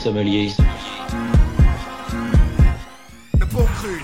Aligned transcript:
sommelier. 0.00 0.48
Le 3.38 3.44
bon 3.44 3.64
cru. 3.64 4.00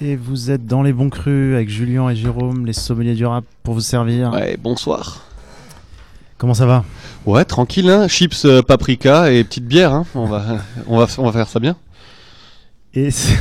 Et 0.00 0.14
vous 0.14 0.52
êtes 0.52 0.66
dans 0.66 0.82
les 0.82 0.92
bons 0.92 1.10
crus 1.10 1.54
avec 1.54 1.68
Julien 1.68 2.08
et 2.08 2.14
Jérôme, 2.14 2.66
les 2.66 2.72
sommeliers 2.72 3.14
du 3.14 3.26
rap, 3.26 3.44
pour 3.64 3.74
vous 3.74 3.80
servir. 3.80 4.32
Ouais, 4.32 4.56
bonsoir. 4.56 5.23
Comment 6.44 6.52
ça 6.52 6.66
va 6.66 6.84
Ouais, 7.24 7.42
tranquille, 7.46 7.88
hein. 7.88 8.06
chips, 8.06 8.44
euh, 8.44 8.60
paprika 8.60 9.32
et 9.32 9.42
petite 9.44 9.64
bière. 9.66 9.94
Hein. 9.94 10.04
On, 10.14 10.26
va, 10.26 10.58
on, 10.86 10.98
va, 10.98 11.06
on 11.16 11.24
va 11.24 11.32
faire 11.32 11.48
ça 11.48 11.58
bien. 11.58 11.74
et, 12.92 13.10
ce- 13.10 13.32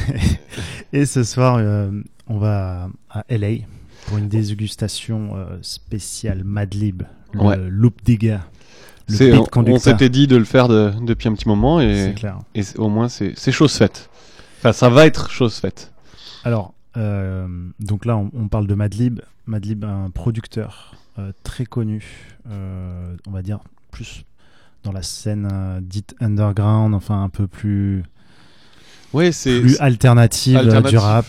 et 0.93 1.05
ce 1.05 1.25
soir, 1.25 1.57
euh, 1.59 1.91
on 2.27 2.37
va 2.37 2.87
à 3.09 3.25
LA 3.29 3.65
pour 4.05 4.19
une 4.19 4.29
dégustation 4.29 5.31
euh, 5.35 5.57
spéciale 5.61 6.45
Madlib, 6.45 7.03
le 7.33 7.41
Ouais. 7.41 7.57
Loop 7.69 7.95
le 9.09 9.17
beat 9.17 9.57
on 9.57 9.79
s'était 9.79 10.07
dit 10.07 10.27
de 10.27 10.37
le 10.37 10.45
faire 10.45 10.69
de- 10.69 10.93
depuis 11.01 11.27
un 11.27 11.33
petit 11.33 11.49
moment 11.49 11.81
et, 11.81 12.13
clair. 12.15 12.39
et 12.55 12.63
c'est- 12.63 12.79
au 12.79 12.87
moins 12.87 13.09
c'est 13.09 13.35
chose 13.51 13.73
faite. 13.73 14.09
Enfin, 14.59 14.71
ça 14.71 14.87
va 14.87 15.05
être 15.05 15.29
chose 15.29 15.55
faite. 15.55 15.91
Alors, 16.45 16.73
donc 16.95 18.05
là, 18.05 18.15
on, 18.15 18.31
on 18.33 18.47
parle 18.47 18.65
de 18.67 18.75
Madlib. 18.75 19.19
Madlib, 19.45 19.83
un 19.83 20.09
producteur 20.09 20.95
très 21.43 21.65
connu, 21.65 22.03
euh, 22.49 23.15
on 23.27 23.31
va 23.31 23.41
dire 23.41 23.59
plus 23.91 24.23
dans 24.83 24.91
la 24.91 25.01
scène 25.03 25.47
euh, 25.51 25.79
dite 25.81 26.15
underground, 26.19 26.93
enfin 26.93 27.23
un 27.23 27.29
peu 27.29 27.47
plus, 27.47 28.03
Ouais, 29.13 29.31
c'est. 29.31 29.61
plus 29.61 29.77
alternative, 29.79 30.57
euh, 30.57 30.81
du 30.81 30.97
rap. 30.97 31.25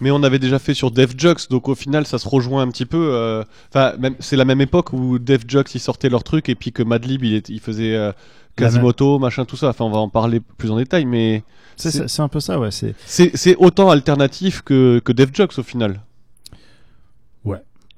Mais 0.00 0.10
on 0.10 0.22
avait 0.22 0.38
déjà 0.38 0.58
fait 0.58 0.72
sur 0.72 0.90
Def 0.90 1.10
Jux, 1.18 1.34
donc 1.50 1.68
au 1.68 1.74
final 1.74 2.06
ça 2.06 2.18
se 2.18 2.26
rejoint 2.26 2.62
un 2.62 2.68
petit 2.70 2.86
peu. 2.86 3.10
euh, 3.12 3.44
Enfin, 3.68 3.92
même 3.98 4.14
c'est 4.18 4.36
la 4.36 4.46
même 4.46 4.62
époque 4.62 4.94
où 4.94 5.18
Def 5.18 5.42
Jux 5.46 5.62
ils 5.74 5.80
sortaient 5.80 6.08
leur 6.08 6.24
truc 6.24 6.48
et 6.48 6.54
puis 6.54 6.72
que 6.72 6.82
Madlib 6.82 7.22
il, 7.22 7.34
est- 7.34 7.48
il 7.50 7.60
faisait 7.60 7.94
euh, 7.94 8.06
même- 8.06 8.14
Quasimoto, 8.56 9.18
machin, 9.18 9.44
tout 9.44 9.56
ça. 9.56 9.68
Enfin, 9.68 9.84
on 9.84 9.90
va 9.90 9.98
en 9.98 10.08
parler 10.08 10.40
plus 10.40 10.70
en 10.70 10.76
détail, 10.78 11.04
mais 11.04 11.44
C'est- 11.76 11.90
C'est- 11.90 11.98
C'est 11.98 12.08
c'est 12.08 12.22
un 12.22 12.28
peu 12.28 12.40
ça, 12.40 12.58
ouais. 12.58 12.70
C'est 12.70 13.56
autant 13.56 13.90
alternatif 13.90 14.62
que, 14.62 15.00
que 15.04 15.12
Def 15.12 15.30
Jux 15.34 15.58
au 15.58 15.62
final. 15.62 16.00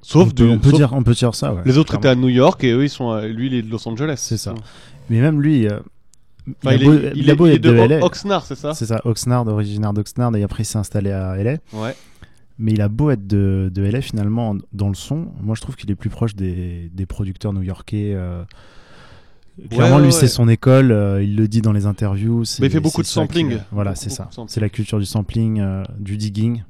Sauf 0.03 0.25
on 0.25 0.31
peut, 0.31 0.33
du- 0.45 0.51
on 0.51 0.59
peut 0.59 0.71
sauf- 0.71 0.79
dire, 0.79 0.93
on 0.93 1.03
peut 1.03 1.15
dire 1.15 1.35
ça. 1.35 1.55
Ouais, 1.55 1.63
Les 1.65 1.79
autres 1.79 1.95
étaient 1.95 2.09
à 2.09 2.15
New 2.17 2.29
York 2.29 2.63
et 2.65 2.73
eux 2.73 2.83
ils 2.85 2.91
sont 2.91 3.11
à- 3.11 3.27
lui 3.27 3.47
il 3.47 3.55
est 3.55 3.63
de 3.63 3.71
Los 3.71 3.87
Angeles. 3.89 4.17
C'est 4.19 4.37
ça. 4.37 4.55
Mais 5.11 5.21
même 5.21 5.41
lui, 5.41 5.67
euh, 5.69 5.79
Enfin, 6.65 6.75
il, 6.75 6.83
il, 6.83 6.85
a 6.85 6.87
beau, 6.87 6.93
est, 6.95 7.13
il 7.15 7.23
il 7.23 7.31
a 7.31 7.33
est- 7.33 7.37
beau 7.37 7.47
il 7.47 7.53
est 7.53 7.55
être 7.57 7.63
de, 7.63 7.71
de 7.71 7.77
LA. 7.77 8.05
Oxnard, 8.05 8.45
c'est 8.45 8.57
ça 8.57 8.75
C'est 8.75 8.87
ça, 8.87 9.01
Oxnard, 9.05 9.47
originaire 9.47 9.93
d'Oxnard, 9.93 10.35
et 10.37 10.43
après 10.43 10.65
il 10.65 10.67
s'est 10.67 10.79
installé 10.79 11.13
à 11.13 11.37
LA. 11.37 11.59
Ouais. 11.73 11.95
Mais 12.59 12.73
il 12.73 12.81
a 12.83 12.89
beau 12.89 13.11
être 13.11 13.27
de, 13.27 13.71
de 13.73 13.83
LA 13.83 14.01
finalement 14.01 14.57
dans 14.73 14.89
le 14.89 14.95
son, 14.95 15.29
moi 15.41 15.55
je 15.55 15.61
trouve 15.61 15.77
qu'il 15.77 15.91
est 15.91 15.95
plus 15.97 16.11
proche 16.11 16.35
des, 16.35 16.91
des 16.93 17.07
producteurs 17.07 17.53
new-yorkais. 17.53 18.13
euh. 18.15 18.43
Clairement, 19.71 19.97
ouais, 19.97 20.05
lui 20.05 20.13
c'est 20.13 20.29
son 20.29 20.49
école, 20.49 20.91
euh, 20.93 21.23
il 21.23 21.37
le 21.37 21.47
dit 21.47 21.61
dans 21.61 21.73
les 21.73 21.85
interviews. 21.87 22.43
Mais 22.61 22.67
il 22.67 22.71
fait 22.73 22.81
beaucoup 22.81 23.03
de 23.03 23.07
qui- 23.07 23.13
sampling. 23.13 23.59
Voilà, 23.71 23.95
c'est 23.95 24.11
ça. 24.11 24.29
de. 24.37 24.45
C'est 24.49 24.61
la 24.61 24.69
culture 24.71 24.99
du 24.99 25.05
sampling, 25.05 25.63
du 25.99 26.17
digging, 26.17 26.63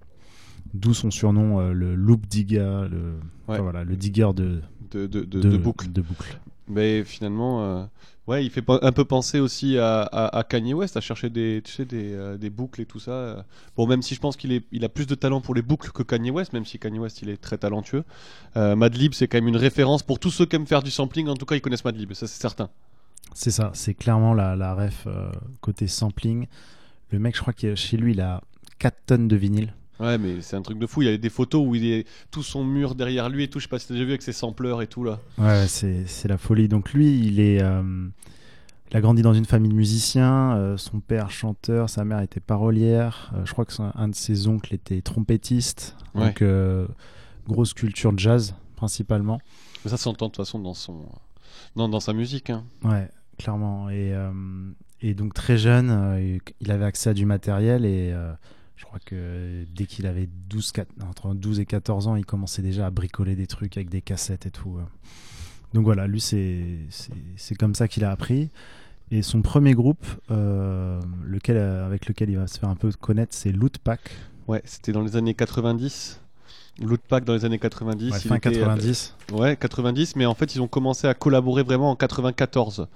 d'où 0.75 0.95
son 0.95 1.11
surnom, 1.11 1.61
euh, 1.61 1.73
le 1.73 1.95
loop 1.95 2.27
digger, 2.27 2.87
le, 2.91 3.15
Ouais. 3.49 3.55
enfin, 3.57 3.63
voilà, 3.63 3.85
le 3.85 3.97
digger 3.97 4.31
de, 4.35 4.63
De, 4.91 5.07
de, 5.07 5.21
de, 5.25 5.41
de, 5.41 5.51
de 5.51 5.57
boucle. 5.57 5.89
Mais 6.69 7.03
finalement, 7.05 7.63
euh, 7.63 7.85
ouais, 8.29 8.45
il 8.45 8.51
fait 8.51 8.65
un 8.69 8.93
peu 8.93 9.05
penser 9.05 9.41
aussi 9.41 9.77
à, 9.79 10.03
à, 10.03 10.39
à 10.39 10.45
Kanye 10.45 10.75
West, 10.75 10.97
à 10.97 11.01
chercher 11.01 11.29
des, 11.29 11.61
tu 11.65 11.73
sais, 11.73 11.85
des, 11.85 12.13
euh, 12.15 12.39
des 12.39 12.51
boucles 12.51 12.81
et 12.81 12.87
tout 12.87 13.01
ça. 13.01 13.45
Bon, 13.77 13.87
même 13.87 14.01
si 14.01 14.15
je 14.15 14.21
pense 14.21 14.37
qu'il 14.37 14.63
il 14.71 14.85
a 14.85 14.89
plus 14.89 15.07
de 15.07 15.15
talent 15.15 15.41
pour 15.41 15.55
les 15.55 15.63
boucles 15.63 15.91
que 15.91 16.03
Kanye 16.05 16.31
West, 16.31 16.53
même 16.53 16.65
si 16.65 16.79
Kanye 16.79 17.01
West 17.01 17.21
il 17.23 17.29
est 17.29 17.37
très 17.41 17.59
talentueux. 17.59 18.05
Madlib, 18.55 19.13
c'est 19.13 19.27
quand 19.29 19.39
même 19.39 19.49
une 19.49 19.57
référence 19.57 20.03
pour 20.03 20.19
tous 20.19 20.31
ceux 20.31 20.47
qui 20.47 20.57
aiment 20.57 20.67
faire 20.67 20.83
du 20.83 20.91
sampling. 20.91 21.27
En 21.29 21.35
tout 21.35 21.47
cas, 21.47 21.57
ils 21.57 21.61
connaissent 21.61 21.85
Madlib, 21.85 22.13
ça 22.15 22.27
c'est 22.27 22.41
certain. 22.41 22.71
C'est 23.35 23.51
ça, 23.51 23.71
c'est 23.75 23.95
clairement 23.95 24.35
la, 24.35 24.57
la 24.57 24.75
ref 24.75 25.07
côté 25.61 25.87
sampling. 25.89 26.47
Le 27.11 27.19
mec, 27.19 27.35
je 27.37 27.41
crois 27.41 27.53
que 27.53 27.75
chez 27.75 27.97
lui, 27.97 28.13
il 28.13 28.21
a 28.21 28.41
4 28.79 28.97
tonnes 29.07 29.29
de 29.29 29.37
vinyle. 29.37 29.75
Ouais, 30.03 30.19
mais 30.19 30.41
c'est 30.43 30.57
un 30.57 30.63
truc 30.63 30.79
de 30.79 30.87
fou. 30.87 31.03
Il 31.03 31.09
y 31.09 31.13
a 31.13 31.17
des 31.17 31.31
photos 31.31 31.65
où 31.67 31.75
il 31.75 31.87
est 31.87 32.07
tout 32.31 32.43
son 32.43 32.65
mur 32.65 32.95
derrière 32.95 33.29
lui 33.29 33.45
et 33.45 33.49
tout. 33.49 33.59
Je 33.61 33.65
sais 33.65 33.69
pas 33.69 33.79
si 33.79 33.87
t'as 33.89 33.95
déjà 33.95 34.05
vu 34.05 34.11
avec 34.11 34.23
ses 34.23 34.33
sampleurs 34.33 34.83
et 34.83 34.87
tout 34.89 35.05
là. 35.05 35.21
Ouais, 35.39 35.67
c'est 35.69 36.29
la 36.29 36.39
folie. 36.39 36.69
Donc 36.69 36.93
lui, 36.93 37.19
il 37.19 37.39
est, 37.41 37.63
euh, 37.63 38.09
il 38.91 38.97
a 38.97 39.01
grandi 39.01 39.23
dans 39.23 39.33
une 39.35 39.45
famille 39.45 39.71
de 39.71 39.77
musiciens. 39.77 40.57
euh, 40.57 40.77
son 40.77 41.01
père 41.01 41.31
chanteur, 41.31 41.89
sa 41.89 42.05
mère 42.05 42.21
était 42.21 42.41
parolière. 42.41 43.33
euh, 43.37 43.43
je 43.45 43.53
crois 43.53 43.65
que 43.65 43.73
son- 43.73 43.93
un 43.95 44.09
de 44.09 44.15
ses 44.15 44.49
oncles 44.49 44.75
était 44.75 45.01
trompettiste. 45.03 45.97
Ouais. 46.15 46.27
Donc 46.27 46.43
grosse 47.47 47.73
culture 47.75 48.13
jazz 48.17 48.55
principalement. 48.77 49.41
Mais 49.85 49.91
ça 49.91 49.97
s'entend 49.97 50.27
de 50.27 50.33
toute 50.33 50.45
façon 50.45 50.59
dans 50.59 50.75
son, 50.75 51.07
dans, 51.77 51.89
dans 51.89 52.01
sa 52.01 52.13
musique. 52.13 52.51
Hein. 52.51 52.65
Ouais, 52.85 53.09
clairement. 53.39 53.89
Et, 53.91 54.13
et 55.01 55.15
donc 55.15 55.35
très 55.35 55.59
jeune, 55.59 56.41
il 56.61 56.71
avait 56.71 56.85
accès 56.85 57.11
à 57.11 57.15
du 57.15 57.25
matériel 57.27 57.85
et 57.85 58.13
je 58.83 58.87
crois 58.89 58.99
que 58.99 59.65
dès 59.77 59.87
qu'il 59.87 60.09
avait 60.09 60.29
12, 60.49 60.73
quat- 60.73 60.87
entre 61.09 61.35
12 61.35 61.61
et 61.61 61.67
14 61.67 62.09
ans, 62.09 62.17
il 62.17 62.27
commençait 62.27 62.63
déjà 62.63 62.87
à 62.87 62.91
bricoler 62.91 63.37
des 63.37 63.47
trucs 63.47 63.77
avec 63.77 63.89
des 63.89 64.03
cassettes 64.03 64.45
et 64.47 64.51
tout. 64.51 64.77
euh. 64.77 64.83
Donc 65.73 65.85
voilà, 65.85 66.09
lui, 66.09 66.21
c'est 66.21 67.55
comme 67.61 67.77
ça 67.77 67.87
qu'il 67.87 68.03
a 68.05 68.11
appris. 68.11 68.51
Et 69.13 69.23
son 69.23 69.41
premier 69.41 69.75
groupe, 69.75 70.05
euh, 70.33 71.01
lequel, 71.25 71.59
euh, 71.59 71.87
avec 71.87 72.07
lequel 72.07 72.29
il 72.31 72.37
va 72.39 72.49
se 72.49 72.59
faire 72.59 72.69
un 72.71 72.75
peu 72.75 72.91
connaître, 72.91 73.35
c'est 73.37 73.53
Loot 73.53 73.79
Pack. 73.79 74.01
Ouais, 74.49 74.63
c'était 74.65 74.91
dans 74.91 75.03
les 75.03 75.15
années 75.17 75.35
90. 75.35 76.21
Lootpack 76.81 77.25
dans 77.25 77.35
les 77.35 77.45
années 77.45 77.59
90. 77.59 78.11
Ouais, 78.13 78.19
il 78.25 78.29
fin 78.29 78.37
était, 78.37 78.49
euh, 78.51 78.61
90. 78.65 79.15
Ouais, 79.33 79.57
90, 79.57 80.17
mais 80.17 80.27
en 80.27 80.35
fait, 80.35 80.55
ils 80.55 80.61
ont 80.63 80.69
commencé 80.69 81.07
à 81.07 81.15
collaborer 81.15 81.63
vraiment 81.63 81.91
en 81.91 81.97
94. 81.97 82.87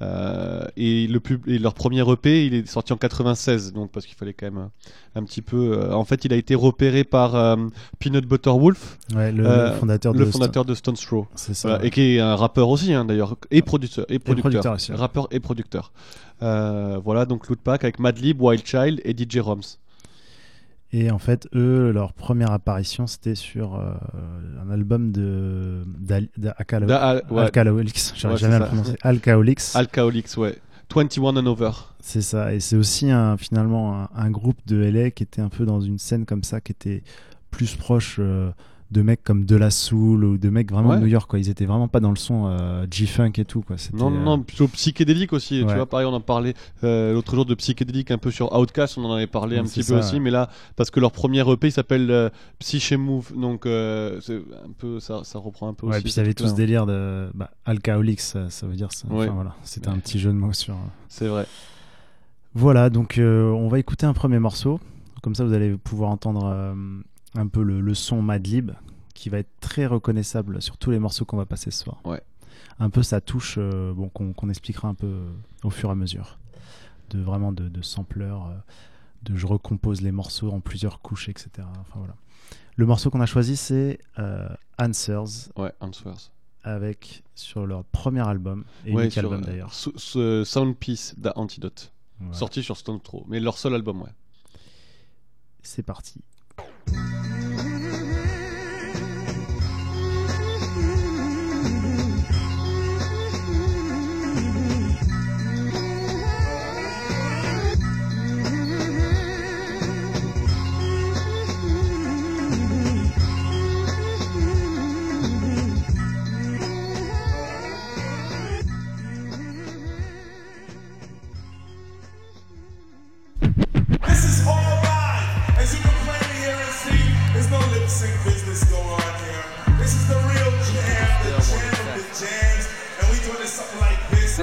Euh, 0.00 0.64
et, 0.76 1.08
le 1.08 1.18
pub- 1.18 1.48
et 1.48 1.58
leur 1.58 1.74
premier 1.74 2.08
EP, 2.08 2.46
il 2.46 2.54
est 2.54 2.66
sorti 2.68 2.92
en 2.92 2.96
96, 2.96 3.72
donc 3.72 3.90
parce 3.90 4.06
qu'il 4.06 4.14
fallait 4.14 4.32
quand 4.32 4.46
même 4.46 4.58
un, 4.58 4.70
un 5.16 5.24
petit 5.24 5.42
peu. 5.42 5.72
euh, 5.72 5.92
en 5.92 6.04
fait, 6.04 6.24
il 6.24 6.32
a 6.32 6.36
été 6.36 6.54
repéré 6.54 7.02
par 7.02 7.34
euh, 7.34 7.56
Peanut 7.98 8.24
Butter 8.24 8.50
Wolf, 8.50 8.96
Ouais, 9.14 9.32
le, 9.32 9.72
fondateur 9.72 10.14
de 10.14 10.20
le 10.20 10.26
Sto- 10.26 10.32
fondateur 10.38 10.64
de 10.64 10.74
Stone's 10.74 11.00
Throw. 11.00 11.26
Voilà, 11.64 11.84
et 11.84 11.90
qui 11.90 12.00
est 12.16 12.20
un 12.20 12.36
rappeur 12.36 12.68
aussi, 12.68 12.92
hein, 12.94 13.04
d'ailleurs, 13.04 13.36
et 13.50 13.60
producteur, 13.60 14.06
et 14.08 14.20
producteur, 14.20 14.50
producteur 14.50 14.74
aussi, 14.74 14.92
ouais. 14.92 14.96
rappeur 14.98 15.26
et 15.32 15.40
producteur. 15.40 15.92
Voilà, 16.40 17.26
donc 17.26 17.48
Lootpack 17.48 17.82
avec 17.82 17.98
Madlib, 17.98 18.40
Wild 18.40 18.64
Child 18.64 19.00
et 19.04 19.12
DJ 19.16 19.38
Roms. 19.40 19.62
Et 20.92 21.10
en 21.10 21.18
fait, 21.18 21.46
eux, 21.54 21.90
leur 21.92 22.14
première 22.14 22.50
apparition, 22.50 23.06
c'était 23.06 23.34
sur 23.34 23.74
euh, 23.74 23.92
un 24.66 24.70
album 24.70 25.12
de 25.12 25.84
d'Al- 25.98 26.28
d'Alcalo- 26.38 26.86
Da- 26.86 27.20
ouais, 27.30 27.42
Alcoholics. 27.42 28.12
J'arrive 28.16 28.38
jamais 28.38 28.54
à 28.54 28.58
le 28.60 28.64
prononcer. 28.66 28.96
Alcoholics. 29.02 29.60
Alcoholics, 29.74 30.36
ouais. 30.38 30.56
21 30.94 31.36
and 31.36 31.46
over. 31.46 31.70
C'est 32.00 32.22
ça. 32.22 32.54
Et 32.54 32.60
c'est 32.60 32.76
aussi 32.76 33.10
un, 33.10 33.36
finalement 33.36 34.02
un, 34.04 34.08
un 34.16 34.30
groupe 34.30 34.56
de 34.66 34.76
LA 34.78 35.10
qui 35.10 35.22
était 35.24 35.42
un 35.42 35.50
peu 35.50 35.66
dans 35.66 35.80
une 35.82 35.98
scène 35.98 36.24
comme 36.24 36.42
ça, 36.42 36.62
qui 36.62 36.72
était 36.72 37.02
plus 37.50 37.74
proche 37.76 38.16
euh, 38.18 38.50
de 38.90 39.02
mecs 39.02 39.22
comme 39.22 39.44
De 39.44 39.54
La 39.54 39.70
Soul 39.70 40.24
ou 40.24 40.38
de 40.38 40.48
mecs 40.48 40.72
vraiment 40.72 40.90
Ouais. 40.90 40.96
de 40.96 41.02
New 41.02 41.08
York. 41.08 41.28
Quoi. 41.28 41.38
Ils 41.38 41.50
étaient 41.50 41.66
vraiment 41.66 41.88
pas 41.88 42.00
dans 42.00 42.08
le 42.10 42.16
son 42.16 42.46
euh, 42.46 42.86
G-Funk 42.90 43.32
et 43.36 43.44
tout. 43.44 43.60
Quoi. 43.60 43.76
Non, 43.92 44.08
non, 44.10 44.16
euh, 44.16 44.24
non, 44.24 44.42
plutôt 44.42 44.66
psychédélique 44.68 45.32
aussi. 45.34 45.58
Tu 45.68 45.74
vois, 45.74 45.84
pareil, 45.86 46.06
on 46.06 46.12
en 46.14 46.20
parlait 46.22 46.54
euh, 46.84 47.12
l'autre 47.12 47.34
jour 47.34 47.44
de 47.44 47.54
psychédélique 47.54 48.10
un 48.10 48.16
peu 48.18 48.30
sur 48.30 48.56
Outcast, 48.58 48.96
on 48.96 49.04
en 49.04 49.12
avait 49.12 49.26
parlé 49.26 49.58
un 49.58 49.64
petit 49.64 49.82
peu 49.82 49.98
aussi, 49.98 50.20
mais 50.20 50.30
là, 50.30 50.48
parce 50.76 50.90
que 50.90 51.00
leur 51.00 51.12
premier 51.12 51.40
EP 51.50 51.66
il 51.68 51.72
s'appelle 51.72 52.10
euh, 52.10 52.30
Psyché 52.60 52.96
Move, 52.96 53.32
donc 53.36 53.64
c'est 53.64 54.36
un 54.38 54.72
peu, 54.78 55.00
ça, 55.00 55.20
ça 55.24 55.38
reprend 55.38 55.68
un 55.68 55.74
peu 55.74 55.86
Ouais, 55.86 55.94
aussi. 55.96 56.02
puis 56.04 56.12
ce 56.12 56.16
il 56.20 56.22
y 56.22 56.24
avait 56.24 56.34
truc-là, 56.34 56.50
tout 56.50 56.56
ce 56.56 56.60
délire 56.60 56.86
de 56.86 57.28
bah, 57.34 57.50
Alcoholics, 57.66 58.20
ça, 58.20 58.48
ça 58.48 58.66
veut 58.66 58.74
dire 58.76 58.92
ça. 58.92 59.06
Enfin, 59.10 59.26
voilà, 59.32 59.54
c'était 59.64 59.88
un 59.88 59.98
petit 59.98 60.18
jeu 60.18 60.30
de 60.30 60.36
mots 60.38 60.52
sur. 60.54 60.74
C'est 61.08 61.28
vrai. 61.28 61.46
Voilà, 62.54 62.88
donc 62.90 63.20
on 63.22 63.68
va 63.68 63.78
écouter 63.78 64.06
un 64.06 64.14
premier 64.14 64.38
morceau. 64.38 64.80
Comme 65.22 65.34
ça, 65.34 65.44
vous 65.44 65.52
allez 65.52 65.76
pouvoir 65.76 66.10
entendre 66.10 66.74
un 67.34 67.46
peu 67.48 67.62
le, 67.62 67.80
le 67.80 67.94
son 67.94 68.22
Madlib, 68.22 68.72
qui 69.14 69.28
va 69.28 69.38
être 69.38 69.50
très 69.60 69.86
reconnaissable 69.86 70.62
sur 70.62 70.76
tous 70.78 70.90
les 70.90 70.98
morceaux 70.98 71.24
qu'on 71.24 71.36
va 71.36 71.46
passer 71.46 71.70
ce 71.70 71.84
soir. 71.84 72.00
Ouais. 72.04 72.22
Un 72.78 72.90
peu 72.90 73.02
sa 73.02 73.20
touche, 73.20 73.56
euh, 73.58 73.92
bon, 73.92 74.08
qu'on 74.08 74.48
expliquera 74.48 74.88
un 74.88 74.94
peu 74.94 75.06
euh, 75.06 75.30
au 75.64 75.70
fur 75.70 75.88
et 75.88 75.92
à 75.92 75.94
mesure. 75.96 76.38
De 77.10 77.20
vraiment 77.20 77.52
de, 77.52 77.68
de 77.68 77.82
sampleur, 77.82 78.46
euh, 78.46 78.54
de 79.22 79.36
je 79.36 79.46
recompose 79.46 80.00
les 80.02 80.12
morceaux 80.12 80.50
en 80.52 80.60
plusieurs 80.60 81.00
couches, 81.00 81.28
etc. 81.28 81.50
Enfin 81.80 81.94
voilà. 81.98 82.14
Le 82.76 82.86
morceau 82.86 83.10
qu'on 83.10 83.20
a 83.20 83.26
choisi, 83.26 83.56
c'est 83.56 83.98
euh, 84.20 84.48
Answers, 84.78 85.50
Ouais, 85.56 85.72
Answers. 85.80 86.30
avec 86.62 87.24
sur 87.34 87.66
leur 87.66 87.82
premier 87.84 88.26
album, 88.26 88.64
et 88.86 88.92
ouais, 88.94 89.04
unique 89.04 89.18
album 89.18 89.40
d'ailleurs. 89.42 89.74
ce- 89.74 89.90
ce 89.96 90.44
Soundpiece 90.44 91.14
d'Antidote, 91.18 91.92
Voilà. 92.20 92.34
sorti 92.36 92.62
sur 92.62 92.76
Stone 92.76 93.00
Throw, 93.00 93.24
mais 93.28 93.40
leur 93.40 93.58
seul 93.58 93.74
album, 93.74 94.02
ouais. 94.02 94.12
C'est 95.62 95.82
parti. 95.82 96.20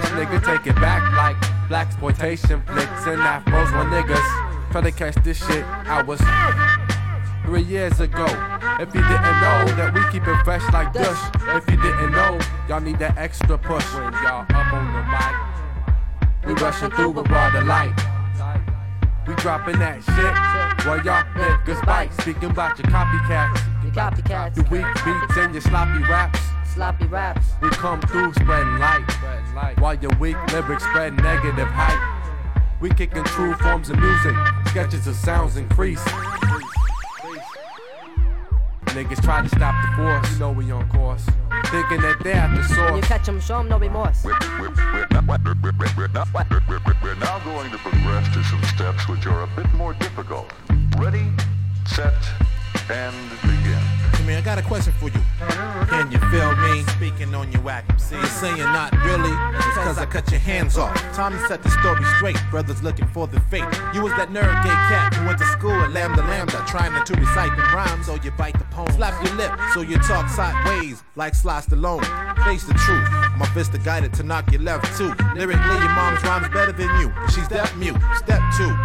Take 0.02 0.68
it 0.68 0.76
back 0.76 1.02
like 1.14 1.70
black 1.70 1.88
exploitation 1.88 2.62
flicks 2.64 3.08
and 3.08 3.20
afros 3.22 3.72
when 3.72 3.88
niggas 3.88 4.72
try 4.72 4.82
to 4.82 4.92
catch 4.92 5.16
this 5.24 5.38
shit. 5.46 5.64
I 5.66 6.04
was 6.04 6.20
three 7.46 7.62
years 7.64 8.00
ago. 8.00 8.26
If 8.80 8.94
you 8.94 9.02
didn't 9.02 9.40
know 9.40 9.66
that 9.78 9.94
we 9.94 10.02
keep 10.12 10.28
it 10.28 10.44
fresh 10.44 10.64
like 10.74 10.92
Dush. 10.92 11.18
If 11.56 11.70
you 11.70 11.78
didn't 11.82 12.12
know, 12.12 12.38
y'all 12.68 12.82
need 12.82 13.00
that 13.00 13.18
extra 13.18 13.58
push 13.58 13.86
when 13.94 14.12
y'all 14.14 14.46
up 14.50 14.74
on 14.74 14.94
the 14.94 15.04
mic. 15.08 16.46
We 16.46 16.62
rushing 16.62 16.92
through 16.92 17.12
with 17.12 17.32
all 17.32 17.52
the 17.52 17.62
light. 17.62 17.96
We 19.28 19.34
dropping 19.36 19.80
that 19.80 20.04
shit 20.04 20.86
while 20.86 21.04
y'all 21.04 21.24
niggas 21.36 21.84
bite. 21.86 22.14
Speaking 22.22 22.52
about 22.52 22.78
your 22.78 22.88
copycats, 22.88 23.84
You 23.84 23.92
copycats. 23.92 24.58
your 24.58 24.66
weak 24.70 24.86
beats 25.06 25.38
and 25.38 25.54
your 25.54 25.62
sloppy 25.62 26.04
raps. 26.04 26.55
Sloppy 26.75 27.06
raps. 27.07 27.45
We 27.62 27.69
come 27.69 28.01
through 28.01 28.33
spreading 28.33 28.77
light, 28.80 29.10
while 29.80 29.95
your 29.95 30.12
weak 30.19 30.36
lyrics 30.51 30.83
spread 30.83 31.16
negative 31.16 31.69
hype. 31.69 32.81
We 32.81 32.89
kicking 32.89 33.24
true 33.24 33.54
forms 33.56 33.89
of 33.89 33.98
music, 33.98 34.36
sketches 34.68 35.07
of 35.07 35.16
sounds 35.16 35.56
increase. 35.56 36.04
Niggas 38.88 39.24
try 39.24 39.42
to 39.42 39.48
stop 39.48 39.74
the 39.86 39.95
force, 39.95 40.33
you 40.33 40.39
know 40.39 40.51
we 40.51 40.69
on 40.69 40.89
course. 40.89 41.25
Thinking 41.68 42.01
that 42.01 42.18
they 42.22 42.33
have 42.33 42.51
the 42.51 42.57
When 42.81 42.95
you 42.95 43.01
source. 43.01 43.07
catch 43.07 43.30
'em, 43.30 43.39
show 43.39 43.60
'em 43.60 43.69
no 43.69 43.80
remorse. 43.80 44.25
We're, 44.25 44.33
we're 44.60 45.07
now 47.16 47.39
going 47.39 47.72
to 47.72 47.77
progress 47.77 48.33
to 48.33 48.44
some 48.44 48.63
steps 48.63 49.07
which 49.07 49.25
are 49.27 49.44
a 49.44 49.48
bit 49.56 49.74
more 49.75 49.94
difficult. 49.94 50.51
Ready, 50.98 51.31
set, 51.86 52.13
and 52.89 53.16
I 54.33 54.42
got 54.42 54.57
a 54.57 54.63
question 54.63 54.92
for 54.94 55.10
you. 55.10 55.22
Can 55.88 56.12
you 56.12 56.18
feel 56.31 56.56
me? 56.56 56.83
Speaking 56.98 57.36
on 57.36 57.51
your 57.51 57.62
whack. 57.62 57.86
You're 58.12 58.25
saying 58.25 58.57
not 58.57 58.92
really? 59.04 59.31
It's 59.56 59.77
cause 59.77 59.98
I 59.98 60.06
cut 60.06 60.30
your 60.31 60.39
hands 60.39 60.77
off. 60.77 60.95
Time 61.13 61.33
to 61.33 61.48
set 61.48 61.62
the 61.62 61.69
story 61.69 62.04
straight. 62.18 62.38
Brothers 62.50 62.81
looking 62.81 63.07
for 63.07 63.27
the 63.27 63.39
fate. 63.42 63.63
You 63.94 64.01
was 64.01 64.12
that 64.13 64.30
nerd 64.30 64.63
gay 64.63 64.69
cat 64.69 65.13
who 65.13 65.27
went 65.27 65.38
to 65.39 65.45
school 65.45 65.72
at 65.72 65.92
Lambda 65.92 66.22
Lambda, 66.24 66.63
trying 66.68 66.92
to 67.06 67.13
recite 67.13 67.56
the 67.56 67.62
rhymes, 67.62 68.07
so 68.07 68.16
you 68.16 68.31
bite 68.31 68.57
the 68.57 68.66
poem. 68.66 68.92
Slap 68.94 69.24
your 69.24 69.36
lip, 69.36 69.51
so 69.74 69.81
you 69.81 69.98
talk 70.00 70.27
sideways, 70.30 71.04
like 71.16 71.36
Sly 71.36 71.62
Stallone. 71.62 72.04
Face 72.45 72.63
the 72.63 72.74
truth. 72.74 73.10
My 73.38 73.45
fist 73.54 73.75
are 73.75 73.80
guided 73.80 74.13
to 74.16 74.24
knock 74.24 74.51
your 74.51 74.62
left 74.62 74.98
too. 74.98 75.13
Lyrically, 75.36 75.77
your 75.77 75.89
mom's 75.89 76.24
rhymes 76.24 76.50
better 76.50 76.72
than 76.72 76.89
you. 77.00 77.13
She's 77.33 77.48
deaf 77.48 77.75
mute. 77.77 77.98
Step 78.16 78.42
two. 78.57 78.75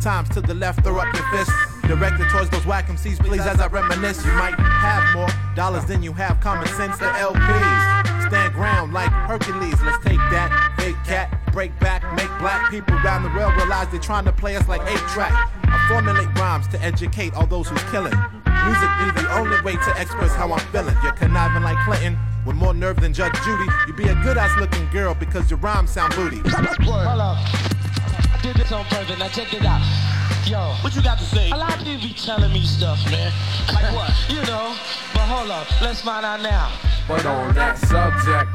Times 0.00 0.28
to 0.30 0.40
the 0.40 0.54
left, 0.54 0.82
throw 0.82 0.98
up 0.98 1.14
your 1.14 1.28
fist. 1.30 1.77
Directed 1.88 2.28
towards 2.28 2.50
those 2.50 2.66
whack 2.66 2.86
MCs, 2.88 3.18
please, 3.18 3.40
as 3.40 3.60
I 3.60 3.66
reminisce. 3.66 4.22
You 4.22 4.32
might 4.32 4.54
have 4.58 5.14
more 5.14 5.28
dollars 5.56 5.86
than 5.86 6.02
you 6.02 6.12
have 6.12 6.38
common 6.38 6.68
sense. 6.68 6.98
The 6.98 7.06
LPs 7.06 8.28
stand 8.28 8.52
ground 8.52 8.92
like 8.92 9.10
Hercules. 9.10 9.80
Let's 9.82 10.04
take 10.04 10.18
that 10.28 10.74
big 10.76 10.94
cat, 11.06 11.34
break 11.50 11.72
back, 11.80 12.04
make 12.14 12.28
black 12.40 12.70
people 12.70 12.94
round 12.98 13.24
the 13.24 13.30
world 13.30 13.54
realize 13.56 13.88
they're 13.88 14.00
trying 14.00 14.26
to 14.26 14.32
play 14.32 14.54
us 14.54 14.68
like 14.68 14.82
eight 14.82 15.00
track. 15.08 15.32
I 15.64 15.88
formulate 15.88 16.28
rhymes 16.38 16.68
to 16.68 16.82
educate 16.82 17.32
all 17.32 17.46
those 17.46 17.70
who's 17.70 17.82
killing. 17.84 18.12
Music 18.12 18.90
be 19.00 19.22
the 19.22 19.28
only 19.32 19.58
way 19.62 19.72
to 19.72 19.90
express 19.96 20.34
how 20.34 20.52
I'm 20.52 20.60
feeling. 20.68 20.94
You're 21.02 21.12
conniving 21.12 21.62
like 21.62 21.82
Clinton. 21.86 22.18
With 22.44 22.56
more 22.56 22.74
nerve 22.74 23.00
than 23.00 23.14
Judge 23.14 23.34
Judy, 23.44 23.64
you 23.86 23.94
be 23.94 24.08
a 24.08 24.14
good 24.22 24.36
ass 24.36 24.54
looking 24.60 24.86
girl 24.90 25.14
because 25.14 25.50
your 25.50 25.58
rhymes 25.60 25.90
sound 25.90 26.14
booty. 26.14 26.36
Hold 26.50 27.20
up. 27.20 27.38
I 27.40 28.38
did 28.42 28.56
this 28.56 28.72
on 28.72 28.84
purpose. 28.84 29.18
Now 29.18 29.28
check 29.28 29.54
it 29.54 29.64
out. 29.64 30.17
Yo, 30.48 30.72
what 30.80 30.96
you 30.96 31.02
got 31.02 31.18
to 31.18 31.24
say? 31.24 31.50
A 31.50 31.56
lot 31.56 31.76
of 31.76 31.84
people 31.84 32.08
be 32.08 32.14
telling 32.14 32.50
me 32.50 32.62
stuff, 32.62 32.98
man. 33.10 33.30
Like 33.74 33.94
what? 33.94 34.10
you 34.30 34.40
know. 34.46 34.74
But 35.12 35.28
hold 35.28 35.50
up. 35.50 35.68
Let's 35.82 36.00
find 36.00 36.24
out 36.24 36.40
now. 36.40 36.72
But 37.06 37.26
on 37.26 37.54
that 37.54 37.76
subject, 37.76 38.48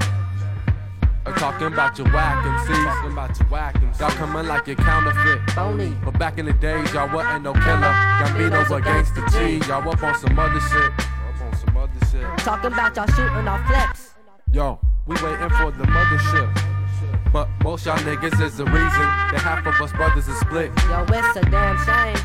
I'm 1.28 1.36
talking 1.36 1.68
about 1.68 1.96
your 2.00 2.08
whack 2.08 2.44
MCs. 2.44 2.84
Talking 2.84 3.12
about 3.12 3.40
your 3.40 3.48
whack 3.50 3.76
MCs. 3.76 4.00
Y'all 4.00 4.10
coming 4.10 4.48
like 4.48 4.66
your 4.66 4.76
counterfeit. 4.78 5.52
Phony. 5.52 5.96
But 6.04 6.18
back 6.18 6.40
in 6.40 6.48
the 6.48 6.54
days, 6.54 6.92
y'all 6.96 7.14
wasn't 7.14 7.44
no 7.44 7.54
killer. 7.54 7.94
Gambino's 8.26 8.72
against 8.72 9.14
the 9.14 9.22
G. 9.30 9.68
Y'all 9.68 9.88
up 9.88 10.02
on 10.02 10.18
some 10.18 10.40
other 10.40 10.60
shit. 10.62 10.92
Up 10.98 11.42
on 11.42 11.56
some 11.56 11.78
other 11.78 12.06
shit. 12.12 12.26
Talking 12.40 12.74
about 12.74 12.96
y'all 12.96 13.06
shooting 13.06 13.48
off 13.48 13.68
flips. 13.68 14.16
Yo, 14.52 14.80
we 15.06 15.14
waiting 15.22 15.50
for 15.52 15.70
the 15.70 15.84
mothership. 15.84 16.73
But 17.34 17.50
most 17.64 17.88
y'all 17.88 17.98
niggas 17.98 18.40
is 18.46 18.58
the 18.58 18.66
reason 18.66 19.08
that 19.34 19.42
half 19.42 19.66
of 19.66 19.74
us 19.82 19.92
brothers 19.94 20.28
is 20.28 20.38
split. 20.38 20.70
Yo, 20.86 21.02
it's 21.10 21.36
a 21.36 21.42
damn 21.50 21.82
shame. 21.82 22.16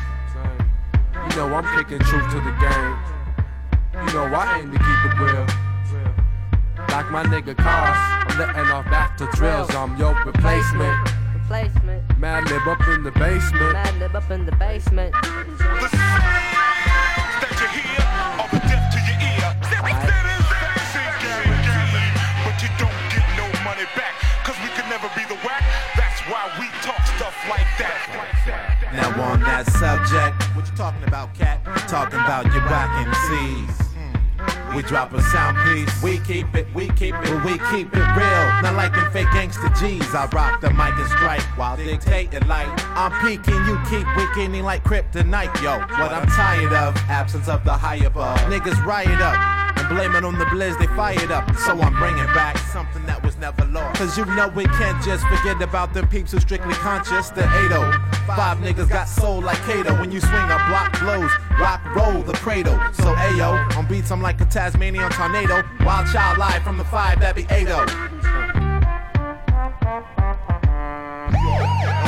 You 1.17 1.35
know 1.35 1.55
I'm 1.55 1.65
kicking 1.75 1.97
truth 1.97 2.29
to 2.29 2.37
the 2.37 2.53
game. 2.61 2.93
You 4.05 4.13
know 4.13 4.29
I 4.29 4.59
aim 4.61 4.71
to 4.71 4.77
keep 4.77 5.01
it 5.09 5.17
real. 5.17 5.47
Like 6.93 7.09
my 7.09 7.23
nigga 7.25 7.57
cars, 7.57 7.97
I'm 8.29 8.37
letting 8.37 8.69
off 8.69 8.85
back 8.85 9.17
to 9.17 9.27
drills. 9.33 9.73
I'm 9.73 9.97
your 9.97 10.13
replacement. 10.23 11.09
Replacement. 11.33 12.19
Mad 12.19 12.47
lib 12.51 12.67
up 12.67 12.87
in 12.89 13.01
the 13.01 13.11
basement. 13.11 13.73
Mad 13.73 13.97
lib 13.97 14.15
up 14.15 14.29
in 14.29 14.45
the 14.45 14.51
basement. 14.57 15.15
The 15.23 15.57
sounds 15.57 15.91
that 17.41 17.71
you 17.73 17.81
hear 17.81 18.08
never 25.01 25.13
be 25.15 25.25
the 25.25 25.39
whack. 25.45 25.63
That's 25.95 26.19
why 26.27 26.49
we 26.59 26.67
talk 26.81 27.05
stuff 27.15 27.35
like 27.49 27.67
that. 27.77 28.91
Now 28.93 29.09
on 29.21 29.39
that 29.41 29.65
subject, 29.71 30.43
what 30.55 30.67
you 30.67 30.75
talking 30.75 31.03
about, 31.07 31.33
cat? 31.35 31.63
Talking 31.87 32.19
about 32.19 32.45
your 32.45 32.63
whack 32.65 33.07
MCs. 33.07 33.85
We 34.75 34.83
drop 34.83 35.13
a 35.13 35.21
sound 35.21 35.57
piece, 35.65 35.91
we 36.01 36.19
keep 36.19 36.55
it, 36.55 36.67
we 36.73 36.87
keep 36.89 37.15
it, 37.15 37.43
we 37.43 37.57
keep 37.71 37.93
it 37.93 38.07
real. 38.15 38.45
Not 38.63 38.75
like 38.75 38.93
them 38.93 39.11
fake 39.11 39.27
gangster 39.33 39.69
G's. 39.79 40.13
I 40.13 40.27
rock 40.31 40.61
the 40.61 40.69
mic 40.69 40.93
and 40.93 41.09
strike 41.09 41.41
while 41.57 41.75
dictating 41.75 42.47
like 42.47 42.67
I'm 42.95 43.11
peaking, 43.25 43.65
you 43.65 43.79
keep 43.89 44.07
weakening 44.15 44.63
like 44.63 44.83
kryptonite, 44.83 45.61
yo. 45.61 45.79
What 45.79 46.11
I'm 46.11 46.27
tired 46.27 46.73
of, 46.73 46.95
absence 47.09 47.47
of 47.47 47.63
the 47.65 47.73
high 47.73 47.97
above. 48.05 48.37
Niggas 48.41 48.83
riot 48.85 49.19
up 49.21 49.58
blame 49.89 50.15
it 50.15 50.23
on 50.23 50.37
the 50.37 50.45
blizz 50.45 50.77
they 50.79 50.87
fired 50.95 51.31
up. 51.31 51.53
So 51.57 51.71
I'm 51.81 51.93
bringing 51.95 52.25
back 52.27 52.57
something 52.57 53.05
that 53.05 53.21
was 53.23 53.35
never 53.37 53.65
lost. 53.65 53.99
Cause 53.99 54.17
you 54.17 54.25
know 54.25 54.47
we 54.49 54.65
can't 54.65 55.03
just 55.03 55.25
forget 55.25 55.61
about 55.61 55.93
them 55.93 56.07
peeps 56.07 56.31
who 56.31 56.39
strictly 56.39 56.75
conscious. 56.75 57.29
The 57.29 57.43
80 57.65 58.19
Five 58.35 58.59
niggas 58.59 58.89
got 58.89 59.05
soul 59.05 59.41
like 59.41 59.57
Kato. 59.65 59.99
When 59.99 60.11
you 60.11 60.21
swing 60.21 60.33
a 60.33 60.59
block 60.69 60.99
blows, 60.99 61.31
rock 61.59 61.83
roll 61.95 62.21
the 62.21 62.33
cradle. 62.33 62.77
So 62.93 63.15
Ayo, 63.15 63.75
on 63.75 63.87
beats 63.87 64.11
I'm 64.11 64.21
like 64.21 64.39
a 64.39 64.45
Tasmanian 64.45 65.09
tornado. 65.11 65.63
Wild 65.83 66.07
child 66.07 66.37
live 66.37 66.61
from 66.63 66.77
the 66.77 66.85
five 66.85 67.19
that 67.21 67.35
be 67.35 67.47
80. 67.49 67.71
And 67.71 67.73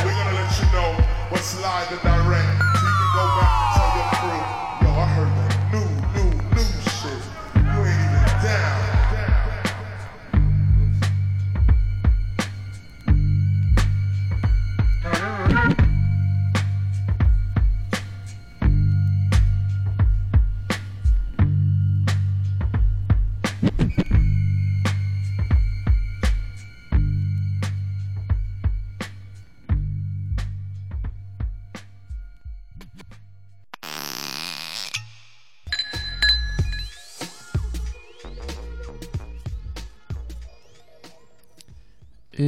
we're 0.05 0.13
gonna 0.13 0.35
let 0.35 0.59
you 0.59 0.65
know 0.71 0.91
what's 1.29 1.59
live 1.59 1.91
and 1.91 2.01
direct. 2.01 2.70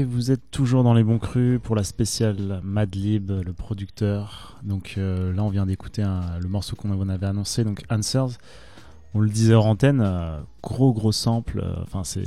Vous 0.01 0.31
êtes 0.31 0.49
toujours 0.49 0.83
dans 0.83 0.95
les 0.95 1.03
bons 1.03 1.19
crus 1.19 1.59
pour 1.61 1.75
la 1.75 1.83
spéciale 1.83 2.61
Madlib, 2.63 3.29
le 3.29 3.53
producteur. 3.53 4.57
Donc 4.63 4.95
euh, 4.97 5.31
là, 5.31 5.43
on 5.43 5.49
vient 5.49 5.67
d'écouter 5.67 6.03
le 6.41 6.47
morceau 6.47 6.75
qu'on 6.75 6.89
on 6.89 7.09
avait 7.09 7.27
annoncé, 7.27 7.63
donc 7.63 7.83
Answers. 7.91 8.39
On 9.13 9.19
le 9.19 9.29
disait 9.29 9.53
hors 9.53 9.67
antenne, 9.67 10.01
euh, 10.03 10.39
gros 10.63 10.91
gros 10.93 11.11
sample. 11.11 11.61
euh, 11.63 11.75
Enfin, 11.83 12.03
c'est 12.03 12.23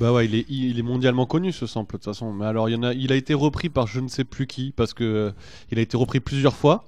Bah 0.00 0.12
ouais, 0.12 0.26
il 0.26 0.34
est, 0.34 0.46
il 0.48 0.76
est 0.76 0.82
mondialement 0.82 1.26
connu 1.26 1.52
ce 1.52 1.66
sample 1.66 1.92
de 1.92 1.98
toute 1.98 2.06
façon. 2.06 2.32
Mais 2.32 2.46
alors, 2.46 2.68
il, 2.68 2.72
y 2.72 2.74
en 2.74 2.82
a, 2.82 2.92
il 2.92 3.12
a 3.12 3.16
été 3.16 3.34
repris 3.34 3.68
par 3.68 3.86
je 3.86 4.00
ne 4.00 4.08
sais 4.08 4.24
plus 4.24 4.48
qui, 4.48 4.72
parce 4.74 4.94
que 4.94 5.32
il 5.70 5.78
a 5.78 5.82
été 5.82 5.96
repris 5.96 6.18
plusieurs 6.18 6.56
fois. 6.56 6.84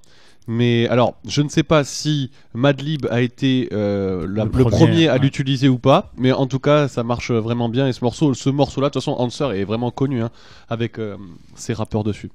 Mais 0.48 0.86
alors, 0.88 1.16
je 1.26 1.42
ne 1.42 1.48
sais 1.48 1.64
pas 1.64 1.82
si 1.82 2.30
Madlib 2.54 3.06
a 3.10 3.20
été 3.20 3.68
euh, 3.72 4.26
la- 4.28 4.44
Le 4.44 4.50
le, 4.50 4.62
premier, 4.64 4.70
premier, 4.70 5.08
à 5.08 5.14
ouais. 5.14 5.18
l'utiliser 5.18 5.68
ou 5.68 5.78
pas. 5.78 6.12
Mais 6.16 6.30
en 6.32 6.46
tout 6.46 6.60
cas, 6.60 6.86
ça 6.88 7.02
marche 7.02 7.30
vraiment 7.32 7.68
bien. 7.68 7.88
Et 7.88 7.92
ce 7.92 8.04
morceau, 8.04 8.32
ce 8.34 8.48
morceau-là, 8.50 8.88
de 8.88 8.92
toute 8.92 9.02
façon, 9.02 9.16
Answer 9.18 9.50
est 9.58 9.64
vraiment 9.64 9.90
connu 9.90 10.22
hein, 10.22 10.30
avec 10.68 10.98
euh, 10.98 11.16
ses 11.56 11.72
rappeurs 11.72 12.04
dessus. 12.04 12.30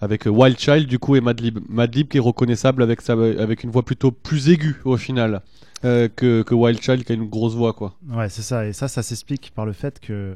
Avec 0.00 0.26
euh, 0.26 0.30
Wild 0.30 0.58
Child, 0.58 0.88
du 0.88 0.98
coup, 0.98 1.14
et 1.14 1.20
Madlib. 1.20 1.60
Madlib 1.68 2.08
qui 2.08 2.16
est 2.16 2.20
reconnaissable 2.20 2.82
avec, 2.82 3.00
sa, 3.00 3.12
avec 3.12 3.62
une 3.62 3.70
voix 3.70 3.84
plutôt 3.84 4.10
plus 4.10 4.48
aiguë 4.48 4.80
au 4.84 4.96
final 4.96 5.40
euh, 5.84 6.08
que, 6.14 6.42
que 6.42 6.54
Wild 6.54 6.82
Child 6.82 7.04
qui 7.04 7.12
a 7.12 7.14
une 7.14 7.28
grosse 7.28 7.54
voix, 7.54 7.72
quoi. 7.72 7.94
ouais, 8.10 8.28
c'est 8.30 8.42
ça. 8.42 8.66
Et 8.66 8.72
ça, 8.72 8.88
ça 8.88 9.02
s'explique 9.04 9.52
par 9.54 9.64
le 9.64 9.72
fait 9.72 10.00
que, 10.00 10.34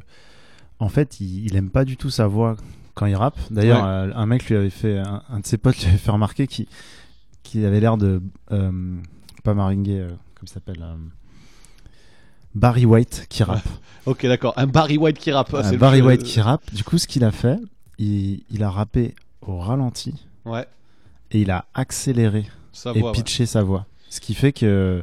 en 0.79 0.89
fait, 0.89 1.21
il, 1.21 1.47
il 1.47 1.57
aime 1.57 1.71
pas 1.71 1.85
du 1.85 1.97
tout 1.97 2.11
sa 2.11 2.29
voix 2.29 2.57
quand 2.95 3.07
il 3.07 3.17
rappe. 3.17 3.39
D'ailleurs, 3.51 3.83
Ouais. 3.83 4.13
un 4.15 4.27
mec 4.27 4.45
lui 4.49 4.55
avait 4.57 4.71
fait, 4.71 4.99
un, 4.99 5.23
un 5.29 5.41
de 5.41 5.47
ses 5.47 5.57
potes 5.59 5.79
lui 5.81 5.89
avait 5.89 5.99
fait 5.99 6.11
remarquer 6.13 6.47
qu'il 6.47 6.67
qu'il 7.49 7.65
avait 7.65 7.81
l'air 7.81 7.97
de, 7.97 8.23
euh, 8.53 8.97
pas 9.45 9.55
Maringuer, 9.55 10.01
euh, 10.01 10.09
comme 10.09 10.45
il 10.45 10.49
s'appelle, 10.49 10.83
euh, 10.83 10.95
Barry 12.55 12.85
White 12.87 13.27
qui 13.29 13.43
rappe. 13.43 13.69
Ok, 14.07 14.25
d'accord. 14.27 14.55
Un 14.57 14.67
Barry 14.67 14.97
White 14.99 15.19
qui 15.19 15.31
rappe. 15.33 15.53
Un 15.55 15.77
Barry 15.77 16.01
White 16.03 16.23
qui 16.23 16.41
rappe. 16.41 16.63
Du 16.75 16.83
coup, 16.85 16.99
ce 16.99 17.07
qu'il 17.07 17.25
a 17.25 17.31
fait, 17.31 17.59
il, 17.99 18.43
il 18.51 18.63
a 18.63 18.71
rappé 18.71 19.15
au 19.43 19.59
ralenti 19.59 20.15
Ouais, 20.45 20.67
et 21.31 21.41
il 21.43 21.51
a 21.51 21.67
accéléré 21.75 22.47
sa 22.73 22.93
et 22.93 23.01
voix. 23.01 23.11
ouais. 23.11 23.17
pitché 23.17 23.45
sa 23.47 23.63
voix. 23.63 23.87
Ce 24.09 24.21
qui 24.21 24.35
fait 24.35 24.53
que 24.53 25.03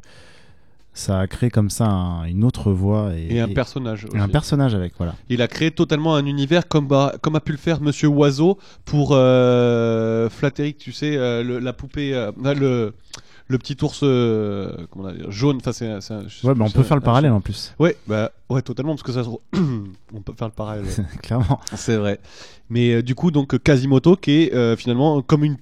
ça 0.96 1.20
a 1.20 1.28
créé 1.28 1.50
comme 1.52 1.70
ça 1.70 1.86
un- 1.86 2.24
une 2.26 2.44
autre 2.44 2.72
voix 2.72 3.12
et, 3.16 3.36
Et 3.36 3.40
un 3.42 3.48
et- 3.50 3.54
personnage. 3.54 4.08
et 4.16 4.18
un 4.18 4.28
personnage 4.30 4.74
avec, 4.74 4.94
voilà. 4.98 5.14
Il 5.30 5.42
a 5.42 5.48
créé 5.48 5.70
totalement 5.70 6.16
un 6.16 6.26
univers 6.26 6.68
comme, 6.68 6.88
bah- 6.88 7.14
comme 7.22 7.36
a 7.36 7.42
pu 7.42 7.52
le 7.52 7.58
faire 7.60 7.82
Monsieur 7.82 8.08
Oiseau 8.08 8.58
pour 8.86 9.10
euh, 9.12 10.30
Flatteric, 10.30 10.78
tu 10.78 10.92
sais, 10.92 11.16
euh, 11.18 11.44
le- 11.44 11.60
la 11.60 11.74
poupée, 11.74 12.14
euh, 12.16 12.32
le, 12.56 12.94
le 13.48 13.58
petit 13.58 13.78
ours 13.84 14.00
euh, 14.04 14.72
comment 14.90 15.10
on 15.28 15.30
jaune. 15.32 15.58
Enfin, 15.58 15.72
c'est, 15.74 15.88
un- 15.88 16.00
c'est 16.02 16.14
Ouais, 16.48 16.56
bah 16.56 16.66
on 16.68 16.72
peut 16.72 16.80
un- 16.80 16.84
faire 16.84 16.98
le 16.98 17.04
parallèle 17.04 17.32
en 17.32 17.42
plus. 17.42 17.74
Ouais, 17.78 17.96
bah 18.08 18.32
ouais, 18.50 18.62
totalement 18.62 18.94
parce 18.94 19.04
que 19.04 19.12
ça 19.12 19.24
se... 19.24 19.30
on 19.60 20.22
peut 20.22 20.34
faire 20.38 20.48
le 20.48 20.54
parallèle. 20.54 20.86
Clairement. 21.22 21.60
c'est 21.76 21.98
vrai. 21.98 22.20
Mais 22.70 22.94
euh, 22.96 23.04
du 23.04 23.14
coup, 23.16 23.32
donc 23.32 23.58
Quasimoto 23.60 24.16
qui 24.16 24.44
est 24.44 24.54
euh, 24.56 24.76
finalement 24.76 25.22
comme 25.22 25.44
une 25.44 25.58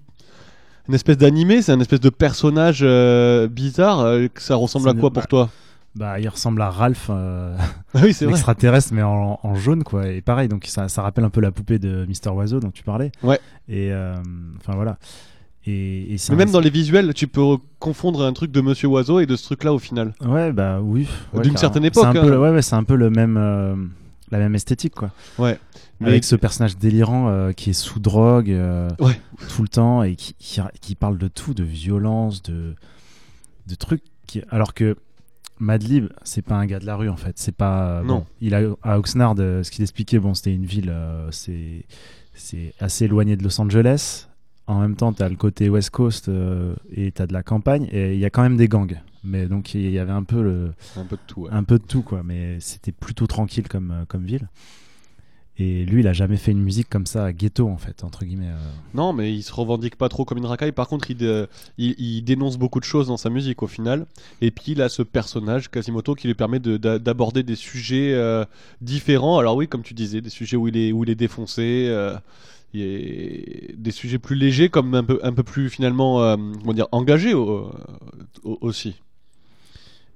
une 0.87 0.93
espèce 0.95 1.17
d'animé, 1.17 1.61
c'est 1.61 1.71
un 1.71 1.79
espèce 1.79 1.99
de 2.01 2.09
personnage 2.09 2.79
euh, 2.83 3.47
bizarre. 3.47 3.99
euh, 4.01 4.27
que 4.27 4.41
ça 4.41 4.55
ressemble 4.55 4.85
C'est 4.89 4.97
à 4.97 4.99
quoi 4.99 5.11
pour 5.11 5.27
toi? 5.27 5.49
Bah, 5.95 6.19
il 6.19 6.27
ressemble 6.27 6.61
à 6.63 6.69
Ralph, 6.71 7.07
euh, 7.11 7.55
Ah 7.93 7.99
Oui, 8.03 8.13
c'est 8.13 8.25
vrai. 8.25 8.33
l'extraterrestre, 8.33 8.89
mais 8.93 9.03
en, 9.03 9.39
en 9.43 9.55
jaune, 9.55 9.83
quoi. 9.83 10.07
Et 10.09 10.21
pareil, 10.21 10.47
donc 10.47 10.65
ça, 10.65 10.89
ça 10.89 11.03
rappelle 11.03 11.23
un 11.23 11.29
peu 11.29 11.39
la 11.41 11.51
poupée 11.51 11.77
de 11.79 12.05
Mister 12.07 12.29
Oiseau 12.31 12.59
dont 12.59 12.71
tu 12.71 12.83
parlais. 12.83 13.11
Ouais. 13.21 13.39
Et 13.69 13.91
euh, 13.93 14.15
enfin 14.57 14.73
voilà. 14.75 14.97
Et, 15.65 16.13
et 16.13 16.17
c'est 16.17 16.33
Mais 16.33 16.41
un- 16.41 16.45
même 16.45 16.51
dans 16.53 16.59
les 16.59 16.71
visuels, 16.71 17.13
tu 17.13 17.27
peux 17.27 17.57
confondre 17.79 18.23
un 18.25 18.33
truc 18.33 18.51
de 18.51 18.59
Monsieur 18.59 18.87
Oiseau 18.89 19.19
et 19.19 19.25
de 19.27 19.35
ce 19.35 19.43
truc-là 19.45 19.71
au 19.71 19.79
final. 19.79 20.13
Ouais, 20.25 20.51
bah 20.51 20.79
oui. 20.81 21.07
ouais, 21.33 21.43
D'une 21.43 21.55
certaine 21.57 21.83
C'est 21.83 21.87
époque, 21.89 22.05
un 22.05 22.11
peu, 22.13 22.33
hein. 22.33 22.37
ouais, 22.39 22.49
ouais, 22.49 22.61
c'est 22.61 22.75
un 22.75 22.83
peu 22.83 22.95
le 22.95 23.09
même, 23.11 23.37
euh, 23.37 23.75
la 24.33 24.39
même 24.39 24.55
esthétique, 24.55 24.93
quoi. 24.95 25.11
Ouais. 25.37 25.57
Mais 25.99 26.09
Avec 26.09 26.23
ce 26.25 26.35
personnage 26.35 26.77
délirant 26.77 27.29
euh, 27.29 27.51
qui 27.53 27.69
est 27.69 27.73
sous 27.73 27.99
drogue 27.99 28.51
euh, 28.51 28.89
Ouais. 28.99 29.19
tout 29.55 29.61
le 29.61 29.67
temps 29.69 30.03
et 30.03 30.15
qui, 30.15 30.33
qui, 30.37 30.59
qui 30.81 30.95
parle 30.95 31.17
de 31.17 31.27
tout, 31.29 31.53
de 31.53 31.63
violence, 31.63 32.41
de, 32.43 32.75
de 33.67 33.75
trucs. 33.75 34.03
Qui... 34.27 34.41
Alors 34.49 34.73
que 34.73 34.97
Madlib, 35.59 36.07
c'est 36.23 36.41
pas 36.41 36.55
un 36.55 36.65
gars 36.65 36.79
de 36.79 36.85
la 36.85 36.95
rue 36.95 37.09
en 37.09 37.15
fait. 37.15 37.33
C'est 37.37 37.55
pas. 37.55 38.01
Non. 38.03 38.19
bon, 38.19 38.25
il 38.41 38.53
a 38.55 38.61
à 38.81 38.97
Oxnard, 38.99 39.35
euh, 39.39 39.63
ce 39.63 39.71
qu'il 39.71 39.81
expliquait, 39.83 40.19
bon, 40.19 40.33
c'était 40.33 40.53
une 40.53 40.65
ville, 40.65 40.89
euh, 40.89 41.29
c'est 41.31 41.85
c'est 42.33 42.73
assez 42.79 43.05
éloigné 43.05 43.35
de 43.37 43.43
Los 43.43 43.61
Angeles. 43.61 44.27
En 44.65 44.79
même 44.79 44.95
temps, 44.95 45.13
t'as 45.13 45.29
le 45.29 45.35
côté 45.35 45.69
West 45.69 45.91
Coast 45.91 46.29
euh, 46.29 46.73
et 46.91 47.11
t'as 47.11 47.27
de 47.27 47.33
la 47.33 47.43
campagne 47.43 47.87
et 47.91 48.13
il 48.13 48.19
y 48.19 48.25
a 48.25 48.29
quand 48.29 48.41
même 48.41 48.57
des 48.57 48.67
gangs. 48.67 48.99
Mais 49.23 49.47
donc 49.47 49.73
il 49.73 49.89
y 49.89 49.99
avait 49.99 50.11
un 50.11 50.23
peu 50.23 50.41
le, 50.41 50.73
un 50.97 51.05
peu 51.05 51.15
de 51.15 51.21
tout. 51.27 51.41
ouais. 51.43 51.49
un 51.51 51.63
peu 51.63 51.79
de 51.79 51.83
tout 51.85 52.01
quoi 52.01 52.23
mais 52.23 52.59
c'était 52.59 52.91
plutôt 52.91 53.25
tranquille 53.27 53.67
comme, 53.69 53.91
euh, 53.91 54.05
comme 54.07 54.25
ville 54.25 54.49
et 55.57 55.85
lui 55.85 56.01
il 56.01 56.07
a 56.07 56.13
jamais 56.13 56.37
fait 56.37 56.51
une 56.51 56.63
musique 56.63 56.89
comme 56.89 57.05
ça 57.05 57.31
ghetto 57.31 57.69
en 57.69 57.77
fait 57.77 58.03
entre 58.03 58.25
guillemets 58.25 58.47
euh. 58.49 58.57
Non, 58.95 59.13
mais 59.13 59.31
il 59.31 59.43
se 59.43 59.53
revendique 59.53 59.95
pas 59.97 60.09
trop 60.09 60.25
comme 60.25 60.39
une 60.39 60.47
racaille. 60.47 60.71
Par 60.71 60.87
contre, 60.87 61.11
il, 61.11 61.17
dé- 61.17 61.45
il, 61.77 61.93
il 61.99 62.23
dénonce 62.23 62.57
beaucoup 62.57 62.79
de 62.79 62.85
choses 62.85 63.07
dans 63.07 63.17
sa 63.17 63.29
musique 63.29 63.61
au 63.61 63.67
final. 63.67 64.07
Et 64.41 64.49
puis 64.49 64.71
il 64.71 64.81
a 64.81 64.89
ce 64.89 65.03
personnage 65.03 65.69
Quasimoto 65.69 66.15
qui 66.15 66.25
lui 66.25 66.33
permet 66.33 66.57
de- 66.59 66.77
d'a- 66.77 66.97
d'aborder 66.97 67.43
des 67.43 67.55
sujets 67.55 68.13
euh, 68.15 68.45
différents. 68.81 69.37
Alors 69.37 69.55
oui, 69.55 69.67
comme 69.67 69.83
tu 69.83 69.93
disais, 69.93 70.21
des 70.21 70.31
sujets 70.31 70.57
où 70.57 70.67
il 70.67 70.75
est 70.75 70.91
où 70.91 71.03
il 71.03 71.09
est 71.11 71.15
défoncé. 71.15 71.85
euh, 71.87 72.17
et 72.75 73.75
des 73.77 73.91
sujets 73.91 74.17
plus 74.17 74.35
légers 74.35 74.69
comme 74.69 74.95
un 74.95 75.03
peu 75.03 75.19
un 75.21 75.33
peu 75.33 75.43
plus 75.43 75.69
finalement 75.69 76.23
euh, 76.23 76.35
comment 76.61 76.73
dire 76.73 76.87
engagés 76.91 77.35
au- 77.35 77.69
au- 78.43 78.57
aussi. 78.61 78.95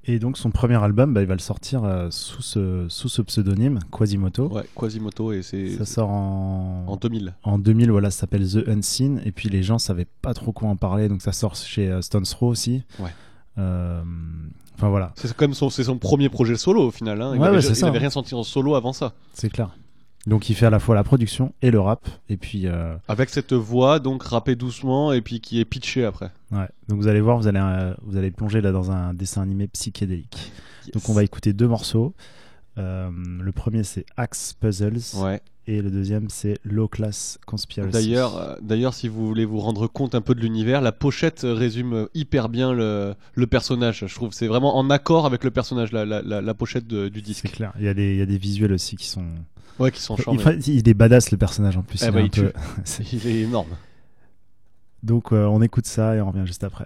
Et 0.07 0.19
donc 0.19 0.37
son 0.37 0.49
premier 0.51 0.81
album 0.81 1.13
bah, 1.13 1.21
il 1.21 1.27
va 1.27 1.33
le 1.35 1.39
sortir 1.39 1.83
euh, 1.83 2.07
sous 2.11 2.41
ce, 2.41 2.85
sous 2.89 3.09
ce 3.09 3.21
pseudonyme 3.21 3.79
Quasimoto 3.91 4.47
Ouais, 4.47 4.63
Quasimoto 4.75 5.33
et 5.33 5.41
c'est 5.41 5.69
ça 5.77 5.85
sort 5.85 6.09
en, 6.09 6.85
en 6.87 6.95
2000. 6.95 7.33
en 7.43 7.59
2000 7.59 7.91
voilà 7.91 8.09
ça 8.09 8.21
s'appelle 8.21 8.47
The 8.49 8.67
Unseen 8.67 9.21
et 9.25 9.31
puis 9.31 9.49
les 9.49 9.63
gens 9.63 9.79
savaient 9.79 10.07
pas 10.21 10.33
trop 10.33 10.51
quoi 10.51 10.69
en 10.69 10.75
parler 10.75 11.09
donc 11.09 11.21
ça 11.21 11.31
sort 11.33 11.55
chez 11.55 11.89
euh, 11.89 12.01
Stones 12.01 12.23
Throw 12.23 12.47
aussi 12.47 12.83
Ouais. 12.99 13.09
Euh, 13.59 14.01
enfin 14.75 14.89
voilà 14.89 15.11
C'est 15.15 15.33
quand 15.35 15.45
même 15.45 15.53
son, 15.55 15.69
c'est 15.71 15.83
son 15.83 15.97
premier 15.97 16.29
projet 16.29 16.55
solo 16.55 16.83
au 16.87 16.91
final. 16.91 17.19
Hein. 17.21 17.31
Il 17.33 17.41
Ouais, 17.41 17.47
avait, 17.47 17.57
ouais, 17.57 17.83
hein. 17.83 17.91
rien 17.91 18.09
sorti 18.11 18.35
en 18.35 18.43
solo 18.43 18.75
avant 18.75 18.93
ça. 18.93 19.13
c'est 19.33 19.49
clair 19.49 19.75
donc 20.27 20.49
il 20.49 20.55
fait 20.55 20.65
à 20.65 20.69
la 20.69 20.79
fois 20.79 20.93
la 20.93 21.05
production 21.05 21.53
et 21.61 21.71
le 21.71 21.79
rap 21.79 22.07
et 22.29 22.35
puis 22.35 22.67
euh, 22.67 22.95
Avec 23.07 23.29
cette 23.29 23.53
voix 23.53 23.99
donc 23.99 24.23
rappée 24.23 24.55
doucement 24.55 25.13
et 25.13 25.21
puis 25.21 25.39
qui 25.39 25.59
est 25.59 25.65
pitchée 25.65 26.03
après. 26.03 26.31
Ouais, 26.51 26.67
donc 26.89 26.99
vous 26.99 27.07
allez 27.07 27.21
voir, 27.21 27.37
vous 27.37 27.47
allez, 27.47 27.61
euh, 27.61 27.93
vous 28.03 28.17
allez 28.17 28.29
plonger 28.29 28.59
là 28.59 28.73
dans 28.73 28.91
un 28.91 29.13
dessin 29.13 29.41
animé 29.41 29.67
psychédélique. 29.67 30.51
Donc 30.93 31.07
on 31.09 31.13
va 31.13 31.23
écouter 31.23 31.53
deux 31.53 31.67
morceaux. 31.67 32.13
Euh, 32.77 33.09
le 33.41 33.51
premier 33.51 33.83
c'est 33.83 34.05
Axe 34.17 34.53
Puzzles 34.59 34.99
Ouais. 35.15 35.41
et 35.65 35.81
le 35.81 35.89
deuxième 35.89 36.29
c'est 36.29 36.59
Low 36.63 36.87
Class 36.87 37.39
Conspiracy. 37.47 37.91
D'ailleurs, 37.91 38.37
euh, 38.37 38.55
d'ailleurs, 38.61 38.93
si 38.93 39.07
vous 39.07 39.25
voulez 39.27 39.45
vous 39.45 39.59
rendre 39.59 39.87
compte 39.87 40.13
un 40.13 40.21
peu 40.21 40.35
de 40.35 40.41
l'univers, 40.41 40.81
la 40.81 40.91
pochette 40.91 41.41
résume 41.43 42.07
hyper 42.13 42.49
bien 42.49 42.73
le, 42.73 43.15
le 43.33 43.47
personnage. 43.47 44.03
Je 44.07 44.13
trouve 44.13 44.31
c'est 44.31 44.47
vraiment 44.47 44.77
en 44.77 44.89
accord 44.91 45.25
avec 45.25 45.43
le 45.43 45.49
personnage, 45.51 45.91
la, 45.91 46.05
la, 46.05 46.21
la, 46.21 46.41
la 46.41 46.53
pochette 46.53 46.85
de- 46.87 47.09
du 47.09 47.19
c'est 47.19 47.25
disque. 47.25 47.51
clair. 47.51 47.73
Il 47.79 47.85
y, 47.85 47.87
a 47.87 47.93
des, 47.95 48.11
il 48.11 48.17
y 48.17 48.21
a 48.21 48.25
des 48.27 48.37
visuels 48.37 48.73
aussi 48.73 48.95
qui 48.95 49.07
sont. 49.07 49.25
Ouais, 49.79 49.91
qui 49.91 50.01
sont 50.01 50.15
il, 50.15 50.23
charmés. 50.23 50.59
il 50.67 50.87
est 50.89 50.93
badass 50.93 51.31
le 51.31 51.37
personnage 51.37 51.77
en 51.77 51.81
plus. 51.83 52.01
Eh 52.03 52.05
il 52.05 52.09
est 52.09 52.11
bah, 52.11 52.19
un 52.19 52.23
il 52.23 52.29
peu- 53.19 53.27
est 53.29 53.41
énorme. 53.41 53.69
Donc 55.03 55.31
euh, 55.33 55.45
on 55.45 55.61
écoute 55.61 55.85
ça 55.87 56.15
et 56.15 56.21
on 56.21 56.29
revient 56.31 56.45
juste 56.45 56.63
après. 56.63 56.85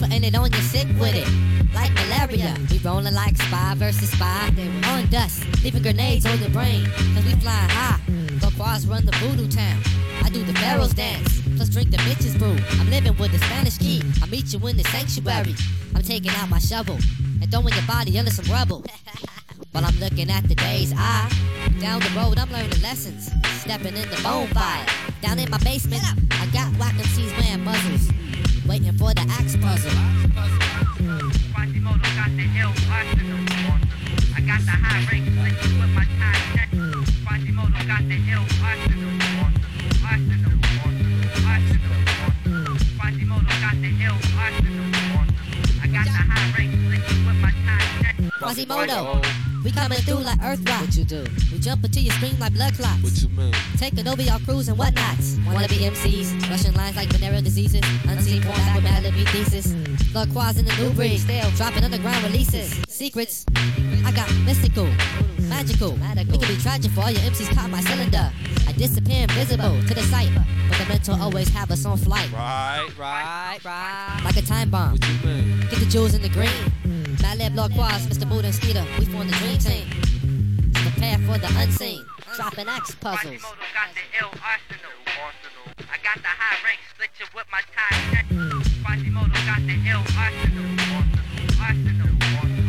Putting 0.00 0.24
it 0.24 0.34
on 0.34 0.50
you 0.50 0.62
sick 0.62 0.88
with 0.98 1.14
it. 1.14 1.28
Like 1.74 1.92
malaria. 1.92 2.56
We 2.70 2.78
rolling 2.78 3.12
like 3.12 3.36
spy 3.36 3.74
versus 3.76 4.10
spy. 4.10 4.50
On 4.86 5.06
dust, 5.10 5.44
leaving 5.62 5.82
grenades 5.82 6.24
on 6.24 6.38
your 6.40 6.48
brain. 6.48 6.86
Cause 7.14 7.26
we 7.26 7.34
fly 7.34 7.52
high. 7.68 8.00
The 8.40 8.50
quads 8.56 8.86
run 8.86 9.04
the 9.04 9.12
voodoo 9.16 9.46
town. 9.46 9.78
I 10.24 10.30
do 10.30 10.42
the 10.42 10.54
pharaoh's 10.54 10.94
dance. 10.94 11.42
Plus 11.54 11.68
drink 11.68 11.90
the 11.90 11.98
bitches 11.98 12.38
brew. 12.38 12.56
I'm 12.80 12.88
living 12.88 13.14
with 13.18 13.32
the 13.32 13.38
Spanish 13.40 13.76
key. 13.76 14.02
I 14.22 14.26
meet 14.26 14.54
you 14.54 14.66
in 14.68 14.78
the 14.78 14.84
sanctuary. 14.84 15.54
I'm 15.94 16.02
taking 16.02 16.30
out 16.30 16.48
my 16.48 16.60
shovel. 16.60 16.96
And 17.42 17.50
throwing 17.50 17.74
your 17.74 17.86
body 17.86 18.18
under 18.18 18.30
some 18.30 18.50
rubble. 18.50 18.82
While 19.72 19.84
I'm 19.84 19.98
looking 20.00 20.30
at 20.30 20.48
the 20.48 20.54
day's 20.54 20.92
eye. 20.96 21.30
Down 21.80 22.00
the 22.00 22.10
road, 22.16 22.38
I'm 22.38 22.50
learning 22.50 22.82
lessons. 22.82 23.30
Stepping 23.60 23.96
in 23.96 24.08
the 24.10 24.20
bonfire. 24.22 24.86
Down 25.22 25.38
in 25.38 25.50
my 25.50 25.58
basement, 25.58 26.02
I 26.32 26.46
got 26.46 26.74
whack 26.78 26.94
MCs 26.94 27.32
wearing 27.38 27.64
muzzles. 27.64 28.10
Waiting 28.66 28.92
for 28.92 29.14
the 29.14 29.22
axe 29.30 29.56
puzzle. 29.56 29.90
I 34.36 34.40
got 34.40 34.60
the 34.60 34.70
high 34.70 35.06
rank 35.10 35.26
with 35.26 35.92
my. 35.94 36.04
Quasimodo 37.26 37.86
got 37.86 38.02
the. 38.08 38.16
I 45.82 45.86
got 45.86 46.04
the 46.04 46.10
high 46.10 46.52
rank 46.56 46.72
with 46.72 47.36
my. 47.40 47.50
Quasimodo, 48.40 49.20
we 49.64 49.70
coming 49.70 49.98
through 49.98 50.20
like 50.20 50.38
earth 50.42 50.60
rock. 50.68 50.80
What 50.80 50.96
you 50.96 51.04
do? 51.04 51.24
We 51.52 51.58
jump 51.58 51.84
into 51.84 52.00
your 52.00 52.14
screen 52.14 52.38
like 52.38 52.54
blood 52.54 52.74
clots. 52.74 53.02
What 53.02 53.22
you 53.22 53.28
mean? 53.28 53.54
Taking 53.76 54.08
over 54.08 54.22
y'all 54.22 54.38
crews 54.40 54.68
and 54.68 54.78
whatnots. 54.78 55.38
Wanna 55.46 55.68
be 55.68 55.84
MCs, 55.84 56.48
rushing 56.48 56.74
lines 56.74 56.96
like 56.96 57.08
venereal 57.08 57.42
diseases. 57.42 57.82
Unseen 58.08 58.42
porn 58.42 58.56
back 58.56 58.76
with 58.76 58.84
Malibu 58.84 59.28
thesis. 59.28 59.68
Mm. 59.68 60.14
Lord 60.14 60.28
Quaz 60.30 60.58
in 60.58 60.64
the 60.64 60.74
new 60.76 60.90
breed, 60.90 61.18
still 61.18 61.50
dropping 61.52 61.84
underground 61.84 62.24
releases. 62.24 62.72
Secrets, 62.88 63.44
I 64.04 64.12
got 64.12 64.32
mystical, 64.44 64.86
magical. 65.38 65.92
We 65.92 66.38
can 66.38 66.48
be 66.48 66.56
tragic 66.56 66.90
for 66.92 67.02
all 67.02 67.10
your 67.10 67.20
MCs 67.22 67.54
caught 67.54 67.70
my 67.70 67.80
cylinder. 67.80 68.32
I 68.66 68.72
disappear 68.72 69.22
invisible 69.22 69.80
to 69.82 69.94
the 69.94 70.02
sight, 70.02 70.30
but 70.68 70.78
the 70.78 70.86
mental 70.86 71.20
always 71.20 71.48
have 71.50 71.70
us 71.70 71.84
on 71.84 71.98
flight. 71.98 72.30
Right, 72.32 72.88
right, 72.98 73.58
right. 73.64 74.20
Like 74.24 74.36
a 74.36 74.42
time 74.42 74.70
bomb. 74.70 74.92
What 74.92 75.08
you 75.08 75.26
mean? 75.26 75.60
Get 75.70 75.80
the 75.80 75.86
jewels 75.86 76.14
in 76.14 76.22
the 76.22 76.28
green. 76.28 76.48
Mm. 76.84 76.99
Malib, 77.18 77.56
Lord 77.56 77.72
Quaz, 77.72 78.06
Mr. 78.06 78.22
And 78.44 78.54
Skeeter, 78.54 78.84
we 78.98 79.04
form 79.06 79.26
the 79.26 79.34
dream 79.34 79.58
team. 79.58 79.86
Prepare 80.72 81.18
for 81.18 81.38
the 81.38 81.48
unseen. 81.58 82.04
Dropping 82.36 82.68
axe 82.68 82.94
puzzles. 82.94 83.42
Quasimodo 83.42 83.66
got 83.74 83.90
the 83.94 84.04
ill 84.20 84.30
arsenal. 84.40 84.94
I 85.90 85.96
got 86.02 86.16
the 86.22 86.28
high 86.28 86.56
rank, 86.64 86.78
split 86.94 87.10
you 87.18 87.26
with 87.34 87.46
my 87.50 87.60
tie. 87.74 88.22
Quasimodo 88.84 89.34
got 89.46 89.60
the 89.66 89.76
ill 89.90 90.04
arsenal. 90.16 90.70
Arsenal. 91.60 92.10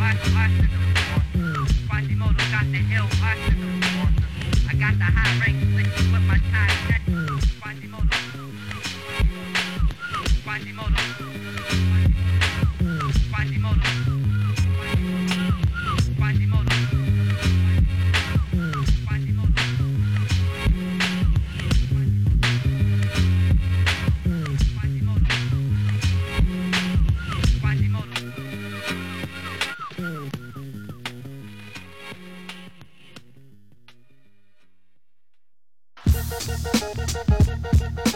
Ars- 0.01 0.33
Arsenal. 0.33 0.81
Quasimodo 1.87 2.43
got 2.51 2.65
the 2.71 2.81
ill 2.97 3.09
arsenal. 3.21 4.09
I 4.69 4.73
got 4.73 4.97
the 4.97 5.05
high 5.05 5.39
rank, 5.39 5.57
split 5.61 5.87
you 6.01 6.11
with 6.11 6.25
my 6.25 6.39
tie. 6.49 6.73
Quasimodo. 7.61 8.17
Quasimodo. 10.43 11.30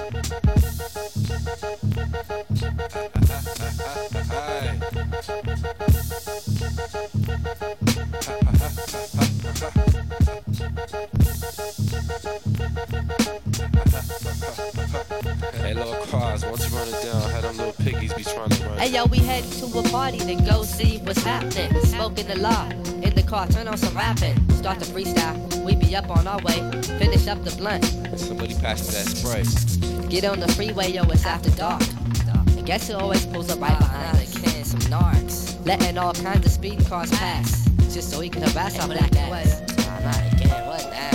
Hey 0.06 0.12
yo, 18.92 19.06
we 19.06 19.18
heading 19.18 19.50
to 19.50 19.80
a 19.80 19.84
party 19.90 20.20
to 20.20 20.36
go 20.36 20.62
see 20.62 21.00
what's 21.00 21.24
happening. 21.24 21.74
Smoking 21.82 22.30
a 22.30 22.36
lot 22.36 22.72
in 23.02 23.16
the 23.16 23.24
car, 23.28 23.48
turn 23.48 23.68
on 23.68 23.78
some 23.78 23.96
rapping. 23.98 24.38
Start 24.52 24.80
to 24.82 24.86
freestyle, 24.86 25.64
we 25.64 25.76
be 25.76 25.96
up 25.96 26.12
on 26.16 26.28
our 26.28 26.40
way. 26.44 26.58
Finish 27.00 27.28
up 27.28 27.44
the 27.44 27.56
blunt, 27.58 27.86
Somebody 28.20 28.54
pass 28.54 28.88
me 28.88 28.94
that 28.94 29.08
spray. 29.08 29.95
Get 30.22 30.32
on 30.32 30.40
the 30.40 30.48
freeway, 30.54 30.90
yo, 30.94 31.04
it's 31.10 31.26
after 31.26 31.52
dark. 31.52 31.82
And 32.56 32.66
guess 32.66 32.88
who 32.88 32.96
always 32.96 33.26
pulls 33.26 33.50
up 33.50 33.60
right 33.60 33.78
behind 33.78 34.18
a 34.18 34.40
can, 34.40 34.64
some 34.64 34.80
narcs. 34.92 35.66
Letting 35.66 35.98
all 35.98 36.14
kinds 36.14 36.46
of 36.46 36.52
speeding 36.54 36.86
cars 36.86 37.12
pass, 37.12 37.66
just 37.94 38.12
so 38.12 38.22
he 38.22 38.30
can 38.30 38.42
harass 38.44 38.80
our 38.80 38.88
black 38.88 39.14
ass. 39.18 39.60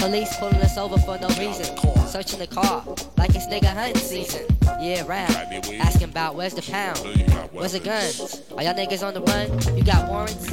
Police 0.00 0.36
pulling 0.36 0.56
us 0.56 0.76
over 0.76 0.98
for 0.98 1.18
no 1.18 1.28
reason. 1.28 1.64
Searching 2.08 2.40
the 2.40 2.46
car 2.46 2.84
like 3.16 3.34
it's 3.34 3.46
nigga 3.46 3.72
hunting 3.72 3.96
season. 3.96 4.44
Yeah, 4.80 5.06
round. 5.06 5.34
Asking 5.80 6.10
about 6.10 6.34
where's 6.34 6.52
the 6.52 6.62
pound? 6.62 6.98
Where's 7.52 7.72
the 7.72 7.80
guns? 7.80 8.42
Are 8.54 8.62
y'all 8.62 8.74
niggas 8.74 9.06
on 9.06 9.14
the 9.14 9.22
run? 9.22 9.76
You 9.78 9.82
got 9.82 10.10
warrants? 10.10 10.50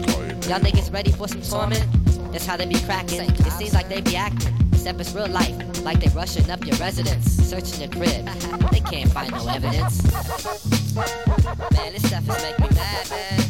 Y'all 0.47 0.61
niggas 0.61 0.93
ready 0.93 1.11
for 1.11 1.27
some 1.27 1.41
torment? 1.41 1.85
That's 2.31 2.45
how 2.45 2.55
they 2.55 2.65
be 2.65 2.79
cracking. 2.79 3.29
It 3.29 3.51
seems 3.51 3.73
like 3.73 3.89
they 3.89 3.99
be 3.99 4.15
acting. 4.15 4.53
Except 4.71 5.01
it's 5.01 5.13
real 5.13 5.27
life, 5.27 5.76
like 5.83 5.99
they 5.99 6.09
rushing 6.09 6.49
up 6.49 6.65
your 6.65 6.75
residence, 6.77 7.31
searching 7.31 7.81
your 7.81 7.89
crib. 7.89 8.25
They 8.71 8.79
can't 8.79 9.11
find 9.11 9.31
no 9.31 9.47
evidence. 9.47 10.03
Man, 11.73 11.93
this 11.93 12.07
stuff 12.07 12.29
is 12.29 12.43
making 12.43 12.65
me 12.65 12.75
mad, 12.75 13.09
man. 13.09 13.46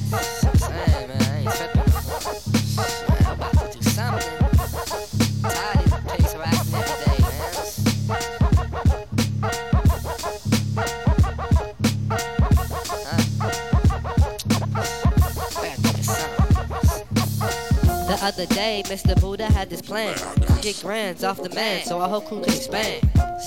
Other 18.40 18.54
day, 18.54 18.84
Mr. 18.86 19.20
Buddha 19.20 19.48
had 19.48 19.68
this 19.68 19.82
plan 19.82 20.16
get 20.62 20.80
grands 20.84 21.24
off 21.24 21.42
the 21.42 21.50
man 21.56 21.84
so 21.84 22.00
our 22.00 22.08
whole 22.08 22.22
crew 22.22 22.40
could 22.40 22.54
expand. 22.54 23.02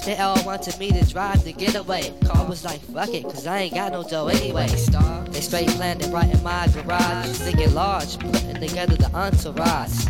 They 0.05 0.17
all 0.17 0.43
wanted 0.45 0.77
me 0.81 0.91
to 0.91 1.09
drive 1.09 1.45
the 1.45 1.53
getaway. 1.53 2.13
Car 2.25 2.45
was 2.49 2.65
like, 2.65 2.81
fuck 2.81 3.11
it, 3.11 3.23
cause 3.23 3.47
I 3.47 3.59
ain't 3.59 3.75
got 3.75 3.93
no 3.93 4.03
dough 4.03 4.27
anyway. 4.27 4.67
They 4.67 5.41
straight 5.41 5.69
planned 5.69 6.03
it 6.03 6.11
right 6.11 6.29
in 6.29 6.43
my 6.43 6.67
garage. 6.69 7.29
Thinking 7.29 7.73
large, 7.73 8.19
putting 8.19 8.55
together 8.55 8.97
the 8.97 9.15
entourage. 9.15 10.07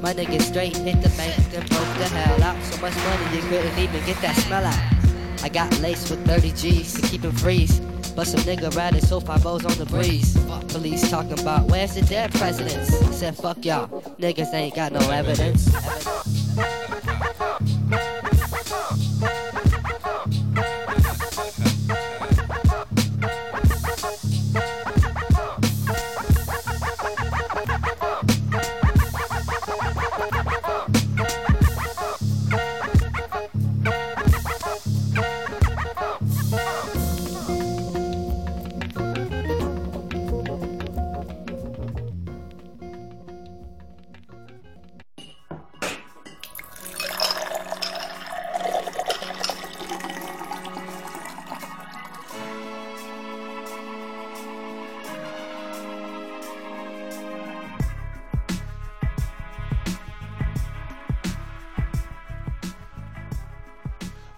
My 0.00 0.14
niggas 0.14 0.42
straight 0.42 0.76
hit 0.76 1.02
the 1.02 1.08
bank 1.16 1.36
and 1.52 1.68
broke 1.68 1.98
the 1.98 2.06
hell 2.06 2.42
out. 2.44 2.62
So 2.66 2.80
much 2.80 2.94
money 2.94 3.36
you 3.36 3.42
couldn't 3.48 3.76
even 3.80 4.06
get 4.06 4.20
that 4.22 4.36
smell 4.36 4.64
out. 4.64 5.42
I 5.42 5.48
got 5.48 5.76
laced 5.80 6.08
with 6.08 6.24
30 6.24 6.52
G's 6.52 6.92
to 7.00 7.02
keep 7.08 7.24
him 7.24 7.32
freeze. 7.32 7.80
But 8.14 8.26
some 8.26 8.40
nigga 8.40 8.74
riding 8.76 9.00
so 9.00 9.20
five 9.20 9.42
bows 9.42 9.64
on 9.64 9.72
the 9.78 9.86
breeze. 9.86 10.36
Police 10.68 11.10
talking 11.10 11.38
about 11.38 11.68
where's 11.70 11.94
the 11.94 12.02
dead 12.02 12.32
presidents? 12.34 12.94
Said 13.16 13.36
fuck 13.36 13.64
y'all, 13.64 13.88
niggas 14.18 14.52
ain't 14.54 14.74
got 14.74 14.92
no 14.92 15.00
evidence. 15.10 15.68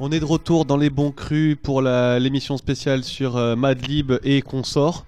On 0.04 0.10
est 0.10 0.18
de 0.18 0.24
retour 0.24 0.64
dans 0.64 0.76
les 0.76 0.90
bons 0.90 1.12
crus 1.12 1.56
pour 1.62 1.80
l'émission 1.80 2.56
spéciale 2.56 3.04
sur 3.04 3.36
euh, 3.36 3.54
Madlib 3.54 4.10
et 4.24 4.42
consorts. 4.42 5.06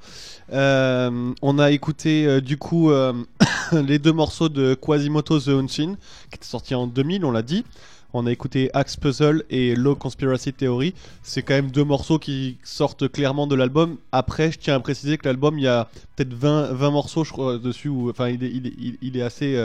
Euh, 0.52 1.32
on 1.42 1.58
a 1.58 1.72
écouté 1.72 2.26
euh, 2.28 2.40
du 2.40 2.58
coup 2.58 2.92
euh, 2.92 3.12
les 3.72 3.98
deux 3.98 4.12
morceaux 4.12 4.48
de 4.48 4.74
Quasimoto 4.74 5.40
The 5.40 5.48
Unseen 5.48 5.96
qui 6.30 6.36
étaient 6.36 6.46
sortis 6.46 6.76
en 6.76 6.86
2000, 6.86 7.24
on 7.24 7.32
l'a 7.32 7.42
dit. 7.42 7.64
On 8.12 8.24
a 8.26 8.30
écouté 8.30 8.70
Axe 8.72 8.94
Puzzle 8.96 9.42
et 9.50 9.74
Low 9.74 9.96
Conspiracy 9.96 10.52
Theory. 10.52 10.94
C'est 11.24 11.42
quand 11.42 11.54
même 11.54 11.72
deux 11.72 11.82
morceaux 11.82 12.20
qui 12.20 12.58
sortent 12.62 13.08
clairement 13.10 13.48
de 13.48 13.56
l'album. 13.56 13.96
Après, 14.12 14.52
je 14.52 14.60
tiens 14.60 14.76
à 14.76 14.78
préciser 14.80 15.18
que 15.18 15.26
l'album, 15.26 15.58
il 15.58 15.64
y 15.64 15.66
a 15.66 15.88
peut-être 16.14 16.32
20, 16.34 16.72
20 16.72 16.90
morceaux, 16.92 17.24
je 17.24 17.32
crois, 17.32 17.58
dessus. 17.58 17.88
Où, 17.88 18.10
enfin, 18.10 18.28
il 18.28 18.44
est, 18.44 18.50
il 18.52 18.66
est- 18.68 18.74
il- 18.78 18.98
il 19.02 19.16
est 19.16 19.22
assez, 19.22 19.58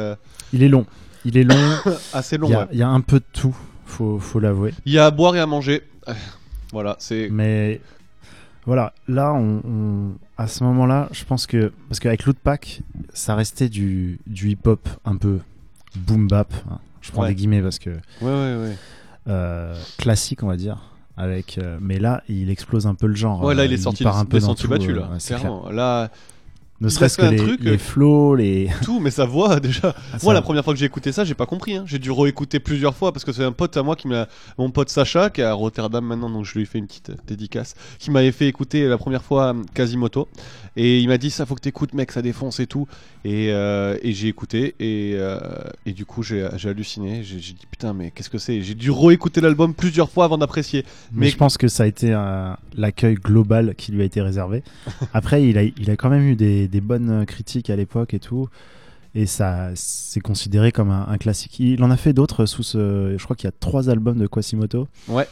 Il 0.53 0.63
est 0.63 0.69
long. 0.69 0.87
Il 1.23 1.37
est 1.37 1.43
long. 1.43 1.55
assez 2.13 2.37
long. 2.39 2.47
Il 2.47 2.51
y, 2.53 2.55
a, 2.55 2.59
ouais. 2.61 2.67
il 2.71 2.79
y 2.79 2.81
a 2.81 2.89
un 2.89 3.01
peu 3.01 3.19
de 3.19 3.25
tout, 3.31 3.55
faut, 3.89 4.19
faut 4.19 4.39
l'avouer. 4.39 4.73
Il 4.85 4.93
y 4.93 4.99
a 4.99 5.05
à 5.05 5.11
boire 5.11 5.35
et 5.35 5.39
à 5.39 5.45
manger. 5.45 5.83
Voilà, 6.71 6.95
c'est. 6.99 7.29
Mais 7.31 7.81
voilà, 8.65 8.93
là, 9.07 9.33
on, 9.33 9.61
on- 9.65 10.11
à 10.37 10.47
ce 10.47 10.63
moment-là, 10.65 11.09
je 11.11 11.23
pense 11.25 11.47
que. 11.47 11.71
Parce 11.89 11.99
qu'avec 11.99 12.25
Lootpack, 12.25 12.81
ça 13.13 13.33
restait 13.33 13.69
du, 13.69 14.19
du 14.27 14.49
hip-hop 14.51 14.87
un 15.03 15.15
peu 15.15 15.39
boom 15.95 16.27
bap. 16.27 16.53
hein. 16.69 16.77
Je 17.01 17.11
prends 17.11 17.23
Ouais. 17.23 17.29
des 17.29 17.35
guillemets 17.35 17.61
parce 17.63 17.79
que. 17.79 17.89
Ouais, 17.89 17.97
ouais, 18.21 18.55
ouais. 18.61 18.75
euh, 19.29 19.75
classique, 19.97 20.43
on 20.43 20.47
va 20.47 20.57
dire. 20.57 20.77
Avec, 21.17 21.57
euh, 21.57 21.79
mais 21.81 21.97
là, 21.99 22.21
il 22.29 22.49
explose 22.51 22.85
un 22.85 22.93
peu 22.93 23.07
le 23.07 23.15
genre. 23.15 23.43
Ouais, 23.43 23.55
là, 23.55 23.63
euh, 23.63 23.65
il 23.65 23.73
est 23.73 23.77
sorti 23.77 24.03
part 24.03 24.13
des, 24.13 24.19
un 24.21 24.25
peu 24.25 24.37
des 24.37 24.45
sentiers 24.45 24.69
battus, 24.69 24.89
euh, 24.91 24.95
là. 24.99 25.01
ouais, 25.09 25.15
c'est 25.19 25.35
clairement. 25.35 25.69
Là, 25.71 26.11
Ne 26.81 26.87
serait-ce 26.89 27.17
que 27.17 27.25
les, 27.25 27.35
truc, 27.35 27.59
les 27.61 27.71
euh, 27.73 27.77
flows, 27.77 28.35
les. 28.35 28.69
tout, 28.83 28.99
mais 28.99 29.11
sa 29.11 29.25
voix, 29.25 29.59
déjà. 29.59 29.93
Ah, 30.13 30.17
Moi, 30.23 30.33
la 30.33 30.41
première 30.41 30.63
fois 30.63 30.73
que 30.73 30.79
j'ai 30.79 30.85
écouté 30.85 31.11
ça, 31.11 31.25
j'ai 31.25 31.33
pas 31.33 31.45
compris. 31.45 31.75
hein. 31.75 31.83
J'ai 31.85 31.99
dû 31.99 32.11
réécouter 32.11 32.59
plusieurs 32.59 32.95
fois 32.95 33.11
parce 33.11 33.25
que 33.25 33.31
c'est 33.33 33.43
un 33.43 33.51
pote 33.51 33.75
à 33.75 33.83
moi 33.83 33.95
qui 33.95 34.07
m'a. 34.07 34.27
Mon 34.57 34.71
pote 34.71 34.89
Sacha, 34.89 35.29
qui 35.29 35.41
est 35.41 35.43
à 35.43 35.53
Rotterdam 35.53 36.05
maintenant, 36.05 36.29
donc 36.29 36.45
je 36.45 36.53
lui 36.53 36.61
ai 36.61 36.65
fait 36.65 36.77
une 36.79 36.87
petite 36.87 37.09
euh, 37.09 37.15
dédicace, 37.27 37.75
qui 37.99 38.11
m'avait 38.11 38.31
fait 38.31 38.47
écouter 38.47 38.87
la 38.87 38.97
première 38.97 39.23
fois 39.23 39.53
euh, 39.53 39.63
Quasimoto. 39.73 40.29
Et 40.75 40.99
il 40.99 41.07
m'a 41.09 41.17
dit, 41.17 41.29
ça 41.29 41.45
faut 41.45 41.55
que 41.55 41.61
t'écoutes, 41.61 41.93
mec, 41.93 42.11
ça 42.11 42.21
défonce 42.21 42.61
et 42.61 42.67
tout. 42.67 42.87
Et, 43.25 43.49
euh, 43.51 43.97
et 44.01 44.13
j'ai 44.13 44.29
écouté, 44.29 44.75
et, 44.79 45.11
euh, 45.15 45.37
et 45.85 45.91
du 45.91 46.05
coup, 46.05 46.23
j'ai 46.23 46.47
halluciné. 46.63 47.21
J'ai 47.23 47.35
dit, 47.35 47.57
putain, 47.69 47.91
mais 47.93 48.11
qu'est-ce 48.11 48.29
que 48.29 48.37
c'est? 48.37 48.61
J'ai 48.61 48.75
dû 48.75 48.89
réécouter 48.91 49.41
l'album 49.41 49.73
plusieurs 49.73 50.09
fois 50.09 50.23
avant 50.23 50.37
d'apprécier. 50.37 50.85
Mais, 51.11 51.27
je 51.27 51.35
pense 51.35 51.57
que 51.57 51.67
ça 51.67 51.83
a 51.83 51.85
été 51.85 52.13
euh, 52.13 52.53
l'accueil 52.77 53.15
global 53.15 53.75
qui 53.75 53.91
lui 53.91 54.03
a 54.03 54.05
été 54.05 54.21
réservé. 54.21 54.63
Après, 55.13 55.43
il 55.43 55.57
a, 55.57 55.63
il 55.63 55.89
a 55.91 55.97
quand 55.97 56.09
même 56.09 56.27
eu 56.27 56.35
des, 56.37 56.68
des 56.69 56.81
bonnes 56.81 57.25
critiques 57.25 57.69
à 57.69 57.75
l'époque 57.75 58.13
et 58.13 58.19
tout. 58.19 58.47
Et 59.15 59.25
ça, 59.25 59.69
c'est 59.73 60.19
considéré 60.19 60.71
comme 60.71 60.91
un, 60.91 61.07
un 61.09 61.17
classique. 61.17 61.59
Il 61.59 61.83
en 61.83 61.89
a 61.91 61.97
fait 61.97 62.13
d'autres 62.13 62.45
sous 62.45 62.61
ce. 62.63 63.15
Je 63.17 63.23
crois 63.23 63.35
qu'il 63.35 63.47
y 63.47 63.49
a 63.49 63.53
trois 63.59 63.89
albums 63.89 64.17
de 64.19 64.27
Quasimoto. 64.27 64.87
Ouais. 65.07 65.27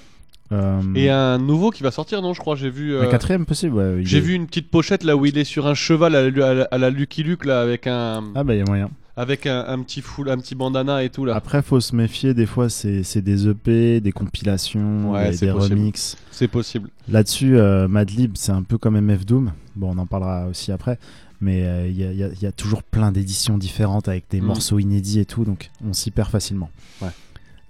Euh, 0.51 0.81
Et 0.95 1.09
un 1.09 1.37
nouveau 1.37 1.71
qui 1.71 1.83
va 1.83 1.91
sortir, 1.91 2.21
non 2.21 2.33
Je 2.33 2.39
crois, 2.39 2.55
j'ai 2.55 2.69
vu. 2.69 2.95
un 2.97 3.01
euh, 3.01 3.11
quatrième 3.11 3.45
possible. 3.45 3.75
ouais, 3.75 3.99
J'ai 4.03 4.17
est- 4.17 4.21
vu 4.21 4.33
une 4.33 4.47
petite 4.47 4.71
pochette 4.71 5.03
là 5.03 5.15
où 5.17 5.25
il 5.25 5.37
est 5.37 5.43
sur 5.43 5.67
un 5.67 5.73
cheval 5.73 6.15
à 6.15 6.29
la, 6.29 6.63
à 6.71 6.77
la- 6.77 6.89
Lucky 6.89 7.21
Luke 7.21 7.43
là 7.45 7.61
avec 7.61 7.85
un 7.85 8.23
Ah 8.33 8.43
bah 8.45 8.55
il 8.55 8.59
y 8.59 8.61
a 8.61 8.65
moyen. 8.65 8.89
avec 9.17 9.45
un, 9.45 9.65
un 9.67 9.79
petit 9.83 9.99
full, 10.01 10.29
un 10.29 10.37
petit 10.37 10.55
bandana 10.55 11.03
et 11.03 11.09
tout 11.09 11.25
là. 11.25 11.35
Après, 11.35 11.61
faut 11.61 11.81
se 11.81 11.93
méfier. 11.95 12.33
Des 12.33 12.45
fois, 12.45 12.69
c'est 12.69 13.21
des 13.21 13.47
EP, 13.49 13.99
des 13.99 14.11
compilations, 14.13 15.11
Ouais, 15.11 15.31
des, 15.31 15.37
des 15.47 15.51
possible. 15.51 15.75
remixes. 15.75 16.17
C'est 16.31 16.47
possible. 16.47 16.89
Là-dessus, 17.09 17.57
euh, 17.57 17.87
Madlib, 17.89 18.31
c'est 18.35 18.53
un 18.53 18.63
peu 18.63 18.77
comme 18.77 18.95
MF 18.99 19.25
Doom. 19.25 19.51
Bon, 19.75 19.93
on 19.93 19.97
en 19.99 20.05
parlera 20.05 20.47
aussi 20.47 20.71
après. 20.71 20.97
Mais 21.41 21.63
euh, 21.63 21.87
il 21.87 21.95
y, 21.97 22.03
a- 22.03 22.11
y 22.11 22.45
y 22.47 22.53
toujours 22.53 22.81
plein 22.83 23.11
d'éditions 23.11 23.57
différentes 23.57 24.07
avec 24.07 24.25
des 24.31 24.41
Mm. 24.41 24.45
morceaux 24.45 24.79
inédits 24.79 25.19
et 25.19 25.25
tout, 25.25 25.43
donc 25.45 25.69
on 25.87 25.93
s'y 25.93 26.09
perd 26.11 26.29
facilement. 26.29 26.69
Ouais. 27.01 27.09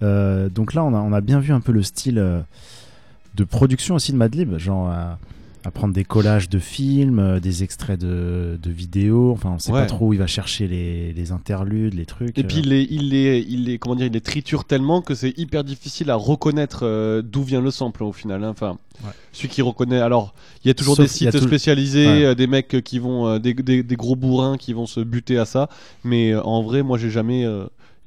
Euh, 0.03 0.47
donc 0.49 0.73
là, 0.73 0.83
on 0.85 0.93
a, 0.93 0.99
on 0.99 1.11
a 1.11 1.21
bien 1.21 1.39
vu 1.39 1.51
un 1.51 1.59
peu 1.59 1.71
le 1.73 1.83
style 1.83 2.17
euh, 2.19 2.41
de 3.35 3.43
production 3.43 3.95
aussi 3.95 4.11
de 4.13 4.17
Madlib, 4.17 4.57
genre 4.57 4.89
à 5.67 5.71
prendre 5.71 5.93
des 5.93 6.05
collages 6.05 6.47
de 6.47 6.59
films, 6.59 7.19
euh, 7.19 7.39
des 7.41 7.61
extraits 7.63 7.99
de, 7.99 8.57
de 8.61 8.69
vidéos. 8.71 9.31
Enfin, 9.33 9.51
on 9.55 9.59
sait 9.59 9.73
Ouais. 9.73 9.81
pas 9.81 9.85
trop 9.85 10.07
où 10.07 10.13
il 10.13 10.19
va 10.19 10.25
chercher 10.27 10.65
les, 10.65 11.11
les 11.11 11.31
interludes, 11.33 11.93
les 11.93 12.05
trucs. 12.05 12.37
Et 12.39 12.43
puis 12.45 12.59
euh. 12.59 12.61
il 12.63 12.69
les, 12.69 12.87
il 12.89 13.09
les, 13.09 13.45
il 13.49 13.65
les, 13.65 13.77
comment 13.77 13.95
dire, 13.95 14.05
il 14.05 14.13
les 14.13 14.21
triture 14.21 14.63
tellement 14.63 15.01
que 15.01 15.13
c'est 15.13 15.37
hyper 15.37 15.65
difficile 15.65 16.09
à 16.09 16.15
reconnaître 16.15 16.79
euh, 16.83 17.21
d'où 17.21 17.43
vient 17.43 17.59
le 17.59 17.69
sample 17.69 18.03
au 18.03 18.13
final. 18.13 18.43
hein. 18.45 18.49
Enfin, 18.49 18.77
Ouais. 19.03 19.11
celui 19.31 19.49
qui 19.49 19.61
reconnaît. 19.61 19.99
Alors, 19.99 20.33
il 20.63 20.69
y 20.69 20.71
a 20.71 20.73
toujours 20.73 20.95
Sauf 20.95 21.05
des 21.05 21.11
sites 21.11 21.37
spécialisés, 21.39 22.07
Ouais. 22.07 22.23
euh, 22.27 22.33
des 22.33 22.47
mecs 22.47 22.81
qui 22.83 22.97
vont, 22.97 23.27
euh, 23.27 23.37
des, 23.37 23.53
des, 23.53 23.83
des 23.83 23.95
gros 23.95 24.15
bourrins 24.15 24.57
qui 24.57 24.71
vont 24.73 24.87
se 24.87 25.01
buter 25.01 25.37
à 25.37 25.45
ça. 25.45 25.69
Mais 26.03 26.33
en 26.33 26.63
vrai, 26.63 26.81
moi, 26.81 26.97
j'ai 26.97 27.09
jamais 27.11 27.45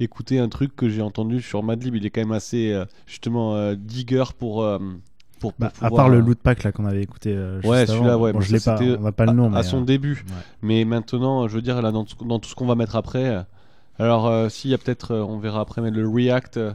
écouté 0.01 0.38
un 0.38 0.49
truc 0.49 0.75
que 0.75 0.88
j'ai 0.88 1.03
entendu 1.03 1.42
sur 1.42 1.62
Madlib. 1.62 1.94
Il 1.94 2.07
est 2.07 2.11
quand 2.11 2.23
même 2.23 2.33
assez 2.33 2.75
justement 3.07 3.75
digger 3.75 4.25
pour. 4.38 4.66
Euh, 5.40 5.50
pour, 5.50 5.53
pour 5.55 5.61
Bah, 5.68 5.72
à 5.81 5.90
part 5.90 6.09
le 6.09 6.18
euh, 6.18 6.20
loot 6.20 6.38
pack 6.42 6.62
là 6.64 6.72
qu'on 6.72 6.85
avait 6.87 7.03
écouté. 7.03 7.35
euh, 7.35 7.61
Ouais, 7.64 7.87
celui-là, 7.87 8.18
ouais. 8.18 8.33
Bon, 8.33 8.40
je 8.40 8.53
l'ai 8.53 8.61
pas. 8.61 8.79
On 8.81 9.03
va 9.03 9.12
pas 9.12 9.26
le 9.26 9.33
nom. 9.33 9.46
à, 9.46 9.50
mais, 9.50 9.59
à 9.59 9.62
son 9.62 9.83
euh, 9.83 9.85
début. 9.85 10.24
ouais. 10.29 10.35
Mais 10.62 10.85
maintenant, 10.85 11.48
je 11.48 11.55
veux 11.57 11.62
dire, 11.62 11.81
là, 11.83 11.90
dans, 11.92 12.05
tout- 12.05 12.24
dans 12.24 12.38
tout 12.38 12.48
ce 12.48 12.55
qu'on 12.55 12.66
va 12.66 12.74
mettre 12.74 12.96
après. 12.96 13.29
euh, 13.29 13.42
alors, 13.98 14.26
euh, 14.29 14.48
s'il 14.48 14.70
y 14.70 14.74
a 14.74 14.79
peut-être, 14.79 15.12
euh, 15.12 15.22
on 15.22 15.38
verra 15.38 15.61
après, 15.61 15.83
mais 15.83 15.90
le 15.90 16.09
React. 16.09 16.57
euh, 16.57 16.72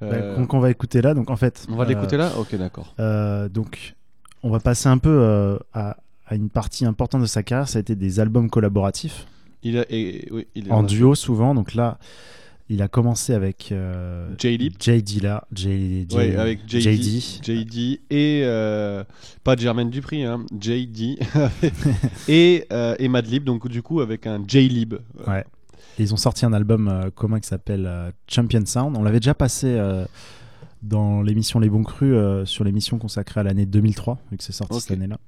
Bah, 0.00 0.44
qu'on- 0.46 0.60
va 0.60 0.70
écouter 0.70 1.02
là. 1.02 1.14
Donc 1.14 1.30
en 1.30 1.36
fait. 1.36 1.66
On 1.70 1.76
va 1.76 1.84
euh, 1.84 1.86
l'écouter 1.88 2.16
là? 2.16 2.30
Ok, 2.38 2.54
d'accord. 2.56 2.94
Euh, 3.00 3.48
donc, 3.48 3.94
on 4.42 4.50
va 4.50 4.60
passer 4.60 4.88
un 4.88 4.98
peu 4.98 5.10
euh, 5.10 5.58
à, 5.74 5.96
à 6.26 6.34
une 6.36 6.48
partie 6.48 6.86
importante 6.86 7.20
de 7.22 7.26
sa 7.26 7.42
carrière. 7.42 7.68
Ça 7.68 7.78
a 7.78 7.80
été 7.80 7.94
des 7.96 8.20
albums 8.20 8.48
collaboratifs 8.48 9.26
Il 9.62 9.78
a, 9.78 9.84
et, 9.90 10.26
oui, 10.30 10.46
il 10.54 10.72
en 10.72 10.82
duo 10.84 11.14
souvent. 11.14 11.54
Donc 11.54 11.74
là, 11.74 11.98
il 12.72 12.82
a 12.82 12.88
commencé 12.88 13.34
avec 13.34 13.70
euh, 13.72 14.28
J-Lib. 14.38 14.74
JD 14.80 15.22
là, 15.22 15.44
J, 15.52 16.06
J- 16.08 16.16
Ouais, 16.16 16.36
avec 16.36 16.60
JD, 16.68 16.80
JD. 16.80 17.44
JD 17.44 18.00
et 18.10 18.42
euh, 18.44 19.02
pas 19.44 19.56
Jermaine 19.56 19.90
Dupri, 19.90 20.22
hein, 20.24 20.46
JD 20.58 21.18
et, 22.28 22.64
euh, 22.72 22.94
et 22.98 23.08
Madlib, 23.08 23.42
donc 23.44 23.66
du 23.68 23.82
coup 23.82 24.00
avec 24.00 24.26
un 24.26 24.42
J-Lib. 24.46 24.94
Ouais. 25.26 25.44
Et 25.98 26.02
ils 26.04 26.14
ont 26.14 26.16
sorti 26.16 26.46
un 26.46 26.52
album 26.52 26.86
euh, 26.88 27.10
commun 27.10 27.40
qui 27.40 27.48
s'appelle 27.48 27.86
euh, 27.86 28.10
Champion 28.28 28.64
Sound. 28.64 28.96
On 28.96 29.02
l'avait 29.02 29.20
déjà 29.20 29.34
passé 29.34 29.78
dans 30.82 31.20
l'émission 31.22 31.58
Les 31.60 31.68
Bons 31.68 31.82
Crus, 31.82 32.14
sur 32.48 32.64
l'émission 32.64 32.98
consacrée 32.98 33.40
à 33.40 33.42
l'année 33.42 33.66
2003, 33.66 34.18
vu 34.30 34.38
que 34.38 34.44
c'est 34.44 34.52
sorti 34.52 34.80
cette 34.80 34.92
année-là. 34.92 35.18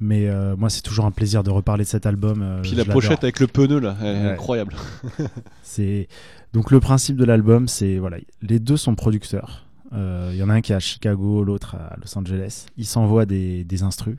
Mais 0.00 0.28
euh, 0.28 0.56
moi, 0.56 0.70
c'est 0.70 0.80
toujours 0.80 1.04
un 1.04 1.10
plaisir 1.10 1.42
de 1.42 1.50
reparler 1.50 1.84
de 1.84 1.88
cet 1.88 2.06
album. 2.06 2.40
euh, 2.42 2.62
Puis 2.62 2.72
la 2.74 2.84
pochette 2.86 3.22
avec 3.22 3.38
le 3.38 3.46
pneu 3.46 3.78
là, 3.80 3.96
elle 4.00 4.06
est 4.16 4.20
Ouais. 4.24 4.30
incroyable. 4.32 4.74
C'est 5.62 6.08
donc 6.52 6.70
le 6.70 6.80
principe 6.80 7.16
de 7.16 7.24
l'album, 7.24 7.68
c'est 7.68 7.98
voilà, 7.98 8.16
les 8.42 8.58
deux 8.58 8.76
sont 8.76 8.94
producteurs. 8.94 9.66
Euh, 9.92 10.30
Il 10.32 10.38
y 10.38 10.42
en 10.42 10.48
a 10.48 10.54
un 10.54 10.60
qui 10.62 10.72
est 10.72 10.74
à 10.74 10.80
Chicago, 10.80 11.44
l'autre 11.44 11.74
à 11.76 11.96
Los 12.00 12.16
Angeles. 12.18 12.66
Ils 12.76 12.86
s'envoient 12.86 13.26
des, 13.26 13.62
des 13.64 13.82
instrus 13.82 14.16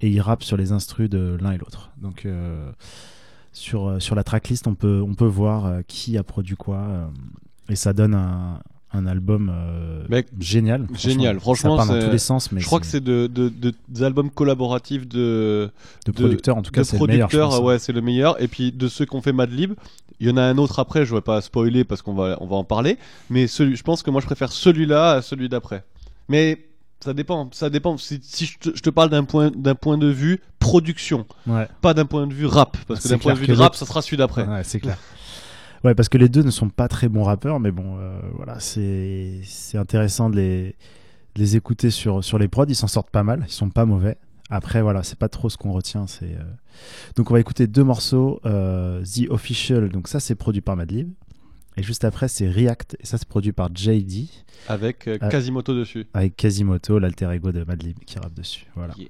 et 0.00 0.08
ils 0.08 0.20
rappent 0.20 0.42
sur 0.42 0.56
les 0.56 0.72
instrus 0.72 1.08
de 1.10 1.36
l'un 1.40 1.52
et 1.52 1.58
l'autre. 1.58 1.90
Donc 2.00 2.24
euh, 2.26 2.70
sur 3.52 3.86
euh, 3.88 4.00
sur 4.00 4.14
la 4.14 4.24
tracklist, 4.24 4.66
on 4.66 4.74
peut 4.74 5.02
on 5.06 5.14
peut 5.14 5.26
voir 5.26 5.66
euh, 5.66 5.80
qui 5.86 6.16
a 6.18 6.22
produit 6.22 6.56
quoi 6.56 6.78
euh, 6.78 7.06
et 7.68 7.76
ça 7.76 7.92
donne 7.92 8.14
un 8.14 8.60
un 8.94 9.06
album 9.06 9.50
euh, 9.54 10.04
Mec, 10.08 10.26
génial. 10.38 10.86
Génial, 10.94 11.40
franchement, 11.40 11.78
ça 11.78 11.86
part 11.86 11.94
dans 11.98 12.04
tous 12.06 12.12
les 12.12 12.18
sens. 12.18 12.52
Mais 12.52 12.60
je 12.60 12.66
crois 12.66 12.78
que 12.80 12.86
c'est 12.86 12.92
c'est 12.92 13.00
de, 13.04 13.26
de- 13.26 13.48
de- 13.48 13.72
des 13.88 14.02
albums 14.02 14.30
collaboratifs 14.30 15.08
de, 15.08 15.70
De 16.06 16.12
producteurs, 16.12 16.56
en 16.58 16.62
tout 16.62 16.70
cas, 16.70 16.82
de 16.82 16.86
c'est 16.86 16.98
le 16.98 17.06
meilleur, 17.06 17.54
hein. 17.54 17.60
ouais, 17.60 17.78
c'est 17.78 17.92
le 17.92 18.02
meilleur. 18.02 18.40
Et 18.42 18.48
puis 18.48 18.70
de 18.72 18.88
ceux 18.88 19.06
qu'on 19.06 19.22
fait 19.22 19.32
Madlib, 19.32 19.72
il 20.20 20.28
y 20.28 20.30
en 20.30 20.36
a 20.36 20.42
un 20.42 20.58
autre 20.58 20.78
après, 20.78 21.06
je 21.06 21.14
vais 21.14 21.20
pas 21.22 21.40
spoiler 21.40 21.84
parce 21.84 22.02
qu'on 22.02 22.14
va, 22.14 22.36
on 22.40 22.46
va 22.46 22.56
en 22.56 22.64
parler. 22.64 22.98
Mais 23.30 23.46
celui, 23.46 23.76
je 23.76 23.82
pense 23.82 24.02
que 24.02 24.10
moi 24.10 24.20
je 24.20 24.26
préfère 24.26 24.52
celui-là 24.52 25.12
à 25.12 25.22
celui 25.22 25.48
d'après. 25.48 25.84
Mais 26.28 26.66
ça 27.00 27.14
dépend, 27.14 27.48
ça 27.52 27.70
dépend. 27.70 27.96
Si, 27.96 28.20
si 28.22 28.44
je, 28.46 28.58
te, 28.58 28.76
je 28.76 28.82
te 28.82 28.90
parle 28.90 29.08
d'un 29.10 29.24
point, 29.24 29.50
d'un 29.50 29.74
point 29.74 29.96
de 29.98 30.06
vue 30.08 30.40
production, 30.60 31.26
Ouais. 31.46 31.66
pas 31.80 31.94
d'un 31.94 32.04
point 32.04 32.26
de 32.26 32.34
vue 32.34 32.46
rap, 32.46 32.76
parce 32.86 33.00
que 33.00 33.08
C'est 33.08 33.14
d'un 33.14 33.18
point 33.18 33.32
de 33.34 33.38
vue 33.38 33.46
que 33.46 33.52
de 33.52 33.56
rap, 33.58 33.74
ça 33.74 33.86
sera 33.86 34.02
celui 34.02 34.18
d'après. 34.18 34.46
Ouais, 34.46 34.62
c'est 34.64 34.80
clair. 34.80 34.98
Ouais, 35.84 35.94
parce 35.94 36.08
que 36.08 36.16
les 36.18 36.28
deux 36.28 36.42
ne 36.42 36.50
sont 36.50 36.68
pas 36.68 36.86
très 36.88 37.08
bons 37.08 37.24
rappeurs, 37.24 37.58
mais 37.58 37.72
bon, 37.72 37.96
euh, 37.98 38.20
voilà, 38.34 38.60
c'est 38.60 39.40
c'est 39.44 39.78
intéressant 39.78 40.30
de 40.30 40.36
les, 40.36 40.62
de 41.34 41.40
les 41.40 41.56
écouter 41.56 41.90
sur, 41.90 42.22
sur 42.22 42.38
les 42.38 42.46
prods. 42.48 42.66
Ils 42.68 42.76
s'en 42.76 42.86
sortent 42.86 43.10
pas 43.10 43.24
mal, 43.24 43.44
ils 43.48 43.52
sont 43.52 43.70
pas 43.70 43.84
mauvais. 43.84 44.16
Après, 44.48 44.80
voilà, 44.82 45.02
c'est 45.02 45.18
pas 45.18 45.28
trop 45.28 45.48
ce 45.48 45.56
qu'on 45.56 45.72
retient. 45.72 46.06
C'est 46.06 46.34
euh, 46.36 46.42
donc 47.16 47.30
on 47.30 47.34
va 47.34 47.40
écouter 47.40 47.66
deux 47.66 47.82
morceaux. 47.84 48.40
euh, 48.46 49.02
The 49.02 49.28
Official, 49.30 49.88
donc 49.88 50.06
ça 50.08 50.20
c'est 50.20 50.34
produit 50.36 50.60
par 50.60 50.76
Madlib, 50.76 51.10
et 51.76 51.82
juste 51.82 52.04
après 52.04 52.28
c'est 52.28 52.48
React, 52.48 52.98
et 53.00 53.06
ça 53.06 53.18
c'est 53.18 53.26
produit 53.28 53.52
par 53.52 53.74
JD 53.74 54.28
Avec 54.68 55.08
Euh, 55.08 55.18
Quasimoto 55.18 55.74
dessus. 55.74 56.06
avec 56.14 56.36
Quasimoto, 56.36 56.98
l'alter 57.00 57.30
ego 57.32 57.50
de 57.50 57.64
Madlib 57.64 57.98
qui 58.06 58.18
rappe 58.20 58.34
dessus. 58.34 58.66
Voilà. 58.76 58.94
Yeah. 58.98 59.08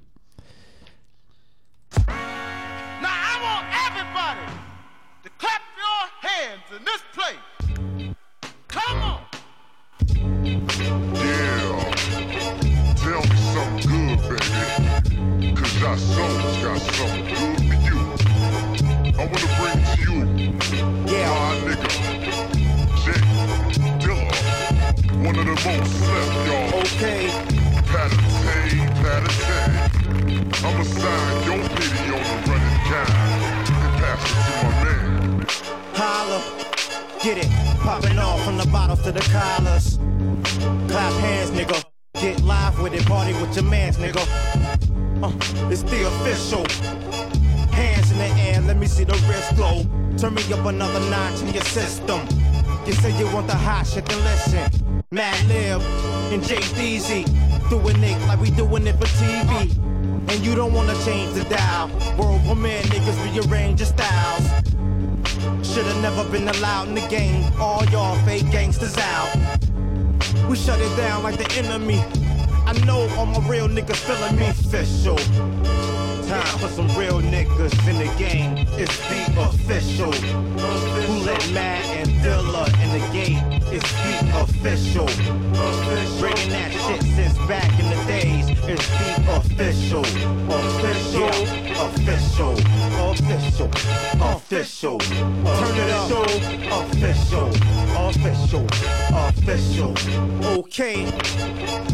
In 6.76 6.84
this 6.84 7.02
place. 7.12 7.36
Come 8.68 9.02
on. 9.02 9.20
Yeah. 11.14 11.92
Tell 12.96 13.20
me 13.20 13.36
something 13.52 13.90
good, 13.90 14.18
baby. 14.28 15.54
Cause 15.54 15.82
our 15.82 15.98
souls 15.98 16.56
got 16.62 16.78
something 16.80 17.24
good 17.28 17.56
for 17.58 17.76
you. 17.86 17.98
I 19.04 19.22
wanna 19.28 19.50
bring 19.58 19.80
to 19.84 19.96
you 20.00 20.16
yeah. 21.12 21.28
my 21.28 21.52
nigga, 21.66 21.90
Jay 23.04 23.22
Dilla. 24.00 24.32
One 25.26 25.36
of 25.36 25.44
the 25.44 25.52
most 25.52 25.92
slept, 25.98 26.34
y'all. 26.46 26.80
Okay. 26.80 27.24
Patate, 27.90 28.88
patate. 29.02 29.92
I'ma 30.64 30.84
sign 30.84 31.32
your 31.44 31.62
pity 31.68 32.04
on 32.08 32.22
the 32.22 32.36
running 32.50 32.80
guy 32.88 33.06
and 33.60 33.92
pass 34.00 34.22
it 34.24 34.36
to 34.46 34.52
my 34.64 34.72
man. 34.84 35.12
Holla, 35.94 36.61
get 37.22 37.38
it, 37.38 37.48
popping 37.78 38.18
off 38.18 38.42
from 38.44 38.58
the 38.58 38.66
bottles 38.66 39.00
to 39.02 39.12
the 39.12 39.20
collars. 39.30 39.96
Clap 40.90 41.12
hands, 41.20 41.50
nigga. 41.52 41.84
Get 42.14 42.42
live 42.42 42.80
with 42.80 42.94
it, 42.94 43.06
party 43.06 43.32
with 43.34 43.54
your 43.54 43.64
mans, 43.64 43.96
nigga. 43.96 44.20
Uh, 45.22 45.30
it's 45.70 45.82
the 45.82 46.04
official. 46.04 46.66
Hands 47.72 48.10
in 48.10 48.18
the 48.18 48.28
air, 48.42 48.60
let 48.62 48.76
me 48.76 48.86
see 48.86 49.04
the 49.04 49.14
wrist 49.28 49.54
glow. 49.54 49.84
Turn 50.18 50.34
me 50.34 50.42
up 50.52 50.66
another 50.66 50.98
notch 51.10 51.40
in 51.42 51.54
your 51.54 51.62
system. 51.62 52.20
You 52.86 52.92
say 52.92 53.16
you 53.16 53.26
want 53.32 53.46
the 53.46 53.54
hot 53.54 53.86
shit, 53.86 54.04
then 54.06 54.18
listen. 54.24 55.04
Mad 55.12 55.46
Lib 55.46 55.80
and 56.32 56.42
JDZ 56.42 57.70
doing 57.70 58.02
it 58.02 58.26
like 58.26 58.40
we 58.40 58.50
doing 58.50 58.86
it 58.86 58.96
for 58.98 59.06
TV. 59.06 59.70
And 60.28 60.44
you 60.44 60.56
don't 60.56 60.72
wanna 60.72 60.94
change 61.04 61.34
the 61.34 61.44
dial. 61.44 61.88
World 62.18 62.42
premiere 62.46 62.82
niggas 62.82 63.32
rearrange 63.32 63.78
your 63.78 63.86
styles. 63.86 64.61
Should've 65.72 66.02
never 66.02 66.24
been 66.28 66.46
allowed 66.48 66.88
in 66.88 66.94
the 66.96 67.06
game. 67.08 67.50
All 67.58 67.82
y'all 67.86 68.14
fake 68.26 68.50
gangsters 68.50 68.94
out. 68.98 69.34
We 70.46 70.54
shut 70.54 70.78
it 70.78 70.96
down 70.98 71.22
like 71.22 71.38
the 71.38 71.50
enemy. 71.56 72.04
I 72.66 72.74
know 72.84 73.08
all 73.16 73.24
my 73.24 73.38
real 73.48 73.68
niggas 73.68 73.96
feeling 73.96 74.36
me. 74.36 74.48
Official. 74.48 75.16
Time 76.28 76.58
for 76.58 76.68
some 76.68 76.88
real 76.94 77.22
niggas 77.22 77.72
in 77.88 77.96
the 77.96 78.12
game. 78.18 78.66
It's 78.78 78.98
the 79.08 79.40
official. 79.40 80.12
Who 80.12 81.24
let 81.24 81.50
Matt 81.52 81.86
and 81.96 82.10
Dilla 82.20 82.68
in 82.82 82.90
the 82.92 83.08
gate? 83.10 83.61
It's 83.74 83.90
the 83.90 84.42
official. 84.42 85.06
Bringing 86.20 86.50
that 86.50 86.72
shit 86.72 87.02
since 87.02 87.38
back 87.48 87.72
in 87.80 87.88
the 87.88 88.04
days. 88.06 88.50
It's 88.68 88.86
the 88.86 89.12
official. 89.34 90.04
Official. 90.52 91.28
Official. 91.80 92.52
Official. 93.08 93.70
Official. 94.20 94.98
Turn 94.98 95.76
it 95.78 95.90
up. 95.90 96.10
Official. 96.84 97.48
Official. 97.96 98.66
Official. 99.10 99.94
Okay. 100.58 101.06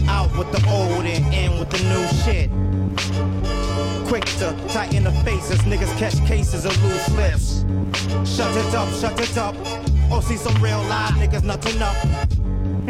Out 0.08 0.36
with 0.36 0.50
the 0.50 0.62
old 0.68 1.06
and 1.06 1.32
in 1.32 1.60
with 1.60 1.70
the 1.70 1.78
new 1.86 2.06
shit. 2.24 2.50
Quick 4.08 4.24
to 4.38 4.52
tighten 4.72 5.04
the 5.04 5.12
faces, 5.22 5.60
niggas 5.60 5.96
catch 5.96 6.18
cases 6.26 6.64
of 6.64 6.82
loose 6.82 7.08
lips. 7.10 7.64
Shut 8.28 8.56
it 8.56 8.74
up, 8.74 8.92
shut 8.94 9.20
it 9.20 9.38
up. 9.38 9.54
Oh, 10.10 10.20
see 10.20 10.36
some 10.36 10.54
real 10.62 10.82
live 10.84 11.12
niggas 11.12 11.44
nothing 11.44 11.80
up. 11.82 11.96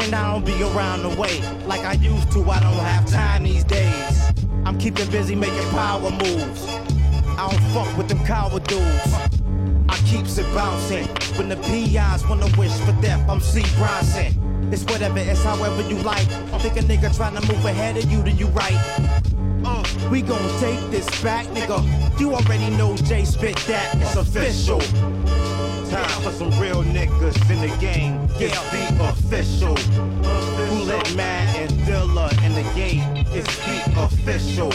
And 0.00 0.14
I 0.14 0.32
don't 0.32 0.46
be 0.46 0.62
around 0.62 1.02
the 1.02 1.20
way 1.20 1.40
like 1.66 1.80
I 1.80 1.94
used 1.94 2.30
to. 2.32 2.48
I 2.48 2.60
don't 2.60 2.72
have 2.74 3.06
time 3.10 3.42
these 3.42 3.64
days. 3.64 4.22
I'm 4.64 4.78
keeping 4.78 5.10
busy 5.10 5.34
making 5.34 5.68
power 5.70 6.10
moves. 6.10 6.66
I 6.66 7.48
don't 7.50 7.60
fuck 7.72 7.96
with 7.96 8.08
them 8.08 8.24
coward 8.24 8.64
dudes. 8.64 9.14
I 9.88 9.96
keeps 10.06 10.38
it 10.38 10.46
bouncing. 10.54 11.06
When 11.36 11.48
the 11.48 11.56
PIs 11.56 12.26
wanna 12.28 12.48
wish 12.56 12.72
for 12.80 12.92
death, 13.02 13.28
I'm 13.28 13.40
C. 13.40 13.62
Bronson. 13.76 14.70
It's 14.72 14.84
whatever, 14.84 15.18
it's 15.18 15.42
however 15.42 15.82
you 15.88 15.96
like. 16.02 16.28
I 16.52 16.58
think 16.58 16.76
a 16.76 16.80
nigga 16.80 17.14
trying 17.16 17.34
to 17.34 17.52
move 17.52 17.64
ahead 17.64 17.96
of 17.96 18.10
you, 18.10 18.22
do 18.22 18.30
you 18.30 18.46
right? 18.48 18.78
Uh, 19.64 19.82
we 20.10 20.22
gon' 20.22 20.60
take 20.60 20.78
this 20.90 21.06
back, 21.22 21.46
nigga. 21.46 22.20
You 22.20 22.34
already 22.34 22.70
know 22.76 22.96
Jay 22.96 23.24
spit 23.24 23.56
that. 23.66 23.96
It's 23.96 24.14
official. 24.16 24.80
Time 25.90 26.22
for 26.22 26.32
some 26.32 26.50
real 26.60 26.82
niggas 26.82 27.50
in 27.50 27.60
the 27.62 27.74
game. 27.78 28.28
It's 28.38 28.60
the 28.70 28.84
official. 29.08 29.74
Bullet 30.68 31.16
Man 31.16 31.56
and 31.56 31.70
Dilla 31.86 32.30
in 32.44 32.52
the 32.52 32.62
gate. 32.74 33.02
It's 33.32 33.56
the 33.64 33.78
official. 34.02 34.70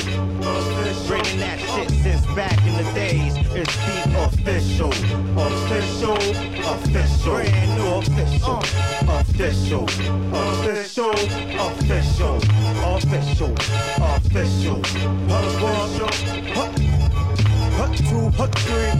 Bringing 1.07 1.39
that 1.39 1.59
shit 1.59 1.91
since 2.01 2.25
back 2.35 2.57
in 2.65 2.73
the 2.77 2.91
days. 2.93 3.35
It's 3.53 3.75
the 3.85 3.97
official. 4.25 4.89
Official. 5.37 6.17
Official. 6.73 7.33
Brand 7.33 7.77
new 7.77 7.93
official. 8.01 8.57
Official. 9.07 9.83
Official. 10.33 11.11
Official. 11.11 12.37
Official. 12.89 13.53
Official. 14.01 14.79
Official. 15.29 16.09
Hut. 16.57 16.73
Hut 17.77 17.97
two. 17.97 18.29
Hut 18.37 18.55
three. 18.59 18.92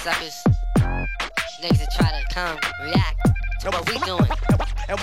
Suckers. 0.00 0.42
Niggas 1.60 1.78
that 1.78 1.92
try 1.96 2.08
to 2.10 2.34
come, 2.34 2.58
react 2.84 3.20
to 3.60 3.70
what 3.70 3.88
we 3.88 3.98
doing. 4.00 4.26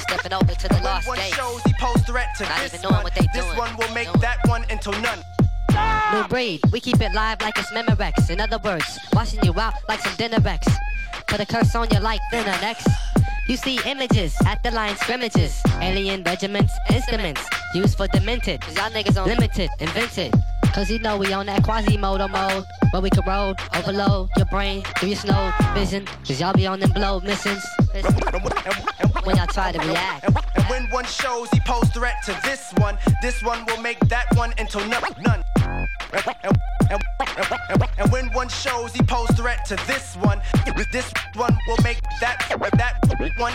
Stepping 0.09 0.33
over 0.33 0.53
to 0.53 0.67
the 0.67 0.81
lost 0.83 1.07
one 1.07 1.17
days. 1.17 1.33
shows 1.33 1.61
he 1.63 1.73
posed 1.79 2.05
threat 2.05 2.27
to 2.37 2.43
Not 2.43 2.59
this 2.59 2.73
even 2.73 2.81
knowing 2.83 2.95
one. 2.95 3.03
what 3.03 3.15
they 3.15 3.25
this 3.33 3.45
doing. 3.45 3.57
one 3.57 3.77
will 3.77 3.93
make 3.93 4.11
that 4.19 4.37
one 4.47 4.65
into 4.69 4.91
none. 5.01 5.19
New 6.13 6.27
breed, 6.27 6.59
we 6.71 6.79
keep 6.79 6.99
it 6.99 7.13
live 7.13 7.41
like 7.41 7.57
it's 7.57 7.71
Memorex. 7.71 8.29
In 8.29 8.41
other 8.41 8.57
words, 8.63 8.99
washing 9.13 9.43
you 9.43 9.53
out 9.59 9.73
like 9.87 9.99
some 10.01 10.13
dinner 10.17 10.39
Rex. 10.39 10.67
Put 11.27 11.39
a 11.39 11.45
curse 11.45 11.73
on 11.75 11.87
you 11.91 11.99
like 11.99 12.19
thinner 12.31 12.57
next. 12.61 12.87
You 13.47 13.55
see 13.57 13.79
images 13.85 14.35
at 14.45 14.61
the 14.63 14.71
line 14.71 14.95
scrimmages. 14.97 15.61
Alien 15.79 16.23
regiments, 16.23 16.73
instruments 16.91 17.41
used 17.73 17.95
for 17.97 18.07
demented. 18.07 18.59
Cause 18.61 18.75
y'all 18.75 18.89
niggas 18.89 19.21
on 19.21 19.27
limited, 19.29 19.69
invented. 19.79 20.33
Cause 20.73 20.89
you 20.89 20.99
know 20.99 21.17
we 21.17 21.31
on 21.31 21.45
that 21.45 21.63
Quasimodo 21.63 22.27
mode. 22.29 22.65
Where 22.91 23.01
we 23.01 23.09
can 23.09 23.23
roll, 23.27 23.53
overload 23.75 24.29
your 24.37 24.45
brain 24.47 24.81
through 24.97 25.09
your 25.09 25.17
slow 25.17 25.51
vision. 25.73 26.05
Cause 26.25 26.39
y'all 26.39 26.53
be 26.53 26.65
on 26.67 26.79
them 26.79 26.91
blow 26.91 27.19
missions. 27.19 27.63
When 29.23 29.35
y'all 29.35 29.47
try 29.47 29.71
to 29.71 29.79
react. 29.79 30.25
And 30.55 30.65
when 30.69 30.89
one 30.89 31.05
shows 31.05 31.49
he 31.49 31.59
posed 31.61 31.93
threat 31.93 32.23
to 32.25 32.39
this 32.43 32.71
one, 32.77 32.97
this 33.21 33.41
one 33.43 33.65
will 33.65 33.81
make 33.81 33.99
that 34.07 34.27
one 34.35 34.53
into 34.57 34.79
none. 34.87 35.43
And, 37.97 38.11
when 38.11 38.31
one 38.33 38.49
shows 38.49 38.93
he 38.93 39.03
posed 39.03 39.35
threat 39.37 39.65
to 39.65 39.75
this 39.87 40.15
one, 40.17 40.41
this 40.91 41.11
one 41.35 41.57
will 41.67 41.77
make 41.83 42.01
that 42.21 42.45
that 42.77 42.97
one 43.37 43.53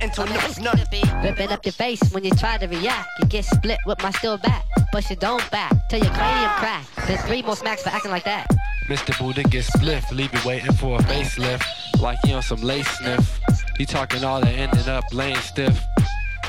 into 0.00 0.24
none. 0.62 1.22
Ripping 1.22 1.50
up 1.50 1.64
your 1.64 1.72
face 1.72 2.00
when 2.12 2.24
you 2.24 2.30
try 2.32 2.58
to 2.58 2.66
react. 2.66 3.08
You 3.20 3.28
get 3.28 3.44
split 3.44 3.78
with 3.86 4.02
my 4.02 4.10
steel 4.12 4.38
back. 4.38 4.64
Push 4.92 5.10
your 5.10 5.16
dome 5.16 5.40
back 5.50 5.72
till 5.88 6.00
your 6.00 6.12
cranium 6.12 6.50
crack. 6.56 6.86
Then 7.06 7.18
three 7.26 7.42
more 7.42 7.56
smacks 7.56 7.82
for 7.82 7.90
acting 7.90 8.10
like 8.10 8.24
that. 8.24 8.48
Mr. 8.88 9.18
Buddha 9.18 9.42
gets 9.42 9.70
spliff, 9.70 10.10
leave 10.10 10.32
you 10.32 10.40
waiting 10.46 10.72
for 10.72 10.98
a 10.98 11.02
facelift. 11.02 11.64
Like 12.00 12.18
he 12.24 12.32
on 12.32 12.42
some 12.42 12.62
lace 12.62 12.88
sniff. 12.98 13.40
He 13.76 13.84
talking 13.84 14.24
all 14.24 14.40
that 14.40 14.48
ended 14.48 14.88
up 14.88 15.04
laying 15.12 15.36
stiff. 15.36 15.78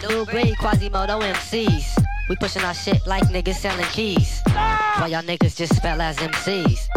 New 0.07 0.25
breed 0.25 0.55
Quasimodo 0.57 1.19
MCs. 1.21 1.98
We 2.30 2.36
pushing 2.36 2.63
our 2.63 2.76
shit 2.76 3.08
like 3.08 3.24
niggas 3.24 3.56
selling 3.56 3.88
keys. 3.88 4.42
While 4.54 5.10
y'all 5.10 5.24
niggas 5.24 5.56
just 5.56 5.76
spell 5.76 6.00
as 6.00 6.15
MCs. 6.18 6.88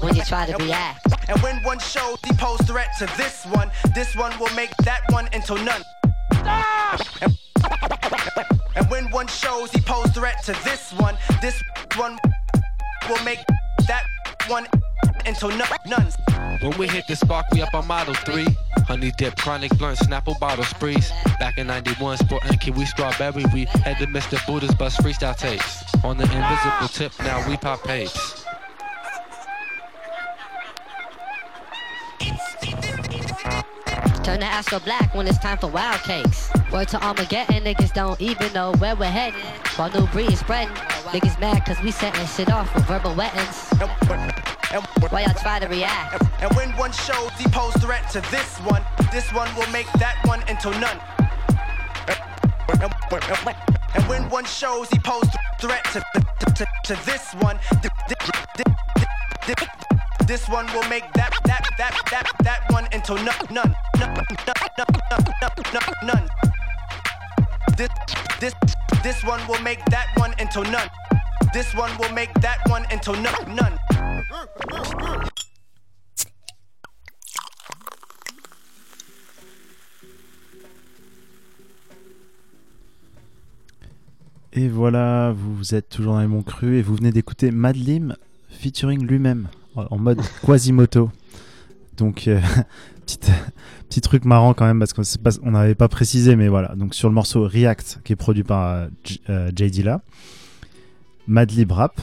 When 0.00 0.14
you 0.14 0.22
try 0.24 0.44
to 0.44 0.62
react. 0.62 1.06
And 1.26 1.40
when 1.40 1.56
one 1.62 1.78
shows 1.78 2.18
he 2.26 2.34
posed 2.34 2.66
threat 2.66 2.90
to 2.98 3.06
this 3.16 3.46
one, 3.46 3.70
this 3.94 4.14
one 4.14 4.38
will 4.38 4.54
make 4.54 4.76
that 4.84 5.00
one 5.08 5.26
into 5.32 5.54
none. 5.64 5.82
And, 8.76 8.90
when 8.90 9.10
one 9.10 9.26
shows 9.26 9.70
he 9.72 9.80
posed 9.80 10.14
threat 10.14 10.42
to 10.44 10.52
this 10.64 10.92
one, 10.98 11.16
this 11.40 11.62
one 11.96 12.18
will 13.08 13.24
make 13.24 13.38
that 13.86 14.04
one 14.48 14.66
into 15.26 15.48
none. 15.48 15.68
none. 15.86 16.12
When 16.60 16.76
we 16.78 16.88
hit 16.88 17.06
the 17.06 17.16
spark, 17.16 17.46
we 17.52 17.62
up 17.62 17.74
on 17.74 17.86
Model 17.86 18.14
3. 18.14 18.46
Honey 18.86 19.12
dip, 19.16 19.36
chronic 19.36 19.76
blunt, 19.78 19.98
Snapple 19.98 20.38
bottle 20.38 20.64
sprees. 20.64 21.10
Back 21.38 21.58
in 21.58 21.66
91, 21.66 22.18
sporting 22.18 22.58
kiwi 22.58 22.84
strawberry. 22.84 23.44
We 23.52 23.64
had 23.64 23.98
to 23.98 24.06
miss 24.08 24.26
the 24.26 24.36
Mr. 24.36 24.46
Buddha's 24.46 24.74
bus 24.74 24.96
freestyle 24.96 25.36
tapes. 25.36 25.84
On 26.04 26.16
the 26.16 26.24
invisible 26.24 26.88
tip, 26.88 27.12
now 27.20 27.46
we 27.48 27.56
pop 27.56 27.82
papes. 27.82 28.44
Turn 34.22 34.40
the 34.40 34.46
Astro 34.46 34.78
black 34.80 35.14
when 35.14 35.26
it's 35.26 35.38
time 35.38 35.58
for 35.58 35.68
wild 35.68 36.00
cakes. 36.02 36.50
Word 36.72 36.88
to 36.88 37.04
Armageddon, 37.04 37.64
niggas 37.64 37.92
don't 37.92 38.20
even 38.20 38.52
know 38.52 38.72
where 38.78 38.94
we're 38.94 39.10
headed. 39.10 39.40
While 39.76 39.90
new 39.90 40.06
breed 40.08 40.32
is 40.32 40.40
spreading, 40.40 40.74
niggas 40.74 41.40
mad 41.40 41.64
cause 41.64 41.80
we 41.82 41.90
setting 41.90 42.26
shit 42.26 42.50
off 42.50 42.72
with 42.74 42.84
verbal 42.84 43.14
wettings. 44.72 45.12
Why 45.12 45.22
y'all 45.22 45.34
try 45.34 45.58
to 45.58 45.66
react? 45.68 46.22
And 46.42 46.54
when 46.56 46.70
one 46.76 46.92
shows 46.92 47.30
he 47.38 47.46
posed 47.48 47.80
threat 47.80 48.08
to 48.12 48.20
this 48.30 48.58
one, 48.58 48.84
this 49.12 49.32
one 49.32 49.48
will 49.56 49.70
make 49.70 49.90
that 49.94 50.16
one 50.24 50.42
into 50.48 50.70
none. 50.78 51.00
And 53.94 54.04
when 54.08 54.28
one 54.30 54.44
shows 54.44 54.88
he 54.90 54.98
posed 55.00 55.30
threat 55.60 55.84
to, 55.92 56.00
to, 56.14 56.46
to, 56.54 56.66
to 56.84 56.94
this 57.04 57.32
one, 57.40 57.58
th- 57.82 57.92
th- 58.08 58.18
th- 58.56 58.76
th- 59.44 59.56
th- 59.58 59.68
this 60.26 60.48
one 60.48 60.66
will 60.72 60.88
make 60.88 61.12
that 61.14 61.32
that 61.44 61.66
that 61.76 61.94
that 62.10 62.30
that 62.44 62.70
one 62.70 62.86
into 62.92 63.14
none 63.16 63.34
none 63.50 63.74
none 63.98 64.14
none 64.14 64.24
none 65.40 65.52
none 65.72 65.82
none. 66.04 66.28
This 67.76 67.88
this 68.38 68.54
this 69.02 69.24
one 69.24 69.40
will 69.48 69.60
make 69.62 69.84
that 69.86 70.06
one 70.16 70.32
into 70.38 70.62
none. 70.70 70.88
This 71.52 71.74
one 71.74 71.90
will 71.98 72.12
make 72.14 72.32
that 72.40 72.58
one 72.68 72.84
into 72.92 73.12
none 73.12 73.54
none. 73.56 73.76
Et 84.52 84.68
voilà, 84.68 85.32
vous 85.36 85.74
êtes 85.74 85.88
toujours 85.88 86.14
dans 86.14 86.20
les 86.20 86.26
bons 86.26 86.42
crus 86.42 86.78
et 86.78 86.82
vous 86.82 86.96
venez 86.96 87.12
d'écouter 87.12 87.50
Madlim 87.50 88.16
featuring 88.48 89.06
lui-même 89.06 89.48
en 89.76 89.98
mode 89.98 90.20
Quasimoto. 90.44 91.10
Donc, 91.96 92.26
euh, 92.26 92.40
petite- 93.06 93.30
petit 93.88 94.00
truc 94.00 94.24
marrant 94.24 94.54
quand 94.54 94.66
même 94.66 94.80
parce 94.80 94.92
qu'on 94.92 95.50
n'avait 95.50 95.74
pas 95.76 95.88
précisé, 95.88 96.34
mais 96.34 96.48
voilà. 96.48 96.74
Donc, 96.74 96.94
sur 96.94 97.08
le 97.08 97.14
morceau 97.14 97.44
React 97.46 98.00
qui 98.04 98.12
est 98.12 98.16
produit 98.16 98.42
par 98.42 98.66
euh, 98.72 98.88
J- 99.04 99.20
euh, 99.30 99.52
Jay 99.54 99.70
Dilla, 99.70 100.00
Madlib 101.26 101.72
rap, 101.72 102.00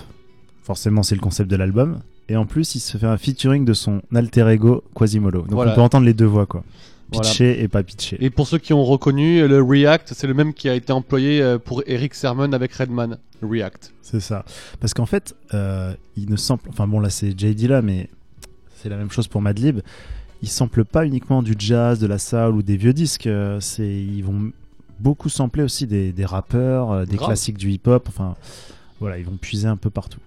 forcément 0.63 1.03
c'est 1.03 1.15
le 1.15 1.21
concept 1.21 1.49
de 1.49 1.55
l'album. 1.55 1.99
Et 2.29 2.35
en 2.35 2.45
plus, 2.45 2.75
il 2.75 2.81
se 2.81 2.97
fait 2.97 3.05
un 3.07 3.17
featuring 3.17 3.63
de 3.63 3.73
son 3.73 4.01
alter 4.13 4.47
ego 4.49 4.83
Quasimodo. 4.93 5.43
Donc, 5.43 5.51
Voilà. 5.51 5.71
on 5.71 5.75
peut 5.75 5.81
entendre 5.81 6.05
les 6.05 6.13
deux 6.13 6.25
voix 6.25 6.45
quoi. 6.45 6.63
Voilà. 7.09 7.29
pitché 7.29 7.61
et 7.63 7.69
pas 7.69 7.83
pitché. 7.83 8.17
Et 8.19 8.29
pour 8.29 8.47
ceux 8.49 8.57
qui 8.57 8.73
ont 8.73 8.83
reconnu, 8.83 9.47
le 9.47 9.61
React, 9.63 10.11
c'est 10.13 10.27
le 10.27 10.33
même 10.33 10.53
qui 10.53 10.67
a 10.67 10.73
été 10.75 10.91
employé 10.91 11.41
euh, 11.41 11.57
pour 11.57 11.81
Eric 11.87 12.13
Sermon 12.13 12.51
avec 12.51 12.73
Redman. 12.73 13.17
React. 13.41 13.93
C'est 14.01 14.19
ça. 14.19 14.43
Parce 14.81 14.93
qu'en 14.93 15.05
fait, 15.05 15.33
euh, 15.53 15.93
il 16.17 16.29
ne 16.29 16.35
sample. 16.35 16.67
Enfin 16.69 16.85
bon, 16.85 16.99
là 16.99 17.09
c'est 17.09 17.31
JD 17.37 17.67
là, 17.69 17.81
mais 17.81 18.09
c'est 18.75 18.89
la 18.89 18.97
même 18.97 19.09
chose 19.11 19.27
pour 19.29 19.41
Madlib. 19.41 19.79
Ils 20.41 20.49
samplent 20.49 20.83
pas 20.85 21.05
uniquement 21.05 21.41
du 21.41 21.55
jazz, 21.57 21.97
de 21.99 22.07
la 22.07 22.17
soul 22.19 22.55
ou 22.55 22.61
des 22.61 22.75
vieux 22.75 22.93
disques. 22.93 23.27
euh, 23.27 23.59
c'est 23.61 23.87
ils 23.89 24.21
vont 24.23 24.51
beaucoup 24.99 25.29
sampler 25.29 25.63
aussi 25.63 25.87
des, 25.87 26.11
des 26.11 26.25
rappeurs, 26.25 27.05
des 27.07 27.15
Grave. 27.15 27.29
classiques 27.29 27.57
du 27.57 27.71
hip-hop. 27.71 28.05
Enfin 28.09 28.35
voilà, 28.99 29.17
ils 29.17 29.25
vont 29.25 29.37
puiser 29.37 29.67
un 29.67 29.77
peu 29.77 29.89
partout. 29.89 30.19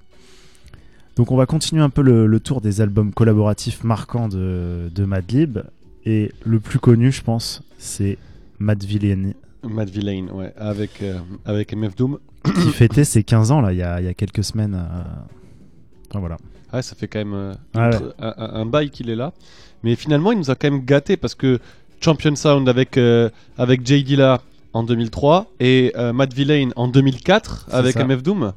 Donc 1.17 1.33
on 1.33 1.37
va 1.37 1.47
continuer 1.47 1.83
un 1.83 1.91
peu 1.91 2.03
le, 2.03 2.27
le 2.27 2.41
tour 2.41 2.61
des 2.61 2.81
albums 2.81 3.13
collaboratifs 3.13 3.85
marquants 3.85 4.29
de, 4.29 4.91
de 4.95 5.05
Madlib. 5.05 5.59
Et 6.07 6.33
le 6.47 6.61
plus 6.61 6.79
connu, 6.79 7.13
je 7.13 7.23
pense, 7.23 7.63
c'est 7.79 8.17
Mad 8.59 8.83
Villain, 8.83 9.33
Matt 9.63 9.91
Villain, 9.91 10.29
ouais, 10.33 10.55
avec, 10.57 11.03
euh, 11.03 11.19
avec 11.45 11.75
MF 11.75 11.95
Doom. 11.95 12.19
qui 12.45 12.71
fêtait 12.73 13.05
ses 13.05 13.23
15 13.23 13.51
ans 13.51 13.61
là, 13.61 13.73
il 13.73 13.79
y 13.79 13.83
a, 13.83 14.01
il 14.01 14.07
y 14.07 14.09
a 14.09 14.15
quelques 14.15 14.43
semaines. 14.45 14.75
euh, 14.75 15.03
enfin, 16.09 16.21
voilà. 16.21 16.39
Ouais, 16.73 16.81
ça 16.83 16.95
fait 16.97 17.09
quand 17.09 17.19
même 17.19 17.35
euh, 17.35 17.53
Ah 17.75 17.91
une- 17.91 18.13
un, 18.19 18.35
un- 18.39 18.55
un 18.63 18.67
bail 18.67 18.91
qu'il 18.91 19.11
est 19.11 19.17
là. 19.17 19.35
Mais 19.83 19.95
finalement, 19.97 20.33
il 20.33 20.39
nous 20.39 20.51
a 20.51 20.55
quand 20.55 20.71
même 20.71 20.85
gâté 20.85 21.17
parce 21.19 21.35
que 21.35 21.59
Champion 22.01 22.35
Sound 22.37 22.67
avec, 22.69 22.97
euh, 22.97 23.29
avec 23.59 23.87
Jay 23.87 24.03
Dilla 24.03 24.41
en 24.73 24.83
2003 24.83 25.51
et 25.61 25.93
euh, 25.97 26.13
Matt 26.13 26.33
Villain 26.33 26.71
en 26.77 26.89
2004 26.89 27.67
C'est 27.69 27.75
avec 27.77 27.95
ça. 27.95 28.05
MF 28.05 28.23
Doom. 28.23 28.53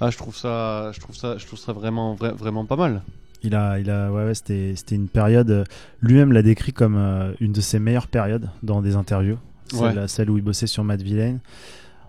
Ah, 0.00 0.10
je 0.10 0.16
trouve 0.16 0.36
ça, 0.36 0.92
je 0.92 1.00
trouve 1.00 1.16
ça, 1.16 1.36
je 1.38 1.46
trouve 1.46 1.58
ça 1.58 1.72
vraiment, 1.72 2.14
vra- 2.14 2.32
vraiment 2.34 2.64
pas 2.64 2.76
mal. 2.76 3.02
Il 3.42 3.54
a, 3.54 3.78
il 3.78 3.88
a, 3.90 4.10
ouais, 4.10 4.24
ouais, 4.24 4.34
c'était, 4.34 4.72
c'était 4.76 4.94
une 4.96 5.08
période. 5.08 5.50
euh, 5.50 5.64
Lui-même 6.00 6.32
l'a 6.32 6.42
décrit 6.42 6.72
comme 6.72 6.96
euh, 6.96 7.32
une 7.40 7.52
de 7.52 7.60
ses 7.60 7.78
meilleures 7.78 8.06
périodes 8.08 8.48
dans 8.62 8.80
des 8.82 8.96
interviews. 8.96 9.38
Celle, 9.70 9.98
Ouais. 9.98 10.08
celle 10.08 10.30
où 10.30 10.38
il 10.38 10.42
bossait 10.44 10.66
sur 10.66 10.82
Matt 10.84 11.02
Villain. 11.02 11.38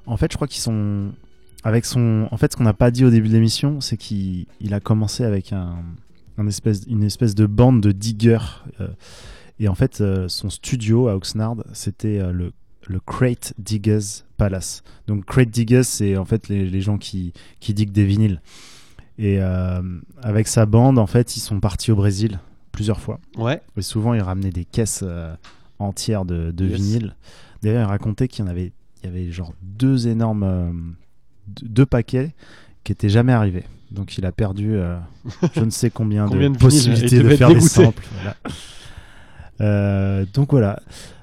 En 0.06 0.18
fait, 0.18 0.32
je 0.32 0.38
crois 0.38 0.48
qu'ils 0.48 0.62
sont 0.62 1.10
avec 1.64 1.86
son. 1.86 2.28
En 2.32 2.38
fait, 2.38 2.52
ce 2.52 2.58
qu'on 2.58 2.64
n'a 2.64 2.74
pas 2.74 2.90
dit 2.90 3.04
au 3.06 3.10
début 3.10 3.28
de 3.28 3.34
l'émission, 3.34 3.82
c'est 3.82 3.98
qu'il 3.98 4.46
il 4.62 4.74
a 4.74 4.80
commencé 4.80 5.24
avec 5.24 5.52
un, 5.54 5.76
un 6.38 6.48
espèce, 6.48 6.82
une 6.88 7.04
espèce 7.04 7.36
de 7.36 7.46
bande 7.46 7.82
de 7.82 7.92
diggers. 7.92 8.38
euh, 8.82 8.88
et 9.60 9.68
en 9.68 9.76
fait, 9.76 10.00
euh, 10.02 10.28
son 10.30 10.50
studio 10.50 11.10
à 11.10 11.16
Oxnard, 11.16 11.58
c'était 11.74 12.20
euh, 12.20 12.32
le 12.32 12.54
le 12.88 13.00
Crate 13.00 13.54
Diggers 13.58 14.24
Palace. 14.38 14.84
Donc 15.08 15.26
Crate 15.26 15.50
Diggers, 15.50 15.84
c'est 15.84 16.18
en 16.18 16.26
fait 16.26 16.48
les, 16.50 16.66
les 16.66 16.82
gens 16.82 16.98
qui, 16.98 17.34
qui 17.60 17.74
diguent 17.74 17.92
des 17.92 18.06
vinyles. 18.06 18.42
Et 19.18 19.38
euh, 19.42 19.82
avec 20.22 20.48
sa 20.48 20.66
bande, 20.66 20.98
en 20.98 21.08
fait, 21.08 21.36
ils 21.36 21.42
sont 21.42 21.60
partis 21.60 21.92
au 21.92 21.96
Brésil 21.96 22.40
plusieurs 22.72 23.02
fois. 23.02 23.20
Ouais. 23.38 23.62
Et 23.76 23.82
souvent, 23.82 24.14
ils 24.14 24.22
ramenaient 24.22 24.52
des 24.52 24.64
caisses 24.64 25.02
euh, 25.04 25.36
entières 25.78 26.24
de, 26.24 26.52
de 26.52 26.66
Yes. 26.68 26.80
vinyles. 26.80 27.16
D'ailleurs, 27.62 27.88
il 27.88 27.90
racontait 27.92 28.30
qu'il 28.30 28.46
y 28.46 28.48
en 28.48 28.52
avait, 28.52 28.72
il 29.04 29.06
y 29.06 29.10
avait 29.10 29.30
genre 29.32 29.54
deux 29.62 30.08
énormes, 30.08 30.44
euh, 30.44 30.72
deux 31.64 31.86
paquets 31.86 32.32
qui 32.86 32.94
étaient 32.94 33.10
jamais 33.10 33.34
arrivés. 33.34 33.66
Donc, 33.92 34.18
il 34.18 34.26
a 34.26 34.32
perdu 34.32 34.78
je 35.54 35.60
ne 35.62 35.70
sais 35.70 35.90
combien, 35.90 36.26
Combien 36.28 36.52
de, 36.52 36.58
possibilités 36.58 37.18
Il 37.18 37.24
de 37.24 37.30
faire 37.36 37.50
des 37.54 37.60
samples. 37.60 38.08
voilà. 39.60 40.26
Donc 40.34 40.52
voilà. 40.52 40.80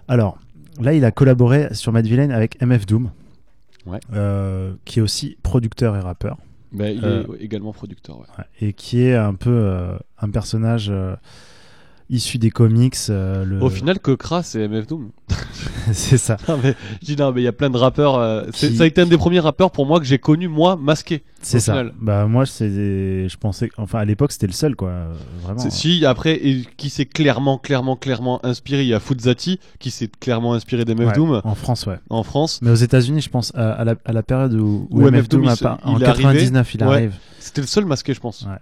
Alors, 0.09 0.37
là, 0.81 0.93
il 0.95 1.05
a 1.05 1.11
collaboré 1.11 1.73
sur 1.75 1.93
Mad 1.93 2.07
Villain 2.07 2.31
avec 2.31 2.61
MF 2.63 2.87
Doom, 2.87 3.11
Ouais. 3.87 4.01
euh, 4.13 4.75
qui 4.85 4.99
est 4.99 5.03
aussi 5.03 5.37
producteur 5.43 5.95
et 5.97 6.01
rappeur. 6.01 6.39
Ben, 6.73 6.95
il 6.97 7.05
Euh, 7.05 7.23
est 7.39 7.45
également 7.45 7.73
producteur. 7.73 8.19
ouais. 8.19 8.27
Et 8.61 8.73
qui 8.73 9.03
est 9.03 9.15
un 9.15 9.35
peu 9.35 9.51
euh, 9.51 9.97
un 10.21 10.31
personnage 10.31 10.93
issu 12.11 12.39
des 12.39 12.51
comics. 12.51 12.95
euh, 13.11 13.45
le... 13.45 13.63
Au 13.63 13.69
final, 13.71 13.99
que 13.99 14.13
Kras 14.13 14.43
c'est 14.45 14.67
MF 14.69 14.87
Doom. 14.87 15.11
c'est 15.93 16.19
ça. 16.19 16.37
Non, 16.49 16.59
mais 16.63 16.75
je 17.03 17.07
dis 17.07 17.17
non, 17.17 17.33
mais 17.33 17.41
il 17.43 17.45
y 17.45 17.49
a 17.49 17.53
plein 17.53 17.71
de 17.71 17.77
rappeurs. 17.77 18.17
euh, 18.17 18.45
Qui- 18.53 18.77
Ça 18.77 18.85
a 18.85 18.87
été 18.87 19.01
un 19.01 19.07
des 19.07 19.17
premiers 19.19 19.41
rappeurs 19.41 19.71
pour 19.71 19.87
moi 19.87 19.99
que 19.99 20.07
j'ai 20.07 20.19
connu, 20.19 20.47
moi, 20.49 20.77
masqué. 20.77 21.23
C'est 21.43 21.61
ça. 21.61 21.73
final. 21.73 21.93
Bah 22.01 22.27
moi, 22.27 22.45
je 22.45 23.37
pensais, 23.37 23.71
enfin 23.77 23.99
à 24.01 24.05
l'époque, 24.05 24.33
c'était 24.33 24.47
le 24.49 24.53
seul 24.53 24.75
quoi, 24.75 24.89
euh, 24.91 25.13
vraiment. 25.43 25.71
Si, 25.71 26.05
après, 26.05 26.35
et 26.35 26.65
qui 26.77 26.91
s'est 26.91 27.07
clairement, 27.07 27.59
clairement, 27.59 27.97
clairement 27.97 28.45
inspiré, 28.45 28.83
il 28.83 28.89
y 28.89 28.95
a 28.95 29.01
Fuzati 29.01 29.61
qui 29.79 29.91
s'est 29.91 30.09
clairement 30.21 30.55
inspiré 30.55 30.85
d'MF 30.85 31.09
Ouais, 31.09 31.13
Doom 31.15 31.41
en 31.45 31.55
France, 31.55 31.87
ouais. 31.87 31.99
en 32.11 32.23
France. 32.23 32.59
Mais 32.63 32.71
aux 32.71 32.75
États-Unis, 32.75 33.21
je 33.21 33.31
pense 33.31 33.53
à, 33.55 33.73
à 33.73 33.85
la, 33.85 33.95
à 34.05 34.13
la 34.13 34.23
période 34.23 34.55
où, 34.55 34.89
où 34.91 35.03
Où 35.03 35.11
MF 35.11 35.29
Doom 35.29 35.45
il 35.45 35.49
a 35.51 35.55
il 35.85 35.91
en 35.91 35.99
est 36.01 36.05
arrivé. 36.05 36.23
99, 36.25 36.75
il 36.75 36.83
Ouais. 36.85 36.89
arrive. 36.89 37.15
C'était 37.39 37.61
le 37.61 37.67
seul 37.69 37.85
masqué, 37.85 38.13
je 38.13 38.21
pense. 38.21 38.43
Ouais. 38.43 38.57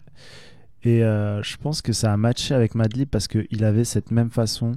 Et 0.84 1.02
euh, 1.02 1.42
je 1.42 1.56
pense 1.56 1.80
que 1.82 1.92
ça 1.92 2.12
a 2.12 2.16
matché 2.16 2.54
avec 2.54 2.74
Madlib 2.74 3.08
parce 3.08 3.26
qu'il 3.28 3.64
avait 3.64 3.84
cette 3.84 4.10
même 4.10 4.30
façon 4.30 4.72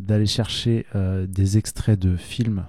d'aller 0.00 0.26
chercher 0.26 0.86
euh, 0.94 1.26
des 1.26 1.56
extraits 1.58 1.98
de 1.98 2.16
films, 2.16 2.64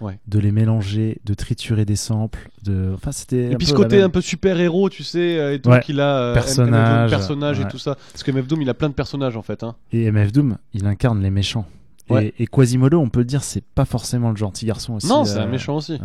Ouais. 0.00 0.18
de 0.26 0.38
les 0.38 0.52
mélanger, 0.52 1.20
de 1.24 1.32
triturer 1.34 1.84
des 1.86 1.96
samples. 1.96 2.50
De... 2.64 2.92
Enfin, 2.94 3.12
c'était. 3.12 3.50
Et 3.52 3.56
puis 3.56 3.66
ce 3.66 3.72
côté 3.72 3.96
même- 3.96 4.06
un 4.06 4.08
peu 4.10 4.20
super-héros, 4.20 4.90
tu 4.90 5.02
sais, 5.02 5.38
euh, 5.38 5.54
et 5.54 5.60
tout, 5.60 5.70
Ouais. 5.70 5.80
qu'il 5.80 6.00
a. 6.00 6.18
euh, 6.18 6.34
Personnage, 6.34 7.10
personnage 7.10 7.60
et 7.60 7.68
tout 7.68 7.78
ça. 7.78 7.96
Parce 8.12 8.22
que 8.22 8.30
MF 8.30 8.46
Doom, 8.46 8.60
il 8.62 8.68
a 8.68 8.74
plein 8.74 8.88
de 8.90 8.94
personnages 8.94 9.36
en 9.36 9.42
fait. 9.42 9.62
Hein. 9.62 9.74
Et 9.92 10.10
MF 10.10 10.32
Doom, 10.32 10.58
il 10.74 10.86
incarne 10.86 11.22
les 11.22 11.30
méchants. 11.30 11.66
Et, 12.10 12.34
et 12.38 12.46
Quasimodo, 12.46 13.00
on 13.00 13.08
peut 13.08 13.18
le 13.20 13.24
dire, 13.24 13.42
c'est 13.42 13.64
pas 13.64 13.84
forcément 13.84 14.30
le 14.30 14.36
gentil 14.36 14.64
garçon 14.66 14.94
aussi. 14.94 15.06
non, 15.08 15.24
c'est 15.24 15.38
un 15.38 15.46
méchant 15.46 15.76
aussi. 15.76 15.98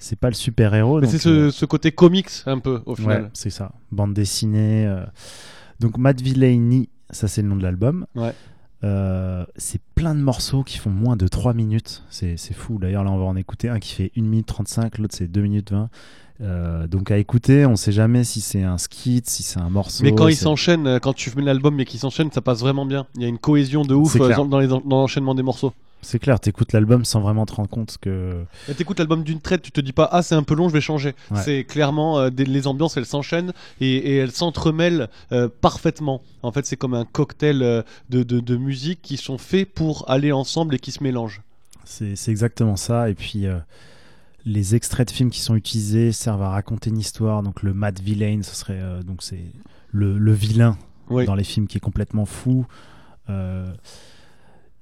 C'est 0.00 0.18
pas 0.18 0.28
le 0.28 0.34
super 0.34 0.74
héros. 0.74 1.00
Mais 1.00 1.06
c'est 1.06 1.18
ce, 1.18 1.28
euh, 1.28 1.50
ce 1.50 1.64
côté 1.66 1.92
comics 1.92 2.28
un 2.46 2.58
peu 2.58 2.82
au 2.86 2.96
final. 2.96 3.22
Ouais, 3.24 3.28
c'est 3.34 3.50
ça. 3.50 3.72
Bande 3.92 4.14
dessinée. 4.14 4.86
euh. 4.86 5.04
Donc 5.78 5.96
Matt 5.98 6.20
Villainy, 6.20 6.88
ça 7.10 7.28
c'est 7.28 7.42
le 7.42 7.48
nom 7.48 7.56
de 7.56 7.62
l'album. 7.62 8.06
Ouais. 8.16 8.32
Euh, 8.82 9.44
c'est 9.56 9.80
plein 9.94 10.14
de 10.14 10.20
morceaux 10.20 10.64
qui 10.64 10.78
font 10.78 10.90
moins 10.90 11.16
de 11.16 11.28
3 11.28 11.52
minutes. 11.52 12.02
C'est 12.10 12.36
c'est 12.38 12.54
fou. 12.54 12.78
D'ailleurs, 12.78 13.04
là, 13.04 13.10
on 13.10 13.18
va 13.18 13.24
en 13.26 13.36
écouter 13.36 13.68
un 13.68 13.78
qui 13.78 13.92
fait 13.94 14.10
1 14.16 14.22
minute 14.22 14.46
35, 14.46 14.98
l'autre 14.98 15.14
c'est 15.16 15.28
2 15.28 15.42
minutes 15.42 15.70
20. 15.70 15.90
Euh, 16.42 16.86
donc 16.86 17.10
à 17.10 17.18
écouter, 17.18 17.66
on 17.66 17.76
sait 17.76 17.92
jamais 17.92 18.24
si 18.24 18.40
c'est 18.40 18.62
un 18.62 18.78
skit, 18.78 19.22
si 19.26 19.42
c'est 19.42 19.60
un 19.60 19.68
morceau. 19.68 20.02
Mais 20.04 20.14
quand 20.14 20.28
il 20.28 20.34
c'est- 20.34 20.44
s'enchaîne, 20.44 20.86
euh, 20.86 20.98
quand 20.98 21.12
tu 21.12 21.30
mets 21.36 21.42
l'album 21.42 21.78
et 21.80 21.84
qu'il 21.84 22.00
s'enchaîne, 22.00 22.30
ça 22.32 22.40
passe 22.40 22.60
vraiment 22.60 22.86
bien. 22.86 23.06
Il 23.16 23.22
y 23.22 23.24
a 23.26 23.28
une 23.28 23.38
cohésion 23.38 23.82
de 23.82 23.94
ouf 23.94 24.16
euh, 24.18 24.34
dans, 24.34 24.80
l'enchaînement 24.88 25.34
des 25.34 25.42
morceaux. 25.42 25.72
C'est 26.02 26.18
clair, 26.18 26.40
t'écoutes 26.40 26.72
l'album 26.72 27.04
sans 27.04 27.20
vraiment 27.20 27.44
te 27.44 27.52
rendre 27.52 27.68
compte 27.68 27.98
que. 28.00 28.42
Et 28.70 28.74
T'écoutes 28.74 28.98
l'album 28.98 29.22
d'une 29.22 29.40
traite, 29.42 29.60
tu 29.60 29.70
te 29.70 29.82
dis 29.82 29.92
pas 29.92 30.08
ah 30.10 30.22
c'est 30.22 30.34
un 30.34 30.42
peu 30.42 30.54
long, 30.54 30.70
je 30.70 30.72
vais 30.72 30.80
changer. 30.80 31.14
Ouais. 31.30 31.42
C'est 31.44 31.64
clairement 31.64 32.18
euh, 32.18 32.30
des- 32.30 32.46
les 32.46 32.66
ambiances 32.66 32.96
elles 32.96 33.04
s'enchaînent 33.04 33.52
et, 33.82 33.96
et 33.96 34.16
elles 34.16 34.32
s'entremêlent 34.32 35.10
euh, 35.32 35.50
parfaitement. 35.60 36.22
En 36.42 36.52
fait 36.52 36.64
c'est 36.64 36.76
comme 36.76 36.94
un 36.94 37.04
cocktail 37.04 37.62
euh, 37.62 37.82
de, 38.08 38.22
de, 38.22 38.40
de 38.40 38.56
musique 38.56 39.00
qui 39.02 39.18
sont 39.18 39.36
faits 39.36 39.70
pour 39.74 40.08
aller 40.10 40.32
ensemble 40.32 40.74
et 40.74 40.78
qui 40.78 40.90
se 40.90 41.02
mélangent. 41.02 41.42
C'est 41.84 42.14
exactement 42.28 42.76
ça. 42.76 43.10
Et 43.10 43.14
puis, 43.14 43.46
les 44.44 44.74
extraits 44.74 45.08
de 45.08 45.12
films 45.12 45.30
qui 45.30 45.40
sont 45.40 45.54
utilisés 45.54 46.12
servent 46.12 46.42
à 46.42 46.50
raconter 46.50 46.90
une 46.90 46.98
histoire. 46.98 47.42
Donc, 47.42 47.62
le 47.62 47.74
Mad 47.74 47.98
Villain, 48.00 48.40
ce 48.42 48.54
serait 48.54 48.80
euh, 48.80 49.02
donc 49.02 49.22
c'est 49.22 49.44
le, 49.92 50.16
le 50.18 50.32
vilain 50.32 50.76
Oui. 51.10 51.26
dans 51.26 51.34
les 51.34 51.44
films 51.44 51.66
qui 51.66 51.76
est 51.76 51.80
complètement 51.80 52.24
fou. 52.24 52.66
euh, 53.28 53.72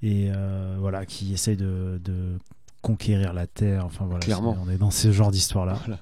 et 0.03 0.31
euh, 0.33 0.77
voilà, 0.79 1.05
qui 1.07 1.33
essaye 1.33 1.57
de, 1.57 2.01
de 2.05 2.38
conquérir 2.83 3.33
la 3.33 3.46
Terre. 3.48 3.85
Enfin, 3.85 4.04
voilà, 4.04 4.21
Clairement. 4.21 4.56
on 4.65 4.71
est 4.71 4.77
dans 4.79 4.92
ce 4.92 5.11
genre 5.11 5.31
d'histoire-là. 5.33 5.77
Voilà. 5.85 5.98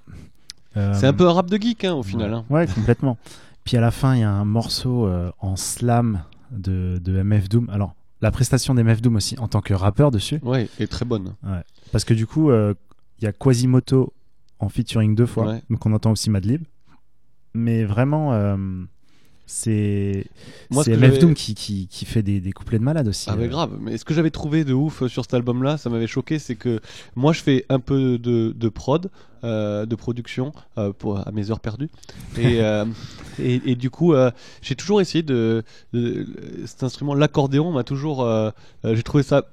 Euh, 0.76 0.92
C'est 0.94 1.06
un 1.06 1.14
peu 1.14 1.26
un 1.26 1.32
rap 1.32 1.48
de 1.48 1.56
geek 1.56 1.84
hein, 1.84 1.94
au 1.94 2.02
final. 2.02 2.30
Ouais, 2.30 2.36
hein. 2.36 2.44
Ouais, 2.50 2.66
complètement. 2.66 3.16
Puis 3.64 3.76
à 3.76 3.80
la 3.80 3.90
fin, 3.90 4.14
il 4.14 4.20
y 4.20 4.24
a 4.24 4.30
un 4.30 4.44
morceau 4.44 5.08
en 5.40 5.56
slam 5.56 6.22
de, 6.52 7.00
de 7.02 7.22
MF 7.22 7.48
Doom. 7.48 7.70
Alors, 7.70 7.94
la 8.20 8.30
prestation 8.30 8.74
d'MF 8.74 9.00
Doom 9.00 9.16
aussi 9.16 9.38
en 9.38 9.48
tant 9.48 9.60
que 9.62 9.72
rappeur 9.74 10.10
dessus. 10.10 10.38
Ouais, 10.42 10.68
et 10.78 10.86
très 10.86 11.04
bonne. 11.06 11.34
Ouais. 11.42 11.62
Parce 11.90 12.04
que 12.04 12.12
du 12.14 12.26
coup, 12.26 12.50
euh, 12.50 12.74
il 13.20 13.24
y 13.24 13.28
a 13.28 13.32
Quasimoto 13.32 14.12
en 14.58 14.68
featuring 14.68 15.14
deux 15.14 15.26
fois. 15.26 15.46
Ouais. 15.46 15.62
Donc 15.70 15.84
on 15.86 15.92
entend 15.92 16.12
aussi 16.12 16.30
Madlib. 16.30 16.62
Mais 17.54 17.84
vraiment, 17.84 18.34
euh, 18.34 18.56
c'est 19.46 20.26
ce 20.70 20.90
MF 20.90 21.18
Doom 21.20 21.34
qui, 21.34 21.54
qui, 21.54 21.86
qui 21.86 22.04
fait 22.04 22.22
des, 22.22 22.40
des 22.40 22.52
couplets 22.52 22.78
de 22.78 22.84
malade 22.84 23.08
aussi. 23.08 23.30
Ah 23.30 23.36
mais 23.36 23.44
euh. 23.44 23.48
grave, 23.48 23.78
mais 23.80 23.96
ce 23.96 24.04
que 24.04 24.12
j'avais 24.12 24.30
trouvé 24.30 24.64
de 24.64 24.74
ouf 24.74 25.06
sur 25.06 25.22
cet 25.22 25.34
album-là, 25.34 25.78
ça 25.78 25.88
m'avait 25.88 26.08
choqué, 26.08 26.38
c'est 26.38 26.56
que 26.56 26.80
moi 27.14 27.32
je 27.32 27.40
fais 27.40 27.64
un 27.68 27.78
peu 27.78 28.18
de, 28.18 28.52
de 28.54 28.68
prod, 28.68 29.10
de 29.42 29.94
production 29.94 30.52
euh, 30.78 30.92
pour, 30.92 31.18
à 31.26 31.30
mes 31.32 31.50
heures 31.50 31.60
perdues, 31.60 31.88
et, 32.38 32.60
euh, 32.62 32.84
et, 33.38 33.60
et 33.66 33.74
du 33.76 33.90
coup 33.90 34.12
euh, 34.14 34.30
j'ai 34.62 34.74
toujours 34.74 35.00
essayé 35.00 35.22
de, 35.22 35.62
de- 35.92 36.26
cet 36.66 36.82
instrument, 36.82 37.14
l'accordéon 37.14 37.72
m'a 37.72 37.84
toujours, 37.84 38.22
euh, 38.22 38.50
euh, 38.84 38.94
j'ai 38.94 39.02
trouvé 39.02 39.22
ça, 39.22 39.44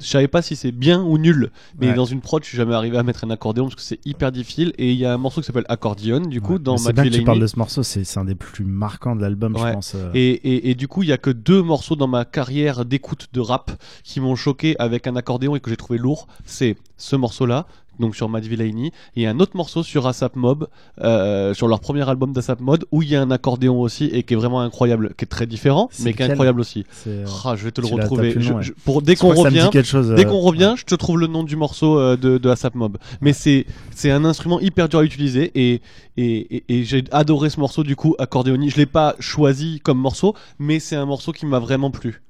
je 0.00 0.06
savais 0.06 0.28
pas 0.28 0.42
si 0.42 0.56
c'est 0.56 0.72
bien 0.72 1.02
ou 1.02 1.18
nul, 1.18 1.50
mais 1.78 1.88
Ouais. 1.88 1.94
dans 1.94 2.04
une 2.04 2.20
prod 2.20 2.42
je 2.42 2.48
suis 2.48 2.56
jamais 2.56 2.74
arrivé 2.74 2.96
à 2.98 3.02
mettre 3.02 3.24
un 3.24 3.30
accordéon 3.30 3.64
parce 3.64 3.74
que 3.76 3.82
c'est 3.82 4.00
hyper 4.06 4.32
difficile, 4.32 4.72
et 4.78 4.90
il 4.92 4.98
y 4.98 5.04
a 5.04 5.12
un 5.14 5.18
morceau 5.18 5.40
qui 5.40 5.46
s'appelle 5.46 5.66
Accordion 5.68 6.20
du 6.20 6.40
coup 6.40 6.54
Ouais. 6.54 6.58
dans 6.58 6.76
C'est 6.76 6.92
bien 6.92 7.04
que 7.04 7.08
tu 7.10 7.22
parles 7.24 7.40
de 7.40 7.46
ce 7.46 7.58
morceau, 7.58 7.82
c'est 7.82 8.18
un 8.18 8.24
des 8.24 8.34
plus 8.34 8.64
marquants 8.64 9.16
de 9.16 9.22
l'album, 9.22 9.54
Ouais. 9.56 9.68
je 9.68 9.72
pense. 9.74 9.92
euh. 9.94 10.10
Et, 10.14 10.30
et- 10.30 10.70
et 10.70 10.74
du 10.74 10.88
coup, 10.88 11.02
il 11.02 11.08
y 11.08 11.12
a 11.12 11.18
que 11.18 11.30
deux 11.30 11.62
morceaux 11.62 11.96
dans 11.96 12.06
ma 12.08 12.24
carrière 12.24 12.84
d'écoute 12.84 13.28
de 13.32 13.40
rap 13.40 13.70
qui 14.04 14.20
m'ont 14.20 14.36
choqué 14.36 14.76
avec 14.78 15.06
un 15.06 15.16
accordéon 15.16 15.56
et 15.56 15.60
que 15.60 15.70
j'ai 15.70 15.76
trouvé 15.76 15.98
lourd. 15.98 16.26
C'est 16.44 16.76
ce 16.96 17.16
morceau-là, 17.16 17.66
donc 18.00 18.16
sur 18.16 18.28
Matt 18.28 18.44
Villainy, 18.44 18.90
et 19.14 19.26
un 19.26 19.38
autre 19.38 19.56
morceau 19.56 19.82
sur 19.82 20.06
ASAP 20.06 20.34
Mob, 20.36 20.66
euh, 21.00 21.54
sur 21.54 21.68
leur 21.68 21.80
premier 21.80 22.08
album 22.08 22.32
d'ASAP 22.32 22.60
Mob, 22.60 22.84
où 22.90 23.02
il 23.02 23.10
y 23.10 23.16
a 23.16 23.22
un 23.22 23.30
accordéon 23.30 23.80
aussi 23.80 24.06
et 24.06 24.22
qui 24.24 24.34
est 24.34 24.36
vraiment 24.36 24.60
incroyable, 24.60 25.14
qui 25.16 25.24
est 25.24 25.28
très 25.28 25.46
différent, 25.46 25.88
mais 26.04 26.12
qui 26.14 26.22
est 26.22 26.26
incroyable 26.32 26.60
aussi. 26.60 26.84
Euh, 27.06 27.26
Ah, 27.44 27.54
je 27.56 27.64
vais 27.64 27.70
te 27.70 27.80
le 27.80 27.86
tu 27.86 27.94
retrouver. 28.02 28.30
Je- 28.40 28.52
nom, 28.52 28.60
je- 28.62 28.72
pour, 28.84 29.02
dès 29.02 29.14
crois 29.16 29.34
qu'on 29.34 29.42
revient, 29.50 29.68
dès 30.16 30.26
euh, 30.26 30.28
qu'on 30.30 30.40
revient, 30.40 30.74
je 30.76 30.84
te 30.84 30.94
trouve 30.94 31.18
le 31.20 31.26
nom 31.26 31.44
du 31.44 31.56
morceau 31.56 31.98
euh, 31.98 32.16
de, 32.16 32.38
de 32.38 32.48
ASAP 32.48 32.74
Mob. 32.74 32.98
Mais 33.20 33.32
c'est 33.32 33.66
c'est 33.94 34.10
un 34.10 34.24
instrument 34.24 34.58
hyper 34.60 34.88
dur 34.88 35.00
à 35.00 35.04
utiliser 35.04 35.50
et, 35.54 35.82
et, 36.16 36.56
et- 36.56 36.64
et 36.68 36.84
j'ai 36.84 37.04
adoré 37.12 37.50
ce 37.50 37.60
morceau 37.60 37.82
du 37.84 37.96
coup, 37.96 38.14
accordéonie. 38.18 38.70
Je 38.70 38.76
l'ai 38.76 38.86
pas 38.86 39.14
choisi 39.20 39.80
comme 39.80 39.98
morceau, 39.98 40.34
mais 40.58 40.80
c'est 40.80 40.96
un 40.96 41.06
morceau 41.06 41.32
qui 41.32 41.44
m'a 41.46 41.58
vraiment 41.58 41.90
plu. 41.90 42.22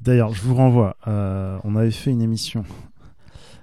D'ailleurs, 0.00 0.34
je 0.34 0.42
vous 0.42 0.54
renvoie. 0.56 0.96
euh, 1.06 1.56
on 1.64 1.76
avait 1.76 1.90
fait 1.92 2.10
une 2.10 2.22
émission 2.22 2.64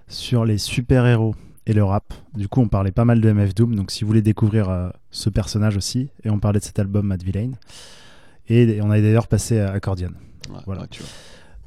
sur 0.10 0.44
les 0.46 0.58
super-héros 0.58 1.36
et 1.66 1.74
le 1.74 1.84
rap. 1.84 2.14
Du 2.36 2.48
coup, 2.50 2.62
on 2.62 2.68
parlait 2.68 2.92
pas 2.92 3.06
mal 3.06 3.22
de 3.22 3.32
MF 3.32 3.56
Doom. 3.56 3.76
Donc, 3.76 3.92
si 3.92 4.04
vous 4.04 4.08
voulez 4.08 4.22
découvrir 4.22 4.70
euh, 4.70 4.90
ce 5.12 5.30
personnage 5.30 5.78
aussi, 5.78 6.10
et 6.24 6.30
on 6.30 6.40
parlait 6.40 6.60
de 6.60 6.66
cet 6.66 6.80
album 6.80 7.08
Matt 7.08 7.24
Villain. 7.24 7.52
Et, 8.48 8.64
et 8.64 8.82
on 8.82 8.90
avait 8.90 9.02
d'ailleurs 9.02 9.28
passé 9.28 9.60
à 9.60 9.72
Accordion. 9.72 10.12
Ouais, 10.50 10.58
voilà. 10.66 10.82
ouais, 10.82 10.88
tu 10.90 11.02
vois. 11.04 11.10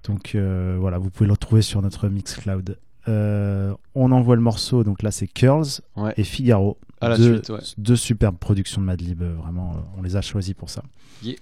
Donc 0.04 0.34
euh, 0.34 0.76
voilà, 0.80 0.98
vous 0.98 1.10
pouvez 1.10 1.28
le 1.28 1.32
retrouver 1.32 1.62
sur 1.62 1.80
notre 1.80 2.08
Mixcloud. 2.08 2.76
Euh, 3.08 3.72
on 3.94 4.10
envoie 4.10 4.34
le 4.34 4.42
morceau, 4.42 4.82
donc 4.82 5.02
là 5.02 5.12
c'est 5.12 5.28
Curls 5.28 5.80
Ouais. 5.96 6.12
et 6.16 6.24
Figaro. 6.24 6.76
À 7.00 7.08
la 7.10 7.16
deux, 7.16 7.34
suite, 7.34 7.50
ouais. 7.50 7.60
deux 7.78 7.94
superbes 7.94 8.36
productions 8.36 8.80
de 8.80 8.86
Madlib, 8.86 9.22
euh, 9.22 9.34
vraiment, 9.34 9.76
on 9.96 10.02
les 10.02 10.16
a 10.16 10.20
choisis 10.20 10.54
pour 10.54 10.70
ça. 10.70 10.82
Yeah. 11.22 11.36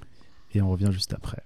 Et 0.54 0.60
on 0.60 0.70
revient 0.70 0.90
juste 0.92 1.14
après. 1.14 1.42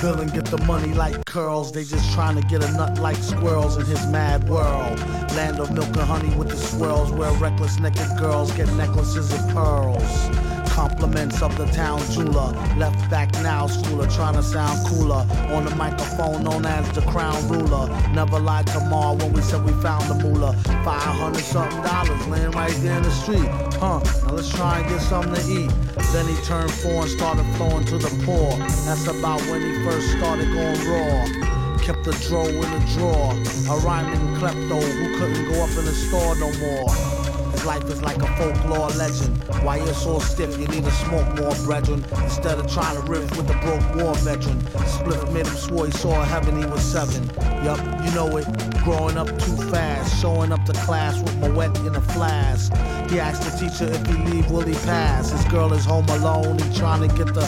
Bill 0.00 0.18
and 0.18 0.32
get 0.32 0.46
the 0.46 0.56
money 0.64 0.94
like 0.94 1.26
curls. 1.26 1.72
They 1.72 1.84
just 1.84 2.12
trying 2.14 2.40
to 2.40 2.46
get 2.48 2.64
a 2.64 2.72
nut 2.72 2.98
like 2.98 3.16
squirrels 3.16 3.76
in 3.76 3.84
his 3.84 4.06
mad 4.06 4.48
world. 4.48 4.98
Land 5.36 5.60
of 5.60 5.72
milk 5.72 5.88
and 5.88 5.98
honey 5.98 6.34
with 6.36 6.48
the 6.48 6.56
swirls 6.56 7.12
where 7.12 7.30
reckless 7.32 7.78
naked 7.78 8.08
girls 8.18 8.50
get 8.52 8.72
necklaces 8.74 9.30
of 9.32 9.40
pearls. 9.50 10.49
Compliments 10.80 11.42
of 11.42 11.54
the 11.58 11.66
town 11.66 12.00
jeweler. 12.10 12.52
Left 12.78 13.10
back 13.10 13.30
now, 13.42 13.66
schooler, 13.66 14.10
trying 14.16 14.32
to 14.32 14.42
sound 14.42 14.78
cooler. 14.88 15.26
On 15.54 15.62
the 15.66 15.74
microphone, 15.74 16.42
known 16.42 16.64
as 16.64 16.90
the 16.92 17.02
crown 17.02 17.36
ruler. 17.50 17.86
Never 18.14 18.40
lied 18.40 18.66
to 18.68 18.80
Ma 18.88 19.12
when 19.12 19.34
we 19.34 19.42
said 19.42 19.62
we 19.62 19.72
found 19.82 20.08
the 20.08 20.14
moolah. 20.14 20.54
500 20.82 21.44
something 21.44 21.82
dollars 21.82 22.26
laying 22.28 22.50
right 22.52 22.72
there 22.80 22.96
in 22.96 23.02
the 23.02 23.10
street. 23.10 23.50
Huh, 23.76 24.00
now 24.24 24.32
let's 24.32 24.48
try 24.48 24.78
and 24.78 24.88
get 24.88 25.02
something 25.02 25.34
to 25.34 25.42
eat. 25.52 25.70
Then 26.14 26.26
he 26.26 26.36
turned 26.46 26.72
four 26.72 27.02
and 27.02 27.10
started 27.10 27.44
flowing 27.56 27.84
to 27.84 27.98
the 27.98 28.08
poor. 28.24 28.56
That's 28.86 29.06
about 29.06 29.42
when 29.52 29.60
he 29.60 29.84
first 29.84 30.08
started 30.16 30.46
going 30.46 30.80
raw. 30.88 31.76
Kept 31.82 32.04
the 32.04 32.12
dro 32.26 32.46
in 32.46 32.70
the 32.72 32.82
drawer. 32.96 33.32
A 33.68 33.76
rhyming 33.84 34.34
klepto 34.40 34.80
who 34.80 35.18
couldn't 35.18 35.44
go 35.52 35.62
up 35.62 35.76
in 35.76 35.84
the 35.84 35.92
store 35.92 36.36
no 36.36 36.50
more. 36.56 37.29
Life 37.64 37.84
is 37.84 38.02
like 38.02 38.16
a 38.16 38.26
folklore 38.36 38.88
legend. 38.90 39.36
Why 39.62 39.76
you're 39.76 39.94
so 39.94 40.18
stiff, 40.18 40.58
you 40.58 40.66
need 40.68 40.84
to 40.84 40.90
smoke 40.90 41.26
more, 41.38 41.54
brethren. 41.66 42.04
Instead 42.22 42.58
of 42.58 42.72
trying 42.72 42.96
to 42.96 43.02
riff 43.02 43.30
with 43.36 43.50
a 43.50 43.58
broke 43.60 43.94
war 43.96 44.14
veteran. 44.16 44.60
Spliff 44.86 45.32
made 45.32 45.46
him 45.46 45.56
swore 45.56 45.86
he 45.86 45.92
saw 45.92 46.22
heaven, 46.24 46.58
he 46.58 46.66
was 46.66 46.82
seven. 46.82 47.22
Yup, 47.64 47.78
you 48.04 48.10
know 48.12 48.36
it. 48.38 48.69
Growing 48.84 49.18
up 49.18 49.28
too 49.28 49.56
fast, 49.70 50.20
showing 50.20 50.52
up 50.52 50.64
to 50.64 50.72
class 50.72 51.20
with 51.20 51.36
my 51.38 51.50
wet 51.50 51.76
in 51.80 51.94
a 51.94 52.00
flask. 52.00 52.72
He 53.10 53.20
asked 53.20 53.42
the 53.42 53.50
teacher 53.58 53.92
if 53.92 54.06
he 54.06 54.14
leave, 54.30 54.50
will 54.50 54.62
he 54.62 54.74
pass? 54.74 55.30
His 55.30 55.44
girl 55.44 55.72
is 55.74 55.84
home 55.84 56.08
alone, 56.08 56.58
he 56.58 56.78
trying 56.78 57.06
to 57.06 57.14
get 57.14 57.34
the. 57.34 57.44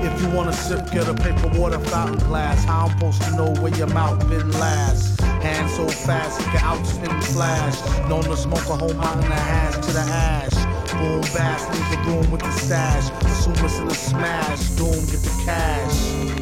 If 0.00 0.20
you 0.20 0.28
wanna 0.30 0.52
sip, 0.52 0.90
get 0.90 1.08
a 1.08 1.14
paper 1.14 1.48
water 1.58 1.78
fountain 1.78 2.18
glass. 2.28 2.64
How 2.64 2.86
I'm 2.86 2.90
supposed 2.90 3.22
to 3.22 3.30
know 3.36 3.54
where 3.62 3.74
your 3.76 3.86
mouth 3.88 4.18
been 4.28 4.50
last? 4.52 5.20
Hand 5.20 5.70
so 5.70 5.88
fast, 5.88 6.40
he 6.40 6.44
can 6.50 6.60
outspin 6.60 7.22
flash. 7.24 8.08
Known 8.08 8.24
to 8.24 8.36
smoke 8.36 8.68
a 8.68 8.76
whole 8.76 8.94
mountain 8.94 9.30
of 9.30 9.38
hash 9.38 9.74
to 9.86 9.92
the 9.92 10.00
ash. 10.00 10.92
Boom, 10.92 11.20
bass, 11.20 11.66
leave 11.72 11.90
the 11.90 12.10
room 12.10 12.30
with 12.32 12.40
the 12.40 12.50
stash. 12.50 13.10
Assume 13.24 13.64
it's 13.64 13.78
in 13.78 13.86
a 13.86 13.94
smash. 13.94 14.70
Doom, 14.70 14.90
get 14.90 15.22
the 15.22 15.42
cash. 15.44 16.37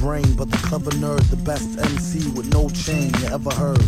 Brain, 0.00 0.32
but 0.32 0.50
the 0.50 0.56
clever 0.58 0.90
nerd, 0.92 1.22
the 1.30 1.36
best 1.36 1.78
MC 1.78 2.30
with 2.30 2.50
no 2.52 2.68
chain 2.70 3.12
you 3.20 3.26
ever 3.26 3.50
heard. 3.54 3.84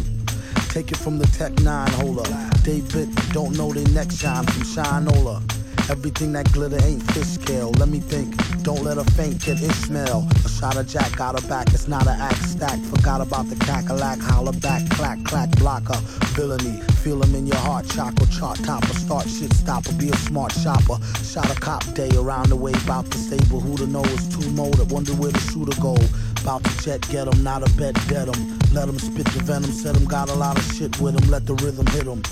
Take 0.69 0.93
it 0.93 0.99
from 0.99 1.19
the 1.19 1.27
Tech 1.27 1.59
9 1.61 1.91
hold 1.93 2.27
holder. 2.27 2.51
David 2.63 3.15
don't 3.33 3.57
know 3.57 3.73
their 3.73 3.89
next 3.89 4.19
shine 4.19 4.45
from 4.45 4.63
Shinola. 4.63 5.51
Everything 5.91 6.33
that 6.33 6.51
glitter 6.53 6.83
ain't 6.85 7.03
fish 7.12 7.26
scale. 7.26 7.70
Let 7.72 7.89
me 7.89 7.99
think. 8.01 8.37
Don't 8.62 8.83
let 8.83 8.99
a 8.99 9.05
faint 9.12 9.45
get 9.45 9.61
Ishmael. 9.61 10.26
A 10.45 10.49
shot 10.49 10.76
of 10.76 10.87
Jack 10.87 11.16
got 11.16 11.41
her 11.41 11.49
back. 11.49 11.68
It's 11.74 11.89
not 11.89 12.07
an 12.07 12.20
act 12.20 12.43
stack. 12.45 12.78
Forgot 12.95 13.20
about 13.20 13.49
the 13.49 13.57
cackalack. 13.57 14.20
Holler 14.20 14.53
back. 14.53 14.89
Clack, 14.91 15.22
clack, 15.24 15.51
blocker. 15.59 15.99
Villainy. 16.37 16.80
Feel 17.03 17.22
him 17.22 17.35
in 17.35 17.47
your 17.47 17.59
heart. 17.59 17.89
Chocolate 17.89 18.30
chart 18.30 18.59
topper. 18.64 18.95
Start 18.95 19.28
shit 19.28 19.53
stopper. 19.53 19.93
Be 19.95 20.11
a 20.11 20.16
smart 20.16 20.53
shopper. 20.53 20.99
Shot 21.24 21.51
a 21.51 21.61
cop 21.61 21.83
day 21.95 22.11
around 22.16 22.51
the 22.51 22.57
way. 22.57 22.72
Bout 22.87 23.07
the 23.11 23.18
stable. 23.18 23.61
Who 23.61 23.76
to 23.76 23.87
know 23.87 24.05
is 24.05 24.28
too 24.28 24.49
motor. 24.53 24.85
Wonder 24.85 25.12
where 25.14 25.33
the 25.33 25.41
shooter 25.41 25.78
go. 25.80 25.97
Bout 26.45 26.62
to 26.64 26.85
jet 26.85 27.01
get 27.11 27.26
him. 27.26 27.43
Not 27.43 27.68
a 27.68 27.72
bet 27.76 27.95
dead 28.09 28.28
him. 28.35 28.59
Let 28.72 28.89
him 28.89 28.99
spit 28.99 29.26
the 29.26 29.43
venom. 29.43 29.72
Said 29.72 29.97
him 29.97 30.05
got 30.05 30.30
a 30.30 30.35
lot 30.35 30.57
of 30.57 30.64
shit 30.74 30.99
with 31.01 31.20
him. 31.20 31.30
Let 31.30 31.47
the 31.47 31.55
rhythm 31.55 31.87
hit 31.89 32.07
him. 32.07 32.22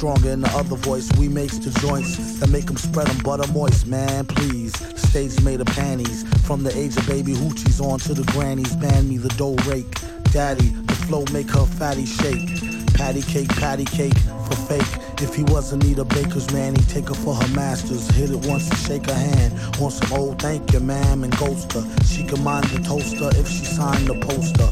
Stronger 0.00 0.30
in 0.30 0.40
the 0.40 0.48
other 0.56 0.76
voice. 0.76 1.12
We 1.18 1.28
makes 1.28 1.58
the 1.58 1.78
joints 1.78 2.40
that 2.40 2.48
make 2.48 2.70
him 2.70 2.78
spread 2.78 3.06
them 3.06 3.18
butter 3.18 3.46
moist. 3.52 3.86
Man, 3.86 4.24
please. 4.24 4.72
Stage 4.98 5.38
made 5.42 5.60
of 5.60 5.66
panties. 5.66 6.24
From 6.46 6.62
the 6.62 6.74
age 6.74 6.96
of 6.96 7.06
baby 7.06 7.34
hoochies 7.34 7.84
on 7.84 7.98
to 8.08 8.14
the 8.14 8.24
grannies. 8.32 8.74
Man 8.78 9.10
me 9.10 9.18
the 9.18 9.28
dough 9.36 9.56
rake. 9.68 9.94
Daddy, 10.32 10.70
the 10.70 10.94
flow 11.04 11.26
make 11.34 11.50
her 11.50 11.66
fatty 11.66 12.06
shake. 12.06 12.48
Patty 12.94 13.20
cake, 13.20 13.50
patty 13.50 13.84
cake 13.84 14.16
for 14.48 14.56
fake. 14.72 15.20
If 15.20 15.34
he 15.34 15.42
was 15.52 15.70
Anita 15.74 16.06
Baker's 16.06 16.50
man, 16.50 16.76
he'd 16.76 16.88
take 16.88 17.08
her 17.08 17.14
for 17.14 17.34
her 17.34 17.48
masters. 17.54 18.08
Hit 18.12 18.30
it 18.30 18.46
once 18.46 18.70
and 18.70 18.78
shake 18.78 19.04
her 19.04 19.12
hand. 19.12 19.52
Want 19.78 19.92
some 19.92 20.18
old 20.18 20.40
thank 20.40 20.72
you, 20.72 20.80
ma'am, 20.80 21.24
and 21.24 21.36
ghost 21.36 21.74
her. 21.74 21.84
She 22.06 22.24
can 22.24 22.42
mind 22.42 22.64
the 22.68 22.80
toaster 22.88 23.28
if 23.38 23.46
she 23.46 23.66
signed 23.66 24.06
the 24.06 24.18
poster. 24.24 24.70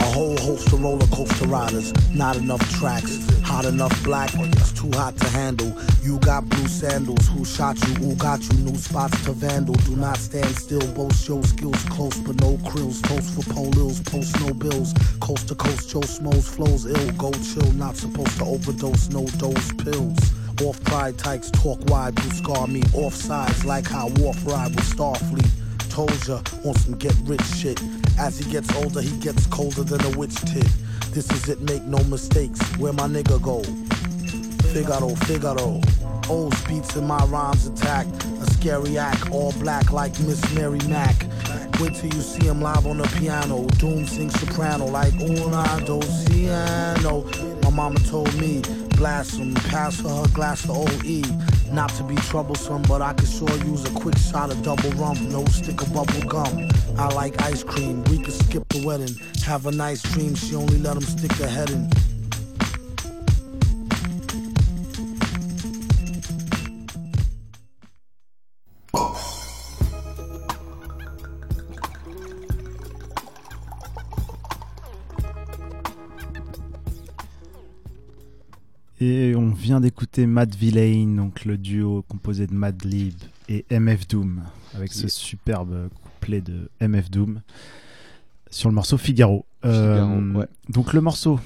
A 0.00 0.04
whole 0.12 0.36
host 0.36 0.70
of 0.70 0.82
roller 0.82 1.06
coaster 1.06 1.46
riders, 1.46 1.94
not 2.14 2.36
enough 2.36 2.60
tracks. 2.72 3.35
Hot 3.56 3.64
enough 3.64 4.04
black, 4.04 4.28
it's 4.34 4.70
too 4.70 4.90
hot 4.92 5.16
to 5.16 5.26
handle. 5.30 5.74
You 6.02 6.18
got 6.18 6.46
blue 6.46 6.68
sandals, 6.68 7.26
who 7.28 7.42
shot 7.46 7.78
you? 7.88 7.94
Who 7.94 8.14
got 8.16 8.42
you? 8.52 8.58
New 8.58 8.76
spots 8.76 9.24
to 9.24 9.32
vandal. 9.32 9.76
Do 9.76 9.96
not 9.96 10.18
stand 10.18 10.54
still, 10.58 10.86
boast 10.92 11.26
your 11.26 11.42
skills 11.42 11.82
close, 11.84 12.18
but 12.18 12.38
no 12.42 12.58
krills. 12.68 13.02
Toast 13.04 13.34
for 13.34 13.50
polils, 13.54 14.04
post 14.04 14.38
no 14.40 14.52
bills. 14.52 14.92
Coast 15.20 15.48
to 15.48 15.54
coast, 15.54 15.88
Joe 15.88 16.02
Smoes 16.02 16.54
flows 16.54 16.84
ill. 16.84 17.12
Go 17.12 17.32
chill, 17.32 17.72
not 17.72 17.96
supposed 17.96 18.36
to 18.36 18.44
overdose, 18.44 19.08
no 19.08 19.24
dose 19.38 19.72
pills. 19.72 20.18
Off 20.62 20.78
pride 20.84 21.16
tykes, 21.16 21.50
talk 21.50 21.80
wide, 21.88 22.14
blue 22.14 22.30
scar 22.32 22.66
me. 22.66 22.82
Off 22.92 23.14
sides, 23.14 23.64
like 23.64 23.86
how 23.86 24.08
Wharf 24.16 24.36
ride 24.44 24.74
with 24.76 24.84
Starfleet. 24.84 25.65
Told 25.96 26.28
ya, 26.28 26.42
on 26.66 26.74
some 26.74 26.92
get 26.98 27.16
rich 27.24 27.42
shit. 27.42 27.80
As 28.18 28.38
he 28.38 28.44
gets 28.52 28.70
older, 28.76 29.00
he 29.00 29.16
gets 29.16 29.46
colder 29.46 29.82
than 29.82 30.04
a 30.04 30.18
witch 30.18 30.34
tit. 30.42 30.68
This 31.12 31.32
is 31.32 31.48
it, 31.48 31.62
make 31.62 31.84
no 31.84 31.96
mistakes. 32.04 32.60
Where 32.76 32.92
my 32.92 33.04
nigga 33.04 33.40
go? 33.40 33.62
Figaro, 34.74 35.14
Figaro. 35.24 35.80
Old 36.28 36.54
beats 36.68 36.96
in 36.96 37.06
my 37.06 37.24
rhymes 37.28 37.66
attack. 37.66 38.06
A 38.42 38.50
scary 38.50 38.98
act, 38.98 39.30
all 39.30 39.52
black 39.52 39.90
like 39.90 40.12
Miss 40.20 40.54
Mary 40.54 40.80
Mack. 40.86 41.24
Wait 41.80 41.94
till 41.94 42.12
you 42.12 42.20
see 42.20 42.44
him 42.44 42.60
live 42.60 42.86
on 42.86 42.98
the 42.98 43.08
piano. 43.18 43.66
Doom 43.78 44.06
sings 44.06 44.38
soprano 44.38 44.84
like 44.84 45.14
una 45.14 45.64
dociano. 45.86 47.24
My 47.64 47.70
mama 47.70 47.98
told 48.00 48.34
me, 48.34 48.60
blast 48.98 49.38
him, 49.38 49.54
pass 49.54 49.98
her 50.00 50.10
her 50.10 50.28
glass 50.34 50.62
of 50.64 50.76
OE. 50.76 51.55
Not 51.72 51.90
to 51.96 52.02
be 52.02 52.14
troublesome, 52.16 52.82
but 52.82 53.02
I 53.02 53.12
could 53.12 53.28
sure 53.28 53.50
use 53.64 53.84
a 53.84 53.90
quick 53.90 54.16
shot 54.16 54.50
of 54.50 54.62
double 54.62 54.90
rum. 54.92 55.28
No 55.30 55.44
stick 55.46 55.80
of 55.82 55.92
bubble 55.92 56.28
gum. 56.28 56.68
I 56.98 57.12
like 57.14 57.40
ice 57.42 57.62
cream. 57.62 58.02
We 58.04 58.18
could 58.18 58.34
skip 58.34 58.68
the 58.68 58.86
wedding. 58.86 59.14
Have 59.44 59.66
a 59.66 59.72
nice 59.72 60.02
dream. 60.02 60.34
She 60.34 60.54
only 60.54 60.78
let 60.78 60.96
him 60.96 61.02
stick 61.02 61.32
her 61.32 61.48
head 61.48 61.70
in. 61.70 62.05
Vient 79.66 79.80
d'écouter 79.80 80.26
Mad 80.26 80.54
Villain, 80.54 81.16
donc 81.16 81.44
le 81.44 81.58
duo 81.58 82.04
composé 82.08 82.46
de 82.46 82.54
Madlib 82.54 83.14
et 83.48 83.64
MF 83.68 84.06
Doom, 84.06 84.42
avec 84.74 84.92
ce 84.92 85.08
superbe 85.08 85.88
couplet 86.04 86.40
de 86.40 86.70
MF 86.80 87.10
Doom 87.10 87.40
sur 88.48 88.68
le 88.68 88.76
morceau 88.76 88.96
Figaro. 88.96 89.44
Figaro, 89.64 89.74
Euh, 89.74 90.32
ouais. 90.34 90.46
Donc 90.68 90.92
le 90.92 91.00
morceau 91.00 91.40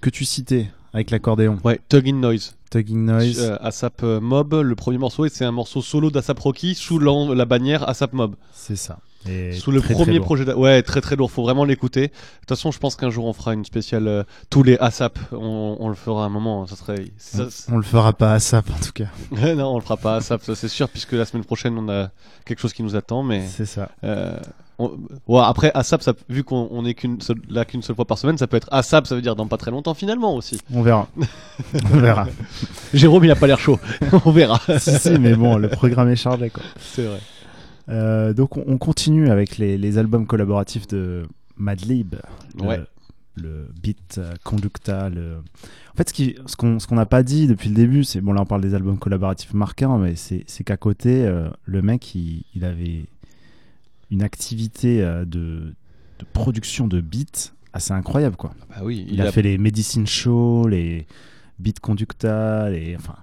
que 0.00 0.08
tu 0.08 0.24
citais 0.24 0.70
avec 0.92 1.10
l'accordéon. 1.10 1.58
Ouais, 1.64 1.80
Tug 1.88 2.08
in 2.08 2.12
Noise. 2.12 2.54
Tugging 2.70 3.04
Noise. 3.04 3.40
Euh, 3.40 3.56
ASAP 3.60 4.04
euh, 4.04 4.20
Mob, 4.20 4.54
le 4.54 4.76
premier 4.76 4.98
morceau, 4.98 5.24
et 5.24 5.28
c'est 5.28 5.44
un 5.44 5.50
morceau 5.50 5.82
solo 5.82 6.12
d'ASAP 6.12 6.38
Rocky 6.38 6.76
sous 6.76 7.00
la 7.00 7.44
bannière 7.44 7.88
ASAP 7.88 8.12
Mob. 8.12 8.36
C'est 8.52 8.76
ça. 8.76 9.00
Et 9.28 9.52
Sous 9.52 9.70
le 9.70 9.80
très, 9.80 9.94
très 9.94 10.02
premier 10.04 10.16
lourd. 10.18 10.24
projet. 10.26 10.52
Ouais, 10.54 10.82
très 10.82 11.00
très 11.00 11.16
lourd, 11.16 11.30
faut 11.30 11.42
vraiment 11.42 11.64
l'écouter. 11.64 12.08
De 12.08 12.12
toute 12.40 12.48
façon, 12.50 12.70
je 12.70 12.78
pense 12.78 12.96
qu'un 12.96 13.10
jour 13.10 13.24
on 13.26 13.32
fera 13.32 13.54
une 13.54 13.64
spéciale 13.64 14.06
euh, 14.08 14.22
tous 14.50 14.62
les 14.62 14.76
ASAP. 14.78 15.18
On, 15.32 15.76
on 15.80 15.88
le 15.88 15.94
fera 15.94 16.24
à 16.24 16.26
un 16.26 16.30
moment, 16.30 16.62
hein, 16.62 16.66
ça 16.68 16.76
serait. 16.76 17.06
ça- 17.18 17.46
On, 17.70 17.74
on 17.74 17.76
le 17.78 17.82
fera 17.82 18.12
pas 18.12 18.38
ça 18.38 18.58
en 18.58 18.84
tout 18.84 18.92
cas. 18.94 19.06
non, 19.54 19.72
on 19.72 19.76
le 19.76 19.82
fera 19.82 19.96
pas 19.96 20.16
ASAP, 20.16 20.42
ça 20.42 20.54
c'est 20.54 20.68
sûr, 20.68 20.88
puisque 20.88 21.12
la 21.12 21.24
semaine 21.24 21.44
prochaine 21.44 21.76
on 21.78 21.88
a 21.88 22.10
quelque 22.44 22.60
chose 22.60 22.72
qui 22.72 22.82
nous 22.82 22.96
attend, 22.96 23.22
mais. 23.22 23.44
C'est 23.46 23.66
ça. 23.66 23.88
Euh, 24.04 24.36
on- 24.78 24.92
ouais, 25.26 25.40
après 25.42 25.70
ASAP, 25.74 26.02
ça, 26.02 26.12
vu 26.28 26.44
qu'on 26.44 26.68
on 26.70 26.84
est 26.84 26.92
qu'une 26.92 27.18
seule- 27.22 27.40
là 27.48 27.64
qu'une 27.64 27.80
seule 27.82 27.96
fois 27.96 28.04
par 28.04 28.18
semaine, 28.18 28.36
ça 28.36 28.46
peut 28.46 28.58
être 28.58 28.68
ASAP, 28.70 29.06
ça 29.06 29.14
veut 29.14 29.22
dire 29.22 29.34
dans 29.34 29.46
pas 29.46 29.56
très 29.56 29.70
longtemps 29.70 29.94
finalement 29.94 30.34
aussi. 30.34 30.60
On 30.72 30.82
verra. 30.82 31.08
on 31.92 31.98
verra. 31.98 32.26
Jérôme, 32.92 33.24
il 33.24 33.30
a 33.30 33.36
pas 33.36 33.46
l'air 33.46 33.58
chaud. 33.58 33.78
on 34.26 34.30
verra. 34.30 34.60
si, 34.78 34.90
si, 34.98 35.18
mais 35.18 35.34
bon, 35.34 35.56
le 35.56 35.68
programme 35.68 36.10
est 36.10 36.16
chargé 36.16 36.50
quoi. 36.50 36.62
C'est 36.78 37.04
vrai. 37.06 37.20
Euh, 37.88 38.32
donc 38.32 38.56
on, 38.56 38.64
on 38.66 38.78
continue 38.78 39.28
avec 39.30 39.58
les, 39.58 39.78
les 39.78 39.98
albums 39.98 40.26
collaboratifs 40.26 40.86
de 40.88 41.26
Madlib, 41.56 42.16
le, 42.58 42.66
Ouais. 42.66 42.80
le 43.36 43.68
beat 43.82 44.16
euh, 44.18 44.32
conducta. 44.44 45.08
Le... 45.08 45.36
En 45.92 45.96
fait, 45.96 46.08
ce 46.10 46.56
qu'on 46.86 46.94
n'a 46.96 47.06
pas 47.06 47.22
dit 47.22 47.46
depuis 47.46 47.68
le 47.68 47.74
début, 47.74 48.04
c'est 48.04 48.20
bon 48.20 48.32
là 48.32 48.42
on 48.42 48.46
parle 48.46 48.60
des 48.62 48.74
albums 48.74 48.98
collaboratifs 48.98 49.54
marquants, 49.54 49.98
mais 49.98 50.14
c'est 50.16 50.44
qu'à 50.64 50.76
côté, 50.76 51.24
euh, 51.24 51.48
le 51.64 51.80
mec 51.82 52.14
il, 52.14 52.44
il 52.54 52.64
avait 52.64 53.06
une 54.10 54.22
activité 54.22 55.00
de, 55.26 55.74
de 56.18 56.24
production 56.32 56.86
de 56.88 57.00
beats 57.00 57.52
assez 57.72 57.92
incroyable 57.92 58.36
quoi. 58.36 58.52
Bah 58.70 58.76
oui, 58.82 59.04
il, 59.08 59.14
il 59.14 59.20
a, 59.20 59.26
a- 59.26 59.32
fait 59.32 59.42
les 59.42 59.58
Medicine 59.58 60.06
Show, 60.06 60.66
les 60.68 61.06
beat 61.58 61.80
conducta, 61.80 62.68
les 62.70 62.96
enfin 62.96 63.16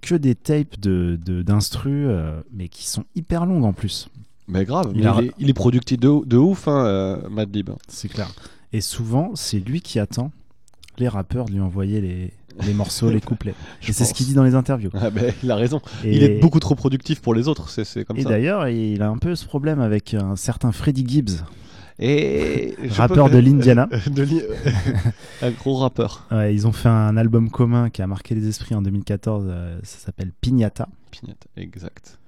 que 0.00 0.14
des 0.14 0.34
tapes 0.34 0.78
de 0.80 1.18
de- 1.24 1.42
d'instru, 1.42 2.06
euh, 2.06 2.40
mais 2.52 2.68
qui 2.68 2.86
sont 2.86 3.04
hyper 3.14 3.46
longues 3.46 3.64
en 3.64 3.72
plus. 3.72 4.08
Mais 4.46 4.64
grave, 4.64 4.92
Il 4.94 5.06
a- 5.06 5.18
est, 5.20 5.32
il 5.38 5.50
est 5.50 5.54
productif 5.54 5.98
de, 6.00 6.24
de 6.24 6.36
ouf, 6.36 6.68
hein, 6.68 6.84
euh, 6.86 7.28
Madlib. 7.28 7.70
C'est 7.88 8.08
clair. 8.08 8.30
Et 8.72 8.80
souvent, 8.80 9.32
c'est 9.34 9.58
lui 9.58 9.80
qui 9.80 9.98
attend 9.98 10.30
les 10.98 11.08
rappeurs 11.08 11.44
de 11.46 11.52
lui 11.52 11.60
envoyer 11.60 12.00
les, 12.00 12.32
les 12.66 12.74
morceaux, 12.74 13.10
les 13.10 13.20
couplets. 13.20 13.54
Je 13.80 13.90
Et 13.90 13.92
c'est 13.92 14.04
ce 14.04 14.14
qu'il 14.14 14.26
dit 14.26 14.34
dans 14.34 14.44
les 14.44 14.54
interviews. 14.54 14.90
Ah 14.94 15.10
ben, 15.10 15.32
il 15.42 15.50
a 15.50 15.56
raison. 15.56 15.80
Et- 16.04 16.16
Il 16.16 16.22
est 16.22 16.40
beaucoup 16.40 16.60
trop 16.60 16.74
productif 16.74 17.20
pour 17.20 17.34
les 17.34 17.46
autres, 17.46 17.68
c'est 17.68 18.04
comme 18.04 18.16
Et 18.16 18.22
ça. 18.22 18.28
d'ailleurs, 18.30 18.68
il 18.68 19.02
a 19.02 19.08
un 19.08 19.18
peu 19.18 19.34
ce 19.36 19.44
problème 19.44 19.80
avec 19.80 20.14
un 20.14 20.34
certain 20.36 20.72
Freddie 20.72 21.04
Gibbs. 21.06 21.44
Et 22.00 22.76
je 22.82 22.94
rappeur 22.94 23.28
peux- 23.28 23.34
de 23.34 23.38
l'Indiana. 23.38 23.86
De 24.10 24.22
l'I- 24.22 24.42
un 25.42 25.50
gros 25.50 25.74
rappeur. 25.76 26.26
Ouais, 26.30 26.54
ils 26.54 26.66
ont 26.66 26.72
fait 26.72 26.88
un 26.88 27.16
album 27.16 27.50
commun 27.50 27.90
qui 27.90 28.02
a 28.02 28.06
marqué 28.06 28.34
les 28.34 28.46
esprits 28.48 28.74
en 28.74 28.82
2014. 28.82 29.46
euh, 29.48 29.78
ça 29.82 29.98
s'appelle 29.98 30.32
Pignata. 30.40 30.88
Pignata, 31.10 31.46
exact. 31.56 32.18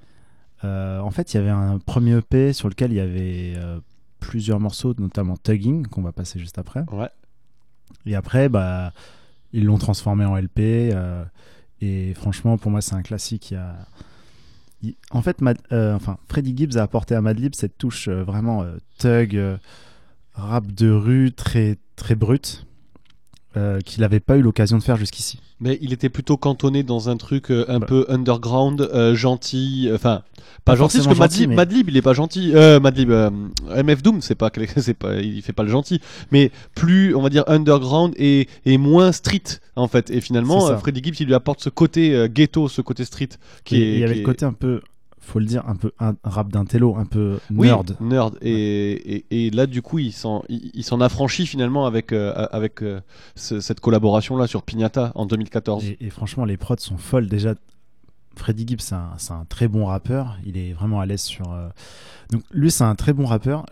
Euh, 0.64 0.98
en 1.00 1.10
fait, 1.10 1.32
il 1.32 1.36
y 1.36 1.40
avait 1.40 1.50
un 1.50 1.78
premier 1.78 2.16
EP 2.18 2.52
sur 2.52 2.68
lequel 2.68 2.90
il 2.92 2.96
y 2.96 3.00
avait 3.00 3.54
euh, 3.56 3.78
plusieurs 4.18 4.58
morceaux, 4.60 4.94
notamment 4.98 5.36
Tugging, 5.36 5.86
qu'on 5.86 6.02
va 6.02 6.12
passer 6.12 6.38
juste 6.38 6.58
après. 6.58 6.84
Ouais. 6.92 7.08
Et 8.06 8.14
après, 8.14 8.48
bah, 8.48 8.92
ils 9.52 9.64
l'ont 9.64 9.78
transformé 9.78 10.24
en 10.24 10.36
LP. 10.36 10.58
euh, 10.92 11.24
et 11.80 12.12
franchement, 12.14 12.58
pour 12.58 12.70
moi, 12.70 12.80
c'est 12.82 12.94
un 12.94 13.02
classique. 13.02 13.52
Il 13.52 13.54
y 13.54 13.56
a... 13.56 13.74
En 15.11 15.22
fait, 15.22 15.41
Mad- 15.41 15.59
euh, 15.72 15.95
enfin, 15.95 16.18
Freddie 16.28 16.57
Gibbs 16.57 16.76
a 16.78 16.83
apporté 16.83 17.14
à 17.14 17.20
Madlib 17.20 17.55
cette 17.55 17.76
touche 17.76 18.09
euh, 18.09 18.22
vraiment 18.24 18.62
euh, 18.62 18.76
thug, 18.99 19.39
rap 20.35 20.66
de 20.66 20.91
rue, 20.91 21.33
très, 21.33 21.76
très 21.97 22.14
brut, 22.14 22.66
euh, 23.57 23.80
qu'il 23.80 24.01
n'avait 24.03 24.20
pas 24.20 24.36
eu 24.36 24.42
l'occasion 24.42 24.78
de 24.78 24.82
faire 24.82 24.96
jusqu'ici. 24.96 25.38
Mais 25.61 25.78
il 25.82 25.92
était 25.92 26.09
plutôt 26.09 26.36
cantonné 26.36 26.82
dans 26.82 27.09
un 27.11 27.16
truc 27.16 27.51
euh, 27.51 27.64
un 27.68 27.80
Bah. 27.80 27.86
peu 27.86 28.07
underground, 28.09 28.80
euh, 28.94 29.14
gentil. 29.14 29.88
euh, 29.90 29.96
Enfin, 29.96 30.22
pas, 30.64 30.72
Pas 30.72 30.76
gentil 30.76 30.98
parce 30.98 31.09
que 31.09 31.14
gentil, 31.14 31.20
Madlib, 31.20 31.48
mais- 31.51 31.57
Madlib, 31.57 31.88
il 31.90 31.96
est 31.96 32.03
pas 32.03 32.12
gentil. 32.14 32.53
Euh, 32.55 32.80
Madlib, 32.80 33.11
euh, 33.11 33.30
MF 33.82 34.03
Doom, 34.03 34.20
c'est 34.22 34.34
pas, 34.34 34.51
c'est 34.76 34.94
pas, 34.94 35.16
il 35.16 35.42
fait 35.42 35.53
pas 35.53 35.62
le 35.64 35.68
gentil. 35.70 36.01
Mais 36.32 36.51
plus, 36.74 37.14
on 37.14 37.20
va 37.22 37.28
dire, 37.28 37.44
underground 37.46 38.14
et, 38.16 38.48
et 38.64 38.78
moins 38.78 39.12
street, 39.12 39.42
en 39.76 39.88
fait. 39.88 40.11
Et 40.11 40.20
finalement, 40.20 40.78
Freddie 40.78 41.03
Gibbs, 41.03 41.16
il 41.20 41.26
lui 41.26 41.34
apporte 41.34 41.61
ce 41.61 41.68
côté 41.70 42.14
euh, 42.14 42.28
ghetto, 42.28 42.68
ce 42.68 42.80
côté 42.82 43.05
street. 43.05 43.28
Qui 43.64 43.76
Et 43.76 43.80
est, 43.80 43.94
il 43.94 44.01
y 44.01 44.05
avait 44.05 44.14
le 44.14 44.22
côté 44.24 44.44
un 44.46 44.53
peu, 44.53 44.80
faut 45.20 45.38
le 45.38 45.44
dire, 45.44 45.62
un 45.68 45.76
peu 45.76 45.92
un 46.00 46.14
rap 46.24 46.50
d'intello, 46.50 46.96
un 46.96 47.04
peu 47.04 47.38
Oui, 47.50 47.68
nerd. 47.68 47.96
nerd. 48.00 48.36
Et, 48.42 48.92
et, 49.30 49.46
et 49.46 49.50
là, 49.50 49.66
du 49.66 49.82
coup, 49.82 49.98
il 49.98 50.12
s'en, 50.12 50.42
il, 50.48 50.70
il 50.74 50.82
s'en 50.82 51.00
affranchit 51.00 51.46
finalement 51.46 51.86
avec, 51.86 52.12
euh, 52.12 52.32
avec 52.52 52.82
euh, 52.82 53.00
ce- 53.36 53.60
cette 53.60 53.80
collaboration-là 53.80 54.46
sur 54.46 54.62
Pignata 54.62 55.12
en 55.14 55.26
2014. 55.26 55.84
Et, 55.84 55.96
et 56.00 56.10
franchement, 56.10 56.44
les 56.44 56.56
prods 56.56 56.76
sont 56.78 56.96
folles. 56.98 57.28
Déjà, 57.28 57.54
Freddie 58.36 58.64
Gibbs, 58.66 58.80
c'est 58.80 58.94
un, 58.94 59.10
c'est 59.18 59.32
un 59.32 59.44
très 59.48 59.68
bon 59.68 59.84
rappeur. 59.86 60.38
Il 60.46 60.56
est 60.56 60.72
vraiment 60.72 61.00
à 61.00 61.06
l'aise 61.06 61.20
sur. 61.22 61.52
euh, 61.52 61.68
Donc, 62.30 62.42
lui, 62.52 62.70
c'est 62.70 62.84
un 62.84 62.94
très 62.94 63.12
bon 63.12 63.26
rappeur. 63.26 63.66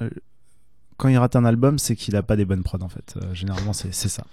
Quand 0.99 1.09
il 1.09 1.16
rate 1.16 1.36
un 1.36 1.44
album, 1.44 1.78
c'est 1.78 1.96
qu'il 1.96 2.14
a 2.16 2.22
pas 2.22 2.36
des 2.36 2.44
bonnes 2.44 2.62
prods, 2.62 2.82
en 2.82 2.88
fait. 2.88 3.16
Généralement, 3.32 3.72
c'est 3.72 3.94
c'est 3.94 4.09
ça. 4.09 4.24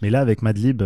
Mais 0.00 0.10
là, 0.10 0.20
avec 0.20 0.42
Madlib, 0.42 0.82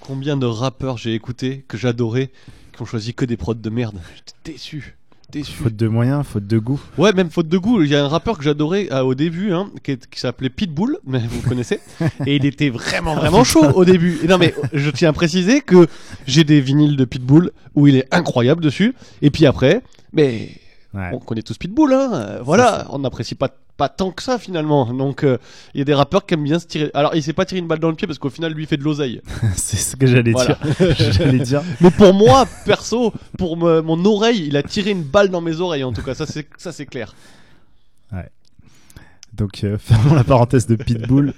Combien 0.00 0.36
de 0.36 0.46
rappeurs 0.46 0.96
j'ai 0.96 1.14
écouté 1.14 1.64
que 1.68 1.76
j'adorais 1.76 2.30
qui 2.74 2.80
ont 2.82 2.86
choisi 2.86 3.12
que 3.12 3.24
des 3.26 3.36
prods 3.36 3.54
de 3.54 3.70
merde 3.70 3.98
J'étais 4.14 4.52
déçu. 4.52 4.96
Déçu. 5.32 5.52
faute 5.52 5.76
de 5.76 5.88
moyens, 5.88 6.24
faute 6.26 6.46
de 6.46 6.58
goût. 6.58 6.80
Ouais, 6.98 7.12
même 7.12 7.30
faute 7.30 7.48
de 7.48 7.58
goût. 7.58 7.82
Il 7.82 7.88
y 7.90 7.94
a 7.96 8.04
un 8.04 8.08
rappeur 8.08 8.36
que 8.38 8.44
j'adorais 8.44 8.88
euh, 8.92 9.02
au 9.02 9.14
début, 9.14 9.52
hein, 9.52 9.70
qui, 9.82 9.92
est- 9.92 10.08
qui 10.10 10.18
s'appelait 10.20 10.50
Pitbull, 10.50 10.98
mais 11.06 11.20
vous 11.20 11.48
connaissez. 11.48 11.80
et 12.26 12.36
il 12.36 12.44
était 12.46 12.70
vraiment, 12.70 13.14
vraiment 13.14 13.44
chaud 13.44 13.64
au 13.74 13.84
début. 13.84 14.18
Et 14.22 14.26
non, 14.26 14.38
mais 14.38 14.54
je 14.72 14.90
tiens 14.90 15.10
à 15.10 15.12
préciser 15.12 15.60
que 15.60 15.86
j'ai 16.26 16.44
des 16.44 16.60
vinyles 16.60 16.96
de 16.96 17.04
Pitbull 17.04 17.50
où 17.74 17.86
il 17.86 17.96
est 17.96 18.06
incroyable 18.14 18.62
dessus. 18.62 18.94
Et 19.22 19.30
puis 19.30 19.46
après, 19.46 19.82
mais 20.12 20.48
Ouais. 20.92 21.10
on 21.12 21.20
connaît 21.20 21.42
tous 21.42 21.56
Pitbull, 21.56 21.92
hein. 21.92 22.10
euh, 22.14 22.38
voilà, 22.42 22.86
on 22.90 22.98
n'apprécie 22.98 23.36
pas, 23.36 23.48
pas 23.80 23.88
tant 23.88 24.10
que 24.10 24.22
ça 24.22 24.38
finalement. 24.38 24.92
Donc 24.92 25.24
euh, 25.24 25.38
il 25.74 25.78
y 25.78 25.80
a 25.80 25.84
des 25.84 25.94
rappeurs 25.94 26.26
qui 26.26 26.34
aiment 26.34 26.44
bien 26.44 26.58
se 26.58 26.66
tirer. 26.66 26.90
Alors 26.94 27.14
il 27.14 27.22
s'est 27.22 27.32
pas 27.32 27.44
tiré 27.46 27.58
une 27.60 27.66
balle 27.66 27.78
dans 27.80 27.88
le 27.88 27.94
pied 27.96 28.06
parce 28.06 28.18
qu'au 28.18 28.30
final 28.30 28.52
lui 28.52 28.64
il 28.64 28.66
fait 28.66 28.76
de 28.76 28.84
l'oseille. 28.84 29.20
c'est 29.56 29.76
ce 29.76 29.96
que 29.96 30.06
j'allais 30.06 30.32
Voilà. 30.32 30.58
dire. 30.78 30.94
j'allais 31.12 31.38
dire. 31.38 31.62
Mais 31.80 31.90
pour 31.90 32.12
moi, 32.14 32.46
perso, 32.66 33.12
pour 33.38 33.56
me- 33.56 33.80
mon 33.80 34.04
oreille, 34.04 34.46
il 34.46 34.56
a 34.56 34.62
tiré 34.62 34.90
une 34.90 35.02
balle 35.02 35.30
dans 35.30 35.40
mes 35.40 35.60
oreilles 35.60 35.84
en 35.84 35.92
tout 35.92 36.02
cas, 36.02 36.14
ça 36.14 36.26
c'est 36.26 36.46
ça 36.58 36.72
c'est 36.72 36.86
clair. 36.86 37.14
Donc, 39.32 39.62
euh, 39.62 39.78
fermons 39.78 40.14
la 40.16 40.24
parenthèse 40.24 40.66
de 40.66 40.74
Pitbull. 40.74 41.32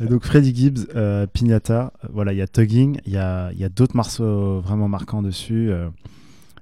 Donc, 0.00 0.24
Freddie 0.24 0.54
Gibbs, 0.54 0.88
euh, 0.96 1.26
Pignata, 1.28 1.92
euh, 2.04 2.08
voilà, 2.12 2.32
il 2.32 2.38
y 2.38 2.42
a 2.42 2.48
Tugging, 2.48 3.00
il 3.06 3.12
y 3.12 3.16
a, 3.18 3.50
il 3.52 3.58
y 3.58 3.64
a 3.64 3.68
d'autres 3.68 3.96
morceaux 3.96 4.60
vraiment 4.60 4.88
marquants 4.88 5.22
dessus. 5.22 5.70
euh, 5.70 5.88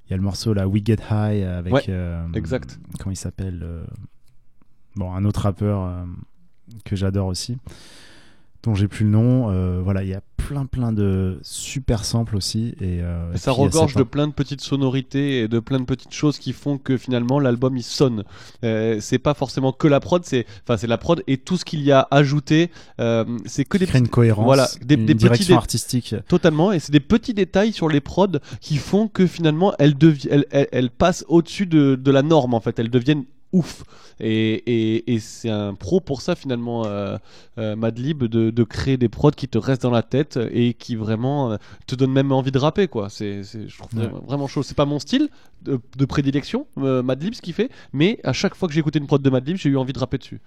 Il 0.07 0.11
y 0.11 0.15
a 0.15 0.17
le 0.19 0.23
morceau 0.23 0.53
là, 0.53 0.69
We 0.69 0.83
Get 0.85 0.99
High 1.11 1.43
avec. 1.43 1.73
Ouais, 1.73 1.87
exact. 2.35 2.79
Comment 2.99 3.13
il 3.13 3.17
s'appelle 3.17 3.65
Bon, 4.99 5.13
un 5.15 5.25
autre 5.25 5.43
rappeur 5.43 5.83
euh, 5.85 6.05
que 6.85 6.97
j'adore 6.97 7.29
aussi, 7.29 7.57
dont 8.65 8.75
j'ai 8.75 8.89
plus 8.89 9.05
le 9.05 9.11
nom. 9.11 9.49
euh, 9.51 9.81
voilà, 9.83 10.03
il 10.03 10.09
y 10.09 10.15
a 10.15 10.21
plein, 10.37 10.67
plein 10.67 10.93
de 10.93 11.39
super 11.43 12.05
samples 12.05 12.35
aussi. 12.35 12.75
Et, 12.81 13.01
euh, 13.03 13.33
Et 13.35 13.39
ça 13.39 13.53
puis, 13.53 13.61
regorge 13.63 13.95
de 13.95 14.03
plein 14.03 14.27
de 14.27 14.33
petites 14.33 14.61
sonorités 14.63 15.41
et 15.43 15.49
de 15.49 15.61
plein 15.61 15.79
de 15.79 15.85
petites 15.85 16.13
choses 16.15 16.39
qui 16.39 16.53
font 16.53 16.79
que 16.79 16.97
finalement 16.97 17.39
l'album 17.39 17.77
il 17.77 17.83
sonne. 17.83 18.25
C'est 18.63 19.19
pas 19.19 19.35
forcément 19.35 19.71
que 19.73 19.87
la 19.87 20.01
prod, 20.01 20.25
c'est 20.25 20.47
enfin 20.65 20.77
c'est 20.77 20.87
la 20.89 20.99
prod 20.99 21.23
et 21.29 21.37
tout 21.37 21.57
ce 21.59 21.65
qu'il 21.65 21.83
y 21.83 21.93
a 21.93 22.09
ajouté. 22.11 22.71
c'est 23.45 23.65
que 23.67 23.79
des 23.79 23.87
crée 23.87 23.99
une 24.01 24.09
cohérence, 24.09 24.45
voilà, 24.47 24.67
des, 24.85 24.95
une 24.97 25.07
des 25.07 25.15
direction 25.15 25.57
artistique. 25.57 26.15
Totalement, 26.27 26.73
et 26.73 26.81
c'est 26.81 26.93
des 26.93 27.01
petits 27.01 27.35
détails 27.35 27.73
sur 27.73 27.89
les 27.89 28.01
prods 28.01 28.39
qui 28.61 28.79
font 28.79 29.07
que 29.07 29.27
finalement 29.27 29.75
elles, 29.79 29.95
devi- 29.97 30.29
elles, 30.31 30.47
elles- 30.51 30.69
elles 30.73 30.91
passent 30.91 31.25
au-dessus 31.29 31.67
de, 31.67 31.95
de 31.95 32.11
la 32.11 32.23
norme 32.23 32.55
en 32.55 32.61
fait, 32.61 32.79
elles 32.81 32.91
deviennent 32.91 33.25
ouf. 33.53 33.85
Et, 34.21 34.55
et- 34.67 35.15
et 35.15 35.21
c'est 35.21 35.49
un 35.49 35.75
pro 35.75 36.01
pour 36.01 36.21
ça 36.23 36.35
finalement, 36.35 36.85
euh, 36.87 37.17
euh, 37.59 37.77
Madlib, 37.77 38.25
de, 38.25 38.51
de 38.51 38.65
créer 38.65 38.97
des 38.97 39.09
prods 39.09 39.31
qui 39.31 39.49
te 39.49 39.57
restent 39.59 39.83
dans 39.83 39.91
la 39.91 40.03
tête 40.03 40.39
et 40.53 40.75
qui 40.75 40.97
vraiment 40.97 41.53
euh, 41.53 41.57
te 41.87 41.95
donnent 41.95 42.13
même 42.13 42.31
envie 42.33 42.51
de 42.53 42.59
rapper 42.59 42.89
quoi. 42.89 43.09
C'est, 43.11 43.43
je 43.43 43.77
trouve 43.79 43.89
Ouais. 43.99 44.05
vraiment, 44.07 44.21
vraiment 44.27 44.47
chaud. 44.49 44.63
C'est 44.63 44.77
pas 44.77 44.85
mon 44.87 44.99
style 44.99 45.29
de, 45.63 45.81
de 45.97 46.05
prédilection, 46.05 46.67
Madlib 46.77 47.35
ce 47.35 47.41
qu'il 47.43 47.55
fait, 47.55 47.71
mais 47.93 48.21
à 48.25 48.33
chaque 48.33 48.55
fois 48.55 48.69
que 48.69 48.75
j'ai 48.75 48.81
écouté 48.81 48.99
une 48.99 49.07
prod 49.07 49.23
de 49.23 49.31
Madlib, 49.31 49.57
j'ai 49.57 49.71
eu 49.71 49.77
envie 49.77 49.93
de 49.93 49.99
rapper 49.99 50.19
dessus. 50.19 50.41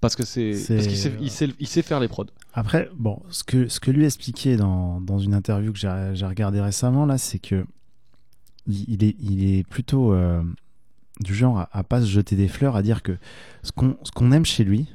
Parce 0.00 0.16
que 0.16 0.24
c'est, 0.24 0.50
parce 0.50 0.86
qu'il 0.86 0.98
sait, 0.98 1.12
il 1.18 1.30
sait, 1.30 1.48
il 1.58 1.66
sait 1.66 1.80
faire 1.80 1.98
les 1.98 2.08
prods. 2.08 2.26
Après, 2.52 2.90
bon, 2.94 3.22
ce 3.30 3.42
que, 3.42 3.68
ce 3.68 3.80
que 3.80 3.90
lui 3.90 4.04
expliquait 4.04 4.56
dans, 4.56 5.00
dans 5.00 5.18
une 5.18 5.32
interview 5.32 5.72
que 5.72 5.78
j'ai 5.78 6.10
j'ai 6.12 6.26
regardé 6.26 6.60
récemment, 6.60 7.06
là, 7.06 7.16
c'est 7.16 7.38
que 7.38 7.64
il, 8.66 8.84
il 8.88 9.04
est, 9.04 9.16
il 9.20 9.54
est 9.58 9.62
plutôt 9.66 10.12
du 11.20 11.34
genre 11.34 11.58
à, 11.58 11.68
à 11.72 11.82
pas 11.84 12.00
se 12.00 12.06
jeter 12.06 12.36
des 12.36 12.48
fleurs, 12.48 12.76
à 12.76 12.82
dire 12.82 13.02
que 13.02 13.16
ce 13.62 13.70
qu'on 13.72 14.32
aime 14.32 14.44
chez 14.44 14.64
lui, 14.64 14.86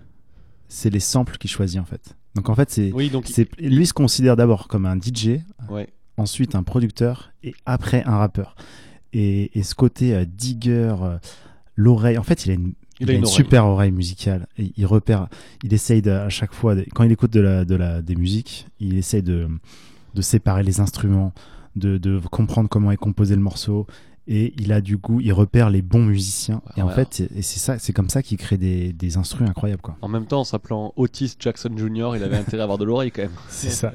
c'est 0.68 0.90
les 0.90 1.00
samples 1.00 1.38
qu'il 1.38 1.50
choisit 1.50 1.80
en 1.80 1.86
fait. 1.86 2.16
Donc 2.36 2.50
en 2.50 2.56
fait, 2.56 2.70
c'est, 2.70 2.92
Oui, 2.94 3.12
lui 3.60 3.86
se 3.88 3.94
considère 3.94 4.36
d'abord 4.36 4.68
comme 4.68 4.86
un 4.86 4.98
DJ, 4.98 5.40
Ouais. 5.70 5.88
ensuite 6.18 6.56
un 6.56 6.64
producteur 6.64 7.32
et 7.44 7.54
après 7.66 8.04
un 8.06 8.18
rappeur. 8.18 8.56
Et, 9.14 9.58
et 9.58 9.64
ce 9.64 9.74
côté 9.74 10.14
euh, 10.14 10.26
digger, 10.26 10.94
euh, 11.02 11.18
l'oreille, 11.76 12.18
en 12.20 12.24
fait, 12.24 12.46
il 12.46 12.52
a 12.52 12.54
une, 12.54 12.74
Il 13.00 13.10
a 13.10 13.14
une 13.14 13.24
oreille. 13.24 13.34
super 13.36 13.66
oreille 13.66 13.92
musicale. 13.92 14.48
Et 14.60 14.72
il 14.78 14.86
repère, 14.86 15.28
il 15.64 15.74
essaye 15.74 16.04
de- 16.04 16.12
à 16.12 16.30
chaque 16.30 16.54
fois, 16.54 16.76
de- 16.76 16.86
quand 16.94 17.04
il 17.04 17.12
écoute 17.12 17.32
de 17.34 17.40
la, 17.40 17.66
de 17.66 17.74
la, 17.76 18.04
des 18.04 18.16
musiques, 18.16 18.68
il 18.80 18.96
essaye 18.98 19.24
de, 19.24 19.48
de 20.14 20.22
séparer 20.22 20.62
les 20.62 20.80
instruments, 20.80 21.34
de, 21.76 21.98
de 21.98 22.20
comprendre 22.32 22.70
comment 22.70 22.92
est 22.92 22.98
composé 22.98 23.36
le 23.36 23.42
morceau. 23.42 23.88
Et 24.32 24.54
il 24.62 24.72
a 24.74 24.80
du 24.80 24.96
goût, 24.98 25.20
il 25.20 25.34
repère 25.34 25.72
les 25.72 25.82
bons 25.82 26.06
musiciens. 26.06 26.62
Et 26.78 26.84
en 26.84 26.90
fait, 26.90 27.08
c'est- 27.12 27.32
et 27.36 27.42
c'est 27.42 27.58
ça, 27.58 27.80
c'est 27.80 27.94
comme 27.94 28.10
ça 28.10 28.22
qu'il 28.22 28.38
crée 28.38 28.58
des, 28.58 28.94
des 28.94 29.18
instruments 29.18 29.50
incroyables, 29.50 29.82
quoi. 29.82 29.98
En 30.04 30.08
même 30.08 30.28
temps, 30.28 30.42
en 30.42 30.44
s'appelant 30.44 30.94
Otis 30.98 31.36
Jackson 31.40 31.72
Jr., 31.76 32.12
il 32.16 32.22
avait 32.24 32.38
intérêt 32.38 32.62
à 32.62 32.64
avoir 32.66 32.78
de 32.78 32.86
l'oreille 32.86 33.12
quand 33.12 33.24
même. 33.24 33.32
C'est 33.50 33.72
ça. 33.72 33.92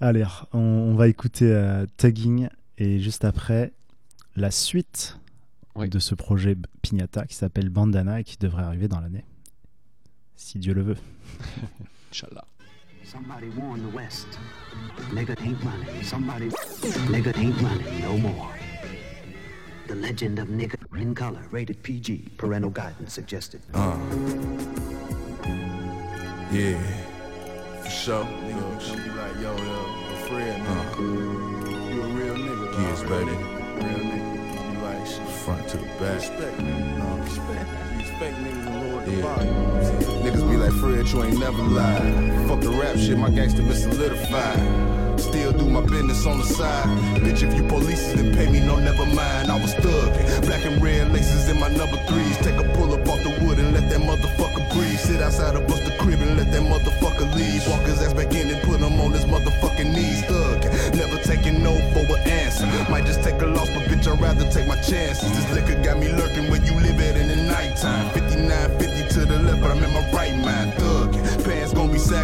Allez, 0.00 0.24
on, 0.52 0.58
on 0.58 0.94
va 0.96 1.08
écouter 1.08 1.46
euh, 1.50 1.86
Tugging 1.96 2.48
et 2.76 2.98
juste 3.00 3.24
après 3.24 3.72
la 4.36 4.50
suite 4.50 5.18
de 5.78 5.98
ce 5.98 6.14
projet 6.14 6.56
Pignata 6.82 7.24
qui 7.26 7.36
s'appelle 7.36 7.70
Bandana 7.70 8.20
et 8.20 8.24
qui 8.24 8.36
devrait 8.36 8.64
arriver 8.64 8.88
dans 8.88 9.00
l'année. 9.00 9.24
Si 10.36 10.58
Dieu 10.58 10.74
le 10.74 10.82
veut. 10.82 10.96
Inch'Allah. 12.12 12.44
Somebody 13.04 13.46
warn 13.56 13.80
the 13.80 13.94
West. 13.94 14.26
Nigga 15.14 15.34
ain't 15.42 15.56
running. 15.62 16.02
Somebody. 16.02 16.48
Nigga 17.10 17.32
ain't 17.38 17.54
running 17.62 18.02
no 18.02 18.18
more. 18.18 18.50
The 19.86 19.94
legend 19.96 20.38
of 20.38 20.48
nigga 20.48 20.76
in 20.98 21.14
color, 21.14 21.42
rated 21.50 21.82
PG. 21.82 22.30
Parental 22.38 22.70
guidance 22.70 23.12
suggested. 23.12 23.60
Uh. 23.74 23.98
Yeah. 26.50 26.80
For 27.82 27.90
sure. 27.90 28.24
Niggas 28.24 28.88
gonna 28.88 29.02
be 29.02 29.10
like, 29.10 29.34
yo, 29.42 29.54
yo, 29.56 29.64
yo, 29.64 30.16
Fred, 30.26 30.62
man. 30.62 30.98
You 30.98 32.02
a 32.02 32.06
real 32.06 32.34
nigga. 32.34 32.72
Yes, 32.80 33.02
baby. 33.02 33.30
Real 33.30 34.00
nigga. 34.08 34.72
You 34.72 34.78
like 34.80 35.06
shit. 35.06 35.28
Front 35.44 35.68
to 35.68 35.76
the 35.76 35.84
back. 35.84 36.14
Respect, 36.16 36.58
man. 36.60 36.98
No, 36.98 37.22
respect. 37.22 37.68
You 37.92 37.98
respect 37.98 38.36
niggas 38.38 38.66
and 38.66 38.90
lower 38.90 39.04
the 39.04 39.22
bar. 39.22 39.44
You 39.44 39.50
know 39.50 39.64
what 39.64 39.74
I'm 39.74 39.84
saying? 39.84 40.22
Niggas 40.24 40.50
be 40.50 40.56
like, 40.56 40.72
Fred, 40.80 41.06
you 41.08 41.22
ain't 41.24 41.38
never 41.38 41.62
lied. 41.62 42.48
Fuck 42.48 42.60
the 42.62 42.70
rap 42.70 42.96
shit, 42.96 43.18
my 43.18 43.28
gangster 43.28 43.62
been 43.62 43.74
solidified. 43.74 45.03
Still 45.16 45.52
do 45.52 45.68
my 45.68 45.80
business 45.80 46.26
on 46.26 46.38
the 46.38 46.44
side. 46.44 46.86
Bitch, 47.22 47.42
if 47.42 47.54
you 47.54 47.62
police 47.68 48.12
then 48.12 48.34
pay 48.34 48.50
me, 48.50 48.60
no, 48.60 48.78
never 48.78 49.06
mind. 49.06 49.50
I 49.50 49.60
was 49.60 49.74
thugging. 49.74 50.46
Black 50.46 50.64
and 50.64 50.82
red 50.82 51.12
laces 51.12 51.48
in 51.48 51.58
my 51.58 51.68
number 51.68 51.96
threes. 52.08 52.36
Take 52.38 52.58
a 52.58 52.64
pull 52.74 52.92
up 52.92 53.06
off 53.08 53.22
the 53.22 53.30
wood 53.44 53.58
and 53.58 53.72
let 53.72 53.88
that 53.90 54.00
motherfucker 54.00 54.64
breathe. 54.72 54.98
Sit 54.98 55.20
outside 55.20 55.56
of 55.56 55.66
bust 55.66 55.84
the 55.84 55.92
crib 55.98 56.20
and 56.20 56.36
let 56.36 56.50
that 56.52 56.62
motherfucker 56.62 57.32
leave. 57.34 57.66
Walk 57.68 57.82
his 57.82 58.02
ass 58.02 58.12
back 58.12 58.34
in 58.34 58.50
and 58.50 58.60
put 58.62 58.80
him 58.80 59.00
on 59.00 59.12
his 59.12 59.24
motherfucking 59.24 59.92
knees. 59.94 60.22
Thugging. 60.24 60.96
Never 60.96 61.18
taking 61.22 61.62
no 61.62 61.74
for 61.92 62.04
an 62.16 62.28
answer. 62.28 62.66
Might 62.90 63.06
just 63.06 63.22
take 63.22 63.40
a 63.40 63.46
loss, 63.46 63.68
but 63.70 63.82
bitch, 63.84 64.06
I'd 64.10 64.20
rather 64.20 64.50
take 64.50 64.66
my 64.66 64.76
chances. 64.76 65.30
This 65.30 65.50
liquor 65.52 65.80
got 65.82 65.98
me 65.98 66.08
lurking 66.08 66.50
where 66.50 66.62
you 66.64 66.74
live 66.74 67.00
at 67.00 67.16
in 67.16 67.28
the 67.28 67.36
nighttime. 67.36 68.10
5950 68.10 69.14
to 69.14 69.26
the 69.26 69.38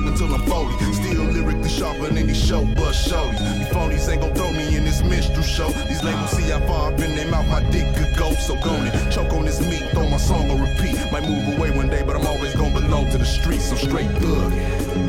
sagging 0.01 0.17
till 0.17 0.35
I'm 0.35 0.43
40. 0.43 0.93
Still 0.93 1.25
lyrically 1.25 1.69
sharper 1.69 2.07
than 2.07 2.19
any 2.19 2.35
show 2.35 2.65
bus 2.75 3.09
shorties. 3.09 3.59
These 3.59 3.69
phonies 3.69 4.09
ain't 4.09 4.23
gon' 4.23 4.35
throw 4.35 4.51
me 4.53 4.77
in 4.77 4.85
this 4.85 5.03
minstrel 5.03 5.43
show. 5.43 5.69
These 5.89 6.03
labels 6.03 6.31
see 6.31 6.51
how 6.51 6.61
far 6.61 6.91
I've 6.91 6.97
been 6.97 7.15
their 7.17 7.29
mouth, 7.31 7.49
my 7.49 7.63
dick 7.71 7.95
could 7.97 8.17
go. 8.17 8.33
So 8.35 8.55
go 8.63 8.75
it. 8.83 9.13
Choke 9.13 9.33
on 9.33 9.45
this 9.45 9.61
meat, 9.61 9.83
throw 9.93 10.09
my 10.09 10.17
song 10.17 10.51
on 10.51 10.61
repeat. 10.61 10.97
Might 11.13 11.29
move 11.29 11.59
away 11.59 11.71
one 11.71 11.89
day, 11.89 12.03
but 12.05 12.17
I'm 12.17 12.27
always 12.27 12.55
gonna 12.55 12.81
belong 12.81 13.11
to 13.11 13.19
the 13.19 13.27
streets. 13.27 13.69
So 13.71 13.77
straight 13.77 14.11
thug. 14.19 14.53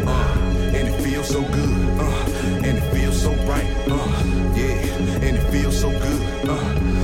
Uh, 0.07 0.37
and 0.75 0.87
it 0.87 1.01
feels 1.01 1.27
so 1.27 1.41
good. 1.41 1.99
Uh, 1.99 2.65
and 2.65 2.77
it 2.77 2.93
feels 2.93 3.21
so 3.21 3.31
right. 3.45 3.69
Uh, 3.87 4.23
yeah, 4.55 5.25
and 5.25 5.37
it 5.37 5.51
feels 5.51 5.79
so 5.79 5.89
good. 5.89 6.49
Uh, 6.49 6.55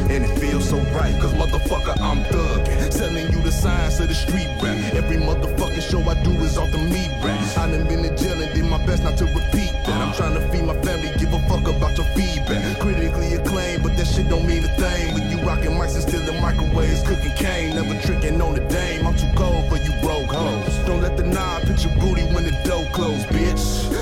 and 0.10 0.24
it 0.26 0.40
feels 0.40 0.68
so 0.70 0.78
right. 0.98 1.16
Cause 1.22 1.34
motherfucker, 1.34 2.00
I'm 2.02 2.24
thuggin'. 2.26 2.67
Science 3.58 4.00
of 4.00 4.08
the 4.08 4.14
street 4.14 4.48
rap. 4.62 4.78
Every 4.94 5.18
motherfucking 5.18 5.82
show 5.90 6.02
I 6.08 6.14
do 6.24 6.30
is 6.46 6.60
off 6.60 6.72
the 6.72 6.78
meat 6.78 7.10
rap. 7.26 7.42
I 7.58 7.66
done 7.72 7.88
been 7.88 8.06
in 8.06 8.16
jail 8.16 8.40
and 8.40 8.54
did 8.54 8.66
my 8.66 8.78
best 8.86 9.04
not 9.04 9.18
to 9.18 9.26
repeat 9.26 9.74
that. 9.86 9.98
I'm 9.98 10.14
trying 10.14 10.36
to 10.36 10.42
feed 10.50 10.64
my 10.64 10.78
family, 10.86 11.10
give 11.18 11.34
a 11.34 11.40
fuck 11.50 11.66
about 11.68 11.98
your 11.98 12.06
feedback. 12.14 12.78
Critically 12.80 13.34
acclaimed, 13.34 13.82
but 13.82 13.98
that 13.98 14.06
shit 14.06 14.30
don't 14.30 14.46
mean 14.46 14.64
a 14.64 14.70
thing. 14.78 15.16
When 15.16 15.32
you 15.32 15.38
rockin' 15.42 15.74
mics 15.74 15.96
and 15.96 16.04
still 16.06 16.22
in 16.22 16.40
microwaves, 16.40 17.02
cooking 17.02 17.34
cane, 17.34 17.74
never 17.74 18.00
tricking 18.06 18.40
on 18.40 18.54
the 18.54 18.62
dame. 18.70 19.08
I'm 19.08 19.18
too 19.18 19.32
cold 19.36 19.68
for 19.70 19.78
you 19.78 19.92
broke 20.06 20.30
hoes. 20.30 20.78
Don't 20.86 21.02
let 21.02 21.18
the 21.18 21.24
knob 21.24 21.64
put 21.64 21.84
your 21.84 21.96
booty 21.98 22.30
when 22.36 22.44
the 22.46 22.54
door 22.64 22.86
close, 22.94 23.26
bitch. 23.26 23.58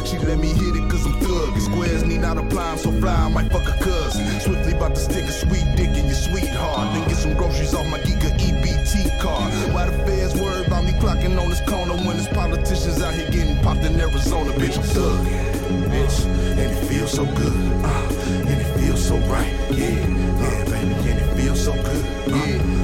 She 0.05 0.17
let 0.19 0.37
me 0.37 0.49
hit 0.49 0.75
it 0.75 0.89
cause 0.91 1.05
I'm 1.05 1.15
thug. 1.21 1.57
Squares 1.61 2.03
need 2.03 2.19
not 2.19 2.37
apply, 2.37 2.71
I'm 2.71 2.77
so 2.77 2.91
fly, 2.99 3.15
I 3.15 3.29
might 3.29 3.49
fuck 3.51 3.67
a 3.67 3.77
cousin. 3.81 4.27
Swiftly 4.41 4.73
about 4.73 4.95
to 4.95 5.01
stick 5.01 5.23
a 5.23 5.31
sweet 5.31 5.65
dick 5.75 5.95
in 5.95 6.05
your 6.05 6.19
sweetheart. 6.27 6.93
Then 6.93 7.07
get 7.07 7.17
some 7.17 7.33
groceries 7.35 7.73
off 7.73 7.87
my 7.87 7.99
Giga 7.99 8.34
EBT 8.95 9.19
card. 9.19 9.51
Why 9.73 9.85
the 9.85 9.97
feds 10.05 10.39
worry 10.39 10.65
about 10.65 10.83
me 10.83 10.91
clocking 10.93 11.39
on 11.39 11.49
this 11.49 11.61
corner 11.61 11.93
when 11.93 12.17
there's 12.17 12.27
politicians 12.27 13.01
out 13.01 13.13
here 13.13 13.29
getting 13.29 13.61
popped 13.61 13.83
in 13.83 13.99
Arizona, 13.99 14.51
bitch. 14.53 14.77
I'm 14.77 14.83
thug, 14.83 15.25
bitch. 15.91 16.25
And 16.25 16.71
it 16.71 16.85
feels 16.85 17.11
so 17.11 17.25
good, 17.25 17.53
uh, 17.83 18.49
and 18.49 18.61
it 18.61 18.79
feels 18.79 19.05
so 19.05 19.17
right, 19.27 19.51
yeah, 19.71 19.89
yeah, 19.89 20.63
baby. 20.65 21.09
And 21.09 21.19
it 21.19 21.35
feels 21.35 21.63
so 21.63 21.73
good, 21.73 22.33
uh, 22.33 22.37
feels 22.37 22.74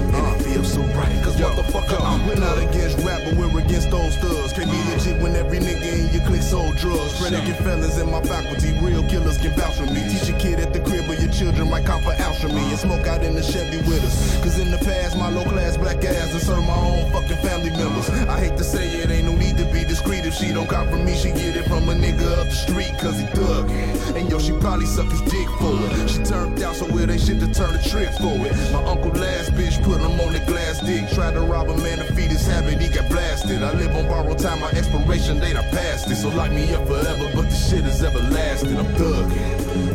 so 0.71 0.81
right. 0.95 1.11
Cause 1.23 1.35
motherfucker, 1.35 1.99
I'm 1.99 2.25
we're 2.25 2.39
not 2.39 2.57
against 2.57 2.97
rap, 3.03 3.21
but 3.25 3.35
we're 3.35 3.59
against 3.59 3.91
those 3.91 4.15
thugs. 4.15 4.53
Can't 4.53 4.71
be 4.71 4.77
mm. 4.77 4.95
legit 4.95 5.21
when 5.21 5.35
every 5.35 5.59
nigga 5.59 5.83
in 5.83 6.13
your 6.13 6.25
clique 6.25 6.41
sold 6.41 6.77
drugs. 6.77 7.19
Predicate 7.19 7.57
fellas 7.57 7.99
in 7.99 8.09
my 8.09 8.21
faculty, 8.21 8.71
real 8.79 9.03
killers 9.07 9.37
can 9.37 9.51
vouch 9.51 9.75
for 9.75 9.85
me. 9.85 10.01
Teach 10.07 10.29
a 10.29 10.37
kid 10.37 10.59
at 10.59 10.71
the 10.71 10.79
crib 10.79 11.09
or 11.09 11.15
your 11.15 11.31
children 11.31 11.69
might 11.69 11.85
come 11.85 12.01
for 12.01 12.13
ounce 12.23 12.41
from 12.41 12.55
me 12.55 12.63
and 12.63 12.73
uh. 12.73 12.87
smoke 12.87 13.05
out 13.07 13.23
in 13.23 13.35
the 13.35 13.43
Chevy 13.43 13.77
with 13.83 14.03
us. 14.03 14.39
Cause 14.43 14.59
in 14.59 14.71
the 14.71 14.79
past, 14.79 15.17
my 15.17 15.29
low 15.29 15.43
class 15.43 15.75
black 15.77 16.03
ass 16.05 16.31
and 16.31 16.41
serve 16.41 16.63
my 16.63 16.75
own 16.75 17.11
fucking 17.11 17.37
family 17.37 17.71
members. 17.71 18.09
Uh. 18.09 18.25
I 18.29 18.39
hate 18.39 18.57
to 18.57 18.63
say 18.63 18.87
it, 18.87 19.11
ain't 19.11 19.20
If 20.31 20.37
she 20.37 20.53
don't 20.53 20.65
cop 20.65 20.87
from 20.87 21.03
me, 21.03 21.13
she 21.13 21.27
get 21.31 21.57
it 21.57 21.65
from 21.65 21.89
a 21.89 21.93
nigga 21.93 22.39
up 22.39 22.47
the 22.47 22.55
street, 22.55 22.97
cause 22.97 23.19
he 23.19 23.25
thug. 23.35 23.69
And 24.15 24.31
yo, 24.31 24.39
she 24.39 24.53
probably 24.53 24.85
suck 24.85 25.11
his 25.11 25.19
dick 25.23 25.49
for 25.59 25.75
it. 25.75 26.09
She 26.09 26.23
turned 26.23 26.63
out, 26.63 26.73
so 26.73 26.85
it 26.87 27.09
ain't 27.09 27.19
shit 27.19 27.41
to 27.41 27.51
turn 27.51 27.73
the 27.73 27.83
trick 27.83 28.07
for 28.15 28.39
it. 28.47 28.55
My 28.71 28.81
uncle 28.85 29.11
last 29.11 29.51
bitch 29.51 29.83
put 29.83 29.99
him 29.99 30.17
on 30.21 30.31
the 30.31 30.39
glass 30.47 30.79
dick. 30.79 31.09
Tried 31.09 31.33
to 31.33 31.41
rob 31.41 31.69
a 31.69 31.75
man 31.79 31.97
to 31.97 32.05
feed 32.15 32.31
his 32.31 32.47
habit, 32.47 32.79
he 32.81 32.87
got 32.87 33.09
blasted. 33.09 33.61
I 33.61 33.73
live 33.73 33.93
on 33.93 34.07
borrowed 34.07 34.39
time, 34.39 34.61
my 34.61 34.69
expiration 34.69 35.37
date, 35.41 35.57
I 35.57 35.67
passed 35.69 36.09
it. 36.09 36.15
So 36.15 36.29
lock 36.29 36.53
me 36.53 36.73
up 36.73 36.87
forever, 36.87 37.29
but 37.35 37.49
the 37.49 37.55
shit 37.55 37.85
is 37.85 38.01
everlasting. 38.01 38.77
I'm 38.77 38.85
thugging. 38.95 39.90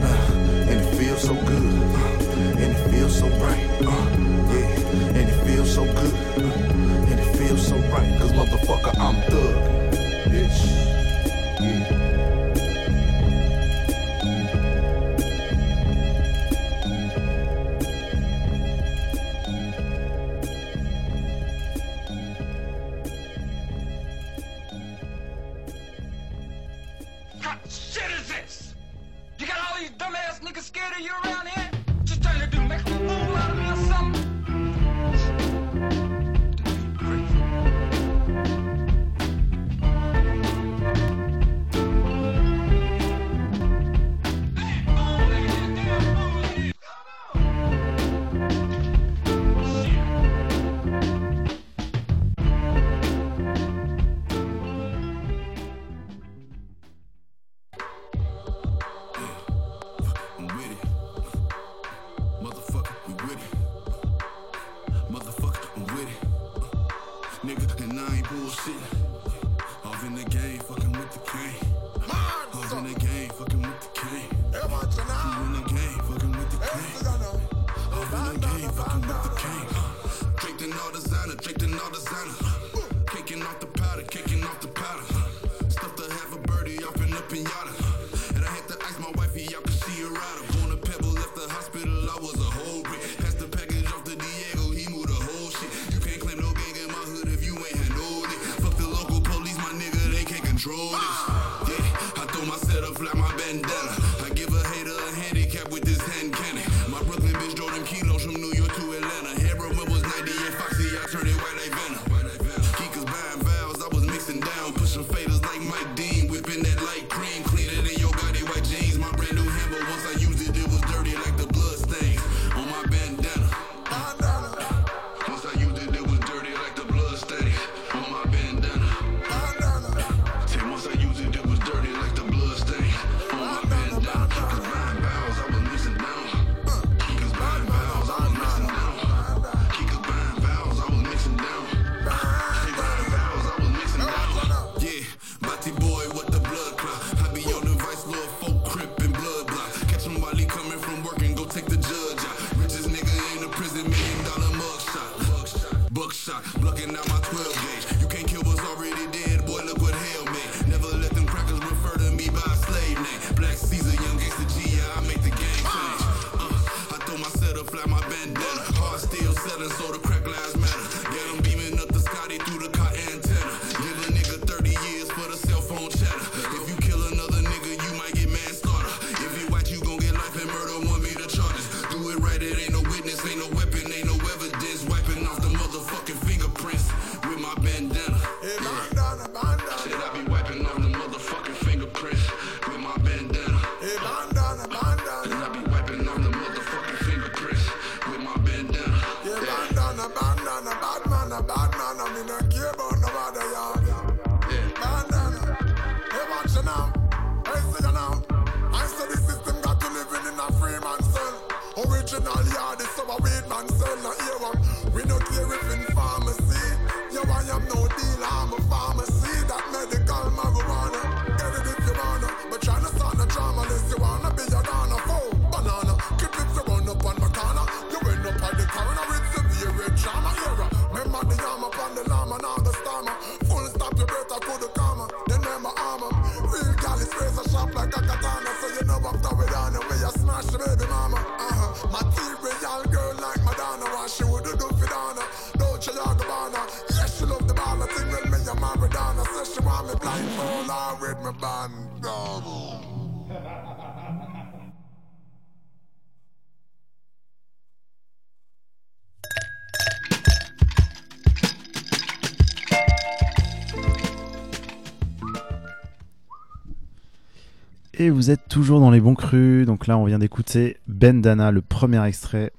Vous 268.10 268.30
êtes 268.30 268.48
toujours 268.48 268.80
dans 268.80 268.90
les 268.90 269.00
bons 269.00 269.14
crus. 269.14 269.66
Donc 269.66 269.86
là, 269.86 269.98
on 269.98 270.04
vient 270.04 270.18
d'écouter 270.18 270.76
Bandana, 270.86 271.50
le 271.50 271.62
premier 271.62 272.04
extrait 272.06 272.52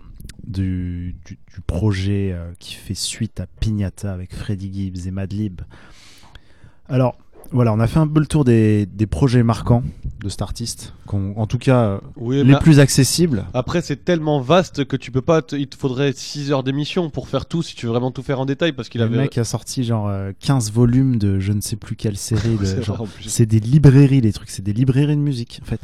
du, 0.46 1.16
projet 1.66 2.32
euh, 2.34 2.52
qui 2.60 2.76
fait 2.76 2.94
suite 2.94 3.40
à 3.40 3.48
Pignata 3.48 4.14
avec 4.14 4.34
Freddie 4.34 4.72
Gibbs 4.74 5.08
et 5.08 5.12
Madlib. 5.12 5.62
Alors, 6.88 7.18
voilà, 7.52 7.74
on 7.74 7.80
a 7.80 7.88
fait 7.88 8.00
un 8.00 8.08
peu 8.08 8.20
le 8.20 8.26
tour 8.26 8.44
des, 8.46 8.86
des 8.86 9.08
projets 9.08 9.44
marquants 9.44 9.84
de 10.24 10.30
cet 10.30 10.42
artiste, 10.42 10.94
en 11.14 11.46
tout 11.46 11.60
cas 11.60 11.84
euh, 11.84 11.98
Oui, 12.16 12.44
les 12.44 12.56
plus 12.58 12.80
accessibles. 12.80 13.46
Après, 13.54 13.82
c'est 13.82 14.04
tellement 14.04 14.42
vaste 14.42 14.86
que 14.86 14.96
tu 14.98 15.12
peux 15.12 15.22
pas. 15.22 15.42
te- 15.44 15.56
Il 15.56 15.68
te 15.68 15.78
faudrait 15.78 16.12
6 16.14 16.52
heures 16.52 16.64
d'émission 16.64 17.10
pour 17.12 17.28
faire 17.30 17.46
tout 17.46 17.62
si 17.62 17.76
tu 17.76 17.86
veux 17.86 17.92
vraiment 17.92 18.12
tout 18.12 18.24
faire 18.24 18.40
en 18.40 18.46
détail 18.46 18.72
parce 18.74 18.90
qu'il 18.90 19.00
Le 19.02 19.06
avait. 19.08 19.18
mec 19.18 19.38
a 19.38 19.44
sorti 19.44 19.84
genre 19.84 20.08
euh, 20.08 20.32
15 20.40 20.72
volumes 20.72 21.18
de 21.18 21.40
je 21.40 21.52
ne 21.52 21.62
sais 21.62 21.76
plus 21.76 21.96
quelle 21.96 22.18
série. 22.18 22.56
de-. 22.60 22.66
C'est 23.28 23.46
des 23.46 23.60
librairies, 23.60 24.22
les 24.22 24.34
trucs, 24.34 24.50
c'est 24.50 24.64
des 24.64 24.74
librairies 24.74 25.16
de 25.16 25.22
musique. 25.22 25.60
En 25.62 25.66
fait, 25.66 25.80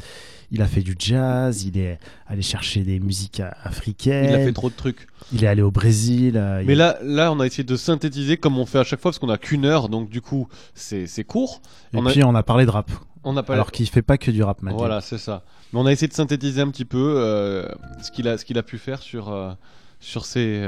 il 0.54 0.62
a 0.62 0.66
fait 0.66 0.80
du 0.82 0.94
jazz, 0.98 1.64
il 1.64 1.76
est 1.78 1.98
allé 2.26 2.42
chercher 2.42 2.82
des 2.82 3.00
musiques 3.00 3.40
a- 3.40 3.56
africaines. 3.62 4.30
Il 4.30 4.34
a 4.34 4.44
fait 4.44 4.52
trop 4.52 4.70
de 4.70 4.74
trucs. 4.74 5.06
Il 5.32 5.44
est 5.44 5.46
allé 5.46 5.62
au 5.62 5.70
Brésil. 5.70 6.36
euh, 6.36 6.62
Mais 6.66 6.72
il- 6.74 6.78
là, 6.78 6.98
là, 7.02 7.32
on 7.32 7.40
a 7.40 7.46
essayé 7.46 7.64
de 7.64 7.76
synthétiser 7.76 8.36
comme 8.36 8.58
on 8.58 8.66
fait 8.66 8.78
à 8.78 8.84
chaque 8.84 9.00
fois 9.00 9.10
parce 9.10 9.18
qu'on 9.18 9.28
a 9.30 9.38
qu'une 9.38 9.64
heure, 9.64 9.88
donc 9.88 10.08
du 10.08 10.20
coup, 10.20 10.48
c'est 10.74 11.24
court. 11.24 11.60
Et 11.92 11.96
on 11.98 12.06
a- 12.06 12.10
puis 12.10 12.24
on 12.24 12.34
a 12.34 12.42
parlé 12.42 12.64
de 12.66 12.70
rap. 12.70 12.90
On 13.24 13.36
a 13.36 13.42
pas- 13.42 13.54
Alors 13.54 13.72
qu'il 13.72 13.88
fait 13.88 14.02
pas 14.02 14.18
que 14.18 14.30
du 14.30 14.42
rap, 14.42 14.62
Madlib. 14.62 14.78
Voilà, 14.78 15.00
c'est 15.00 15.18
ça. 15.18 15.44
Mais 15.72 15.80
on 15.80 15.86
a 15.86 15.92
essayé 15.92 16.08
de 16.08 16.12
synthétiser 16.12 16.60
un 16.60 16.68
petit 16.70 16.84
peu 16.84 17.14
euh, 17.16 17.66
ce 18.02 18.10
qu'il 18.10 18.28
a, 18.28 18.36
ce 18.38 18.44
qu'il 18.44 18.58
a 18.58 18.62
pu 18.62 18.76
faire 18.78 19.00
sur, 19.00 19.30
euh, 19.30 19.52
sur 19.98 20.24
ses. 20.26 20.62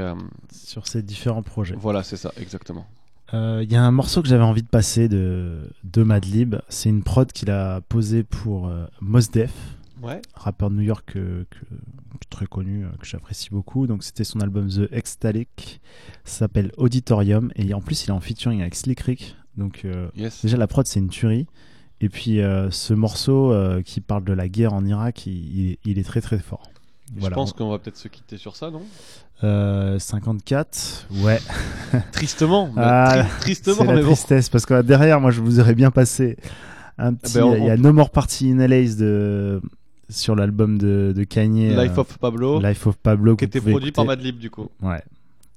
sur 0.51 0.87
ses 0.87 1.01
différents 1.03 1.43
projets. 1.43 1.75
Voilà, 1.77 2.01
c'est 2.03 2.17
ça, 2.17 2.31
exactement. 2.41 2.85
Euh, 3.33 3.59
Il 3.63 3.71
y 3.71 3.75
a 3.75 3.83
un 3.83 3.91
morceau 3.91 4.21
que 4.21 4.27
j'avais 4.29 4.43
envie 4.43 4.63
de 4.63 4.67
passer 4.69 5.07
de, 5.09 5.69
de 5.83 6.01
Madlib. 6.03 6.55
C'est 6.69 6.89
une 6.89 7.03
prod 7.03 7.29
qu'il 7.31 7.51
a 7.51 7.81
posée 7.81 8.23
pour 8.23 8.67
euh, 8.69 8.85
Mos 9.01 9.29
Def, 9.31 9.51
Ouais. 10.01 10.21
rappeur 10.35 10.69
de 10.69 10.75
New 10.75 10.81
York 10.83 11.13
euh, 11.15 11.43
que, 11.49 11.59
que- 11.59 12.27
très 12.29 12.45
connu, 12.45 12.85
euh, 12.85 12.89
que 12.99 13.05
j'apprécie 13.05 13.49
beaucoup. 13.51 13.87
Donc 13.87 14.03
c'était 14.03 14.23
son 14.23 14.39
album 14.41 14.67
The 14.69 14.91
Ecstatic, 14.91 15.81
ça 16.25 16.39
s'appelle 16.39 16.71
Auditorium. 16.77 17.51
Et 17.55 17.73
en 17.73 17.81
plus, 17.81 18.03
il 18.05 18.09
est 18.09 18.13
en 18.13 18.19
featuring 18.19 18.61
avec 18.61 18.75
Slick 18.75 18.99
Rick. 19.01 19.35
Donc 19.55 19.81
euh, 19.85 20.09
Yes. 20.15 20.41
déjà, 20.43 20.57
la 20.57 20.67
prod, 20.67 20.85
c'est 20.85 20.99
une 20.99 21.09
tuerie. 21.09 21.47
Et 21.99 22.09
puis 22.09 22.41
euh, 22.41 22.69
ce 22.69 22.93
morceau 22.93 23.51
euh, 23.51 23.81
qui 23.81 24.01
parle 24.01 24.23
de 24.23 24.33
la 24.33 24.47
guerre 24.47 24.73
en 24.73 24.85
Irak, 24.85 25.25
il, 25.25 25.77
il- 25.83 25.97
est 25.99 26.03
très 26.03 26.21
très 26.21 26.37
fort. 26.39 26.69
Je 27.19 27.27
pense 27.29 27.53
qu'on 27.53 27.69
va 27.69 27.79
peut-être 27.79 27.95
se 27.97 28.07
quitter 28.09 28.37
sur 28.37 28.55
ça, 28.57 28.69
non? 28.69 28.81
Euh, 29.43 29.97
54, 29.97 31.07
ouais. 31.23 31.39
Tristement, 32.11 32.67
mais 32.75 32.81
Ah, 32.85 33.23
tri- 33.39 33.39
tristement, 33.39 33.77
C'est 33.79 33.85
la 33.85 33.93
mais 33.95 34.01
bon. 34.01 34.07
tristesse, 34.07 34.49
parce 34.49 34.65
que 34.65 34.81
derrière, 34.81 35.21
moi, 35.21 35.31
je 35.31 35.39
vous 35.41 35.59
aurais 35.59 35.73
bien 35.75 35.89
passé 35.89 36.37
un 36.97 37.13
petit. 37.13 37.35
ben, 37.35 37.43
on- 37.45 37.55
il 37.55 37.63
y 37.65 37.69
a 37.69 37.77
No 37.77 37.93
More 37.93 38.09
Party 38.09 38.51
in 38.51 38.57
LA 38.59 38.83
de 38.95 39.61
sur 40.09 40.35
l'album 40.35 40.77
de, 40.77 41.13
de 41.15 41.23
Kanye. 41.23 41.69
Life 41.75 41.97
euh, 41.97 42.01
of 42.01 42.17
Pablo. 42.17 42.61
Life 42.61 42.87
of 42.87 42.97
Pablo. 42.97 43.35
Qui 43.35 43.45
était 43.45 43.61
produit 43.61 43.91
par 43.91 44.05
écouter. 44.05 44.17
Madlib, 44.17 44.37
du 44.39 44.49
coup. 44.49 44.69
Ouais. 44.81 45.01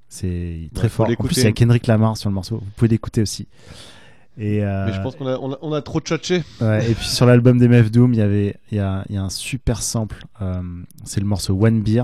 C'est 0.09 0.69
très 0.73 0.89
fort. 0.89 1.07
En 1.09 1.23
plus, 1.23 1.37
il 1.37 1.43
y 1.43 1.47
a 1.47 1.51
Kendrick 1.53 1.87
Lamar 1.87 2.17
sur 2.17 2.29
le 2.29 2.33
morceau. 2.35 2.57
Vous 2.57 2.71
pouvez 2.75 2.89
l'écouter 2.89 3.21
aussi. 3.21 3.47
Et, 4.37 4.63
euh, 4.63 4.85
Mais 4.87 4.93
je 4.93 5.01
pense 5.01 5.15
qu'on 5.15 5.27
a, 5.27 5.37
on 5.39 5.53
a, 5.53 5.57
on 5.61 5.73
a 5.73 5.81
trop 5.81 5.99
tchatché. 5.99 6.43
Ouais, 6.61 6.89
et 6.89 6.95
puis 6.95 7.05
sur 7.07 7.25
l'album 7.25 7.59
d'MF 7.59 7.91
Doom, 7.91 8.13
il 8.13 8.17
y 8.19 8.21
avait 8.21 8.55
il 8.71 8.77
y 8.77 8.79
a, 8.79 9.03
il 9.09 9.15
y 9.15 9.17
a 9.17 9.23
un 9.23 9.29
super 9.29 9.81
sample. 9.81 10.23
euh, 10.41 10.61
c'est 11.03 11.19
le 11.19 11.25
morceau 11.25 11.53
One 11.61 11.81
Beer 11.81 12.03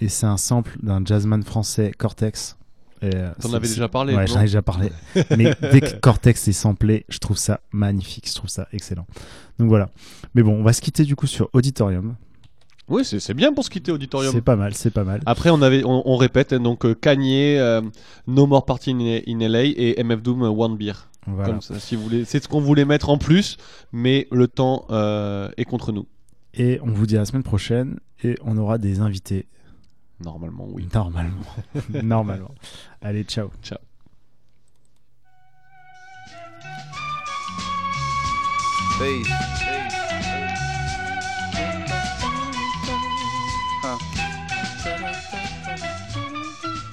et 0.00 0.08
c'est 0.08 0.26
un 0.26 0.36
sample 0.36 0.76
d'un 0.82 1.00
jazzman 1.04 1.42
français 1.44 1.92
Cortex 1.96 2.57
T'en 3.00 3.48
c'est- 3.48 3.54
avais 3.54 3.68
déjà 3.68 3.88
parlé, 3.88 4.14
Ouais, 4.14 4.26
j'en 4.26 4.40
ai 4.40 4.44
déjà 4.44 4.62
parlé. 4.62 4.90
Mais 5.36 5.54
dès 5.72 5.80
que 5.80 5.96
Cortex 6.00 6.48
est 6.48 6.52
samplé, 6.52 7.04
je 7.08 7.18
trouve 7.18 7.36
ça 7.38 7.60
magnifique, 7.72 8.28
je 8.28 8.34
trouve 8.34 8.50
ça 8.50 8.68
excellent. 8.72 9.06
Donc 9.58 9.68
voilà. 9.68 9.88
Mais 10.34 10.42
bon, 10.42 10.52
on 10.52 10.62
va 10.62 10.72
se 10.72 10.80
quitter 10.80 11.04
du 11.04 11.16
coup 11.16 11.26
sur 11.26 11.48
Auditorium. 11.52 12.16
Oui, 12.88 13.04
c'est 13.04 13.34
bien 13.34 13.52
pour 13.52 13.64
se 13.64 13.70
quitter 13.70 13.92
Auditorium. 13.92 14.32
C'est 14.32 14.40
pas 14.40 14.56
mal, 14.56 14.72
c'est 14.74 14.90
pas 14.90 15.04
mal. 15.04 15.20
Après, 15.26 15.50
on, 15.50 15.60
avait, 15.60 15.84
on, 15.84 16.02
on 16.06 16.16
répète, 16.16 16.54
hein, 16.54 16.60
donc 16.60 16.86
euh, 16.86 16.94
Kanye, 16.94 17.58
euh, 17.58 17.82
No 18.26 18.46
More 18.46 18.64
Party 18.64 18.92
in, 18.92 19.20
in 19.26 19.46
LA 19.46 19.64
et 19.64 20.02
MF 20.02 20.22
Doom 20.22 20.42
euh, 20.44 20.48
One 20.48 20.76
Beer. 20.78 20.94
Voilà. 21.26 21.50
Comme 21.50 21.60
ça, 21.60 21.78
si 21.78 21.96
vous 21.96 22.02
voulez. 22.04 22.24
C'est 22.24 22.42
ce 22.42 22.48
qu'on 22.48 22.62
voulait 22.62 22.86
mettre 22.86 23.10
en 23.10 23.18
plus, 23.18 23.58
mais 23.92 24.26
le 24.32 24.48
temps 24.48 24.86
euh, 24.90 25.50
est 25.58 25.64
contre 25.66 25.92
nous. 25.92 26.06
Et 26.54 26.80
on 26.82 26.90
vous 26.90 27.06
dit 27.06 27.16
à 27.16 27.20
la 27.20 27.24
semaine 27.26 27.42
prochaine 27.42 27.98
et 28.24 28.36
on 28.42 28.56
aura 28.56 28.78
des 28.78 29.00
invités. 29.00 29.46
Normalement, 30.20 30.66
oui. 30.68 30.88
Normalement. 30.92 31.44
Normalement. 32.02 32.54
Allez, 33.00 33.24
ciao. 33.24 33.50
Ciao. 33.62 33.78
Peace. 38.98 39.26
Huh. 43.80 43.98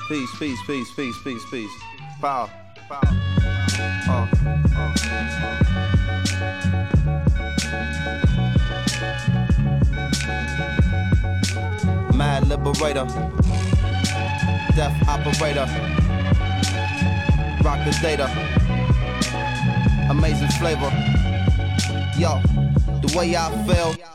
Peace, 0.08 0.30
peace, 0.38 0.60
peace, 0.68 0.92
peace, 0.96 1.16
peace, 1.24 1.46
peace. 1.50 1.72
Power. 2.22 2.50
Power. 2.88 3.45
Liberator. 12.58 13.06
Death 14.76 15.08
operator. 15.08 15.66
Rock 17.64 17.84
the 17.86 17.98
data. 18.02 18.30
Amazing 20.10 20.50
flavor. 20.60 20.92
Yo, 22.18 22.40
the 23.02 23.14
way 23.18 23.36
I 23.36 23.52
feel. 23.66 24.15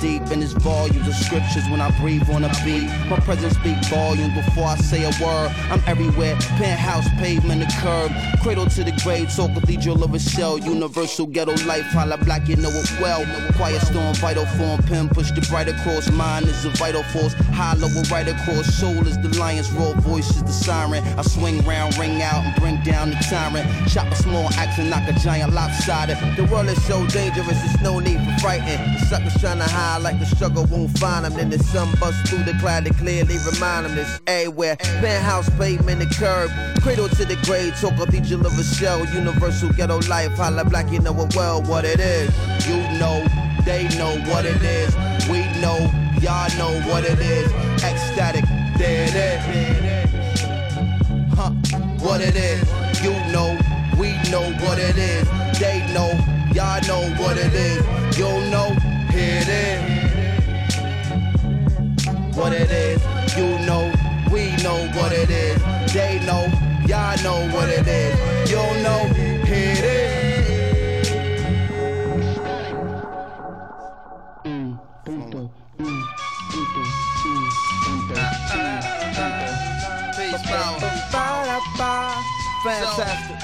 deep 0.00 0.22
in 0.30 0.42
its 0.42 0.52
volumes 0.52 1.06
of 1.06 1.14
scriptures 1.14 1.64
when 1.70 1.80
I 1.80 1.90
breathe 2.00 2.28
on 2.30 2.44
a 2.44 2.48
beat. 2.64 2.88
My 3.08 3.18
presence 3.20 3.54
speak 3.54 3.76
volumes 3.86 4.34
before 4.34 4.64
I 4.64 4.76
say 4.76 5.04
a 5.04 5.12
word. 5.24 5.52
I'm 5.70 5.82
everywhere, 5.86 6.36
penthouse, 6.58 7.08
pavement, 7.18 7.60
the 7.60 7.72
curb. 7.80 8.12
Cradle 8.42 8.66
to 8.66 8.84
the 8.84 8.92
grave, 9.02 9.30
so 9.30 9.48
cathedral 9.48 10.02
of 10.04 10.14
a 10.14 10.18
shell. 10.18 10.58
Universal 10.58 11.26
ghetto 11.26 11.52
life, 11.66 11.86
holla 11.86 12.16
black, 12.18 12.48
you 12.48 12.56
know 12.56 12.70
it 12.70 12.90
well. 13.00 13.24
Quiet 13.54 13.82
storm, 13.82 14.14
vital 14.14 14.46
form, 14.56 14.82
pen 14.82 15.08
push 15.08 15.30
the 15.32 15.40
bright 15.50 15.68
across. 15.68 16.10
Mind 16.10 16.46
is 16.46 16.64
a 16.64 16.70
vital 16.70 17.02
force, 17.04 17.34
hollow 17.56 17.88
right 18.12 18.28
across. 18.28 18.66
Soul 18.74 19.06
is 19.06 19.16
the 19.18 19.32
lion's 19.40 19.72
roar, 19.72 19.94
voice 19.94 20.28
is 20.30 20.44
the 20.44 20.52
siren. 20.52 21.02
I 21.18 21.22
swing 21.22 21.64
round, 21.64 21.96
ring 21.96 22.20
out, 22.20 22.44
and 22.44 22.54
bring 22.60 22.82
down 22.82 23.10
the 23.10 23.16
tyrant. 23.28 23.66
Chop 23.88 24.12
a 24.12 24.16
small 24.16 24.46
axe 24.60 24.78
and 24.78 24.90
knock 24.90 25.08
a 25.08 25.14
giant 25.18 25.54
lopsided. 25.54 26.18
The 26.36 26.44
world 26.52 26.68
is 26.68 26.82
so 26.84 27.06
dangerous, 27.06 27.58
there's 27.62 27.80
no 27.80 27.98
need 27.98 28.20
for 28.20 28.36
frightened. 28.40 28.82
The 28.94 29.00
suckers 29.06 29.40
trying 29.40 29.58
to 29.58 29.64
hide 29.64 30.02
like 30.02 30.18
the 30.20 30.26
struggle 30.26 30.64
won't 30.66 30.96
find 30.98 31.24
them. 31.24 31.34
Then 31.34 31.50
the 31.50 31.58
sun 31.58 31.88
busts 31.98 32.28
through 32.28 32.44
the 32.44 32.54
cloud 32.60 32.84
to 32.84 32.92
clearly 32.94 33.38
remind 33.50 33.86
them 33.86 33.96
this 33.96 34.20
everywhere. 34.26 34.76
Penthouse, 34.76 35.48
pavement, 35.56 36.00
the 36.00 36.06
curb. 36.14 36.50
Cradle 36.82 37.08
to 37.08 37.24
the 37.24 37.36
grave, 37.46 37.74
talk 37.80 37.96
cathedral 37.96 38.46
of 38.46 38.58
a 38.58 38.64
shell. 38.64 39.04
Universal 39.14 39.72
ghetto 39.72 39.98
life, 40.08 40.32
holla 40.36 40.64
black, 40.64 40.90
you 40.92 41.00
know 41.00 41.18
it 41.22 41.34
well 41.34 41.62
what 41.62 41.84
it 41.84 42.00
is. 42.00 42.28
You 42.68 42.76
know, 42.98 43.24
they 43.64 43.88
know 43.96 44.18
what 44.30 44.44
it 44.44 44.62
is. 44.62 44.94
We 45.28 45.40
know, 45.60 45.90
y'all 46.20 46.48
know 46.58 46.80
what 46.90 47.04
it 47.04 47.18
is. 47.18 47.50
Ecstatic, 47.82 48.44
there 48.78 49.06
it 49.08 49.14
is. 49.14 50.40
Huh, 51.34 51.50
what 52.00 52.20
it 52.20 52.36
is. 52.36 52.62
You 53.02 53.12
know, 53.32 53.58
we 53.98 54.12
know 54.30 54.52
what 54.64 54.78
it 54.78 54.96
is. 54.96 55.28
They 55.58 55.78
know, 55.92 56.10
y'all 56.54 56.80
know 56.88 57.02
what 57.22 57.36
it 57.36 57.52
is. 57.54 57.84
You 58.18 58.28
know, 58.50 58.74
here 59.10 59.42
it 59.42 59.48
is. 59.48 59.96
What 62.36 62.52
it 62.52 62.70
is, 62.70 63.00
you 63.36 63.58
know, 63.66 63.92
we 64.30 64.56
know 64.62 64.88
what 64.94 65.12
it 65.12 65.30
is. 65.30 65.60
They 65.92 66.20
know, 66.26 66.46
y'all 66.86 67.16
know 67.22 67.48
what 67.54 67.68
it 67.68 67.86
is. 67.86 68.50
You 68.50 68.62
know, 68.82 69.15
Fantastic. 82.66 83.36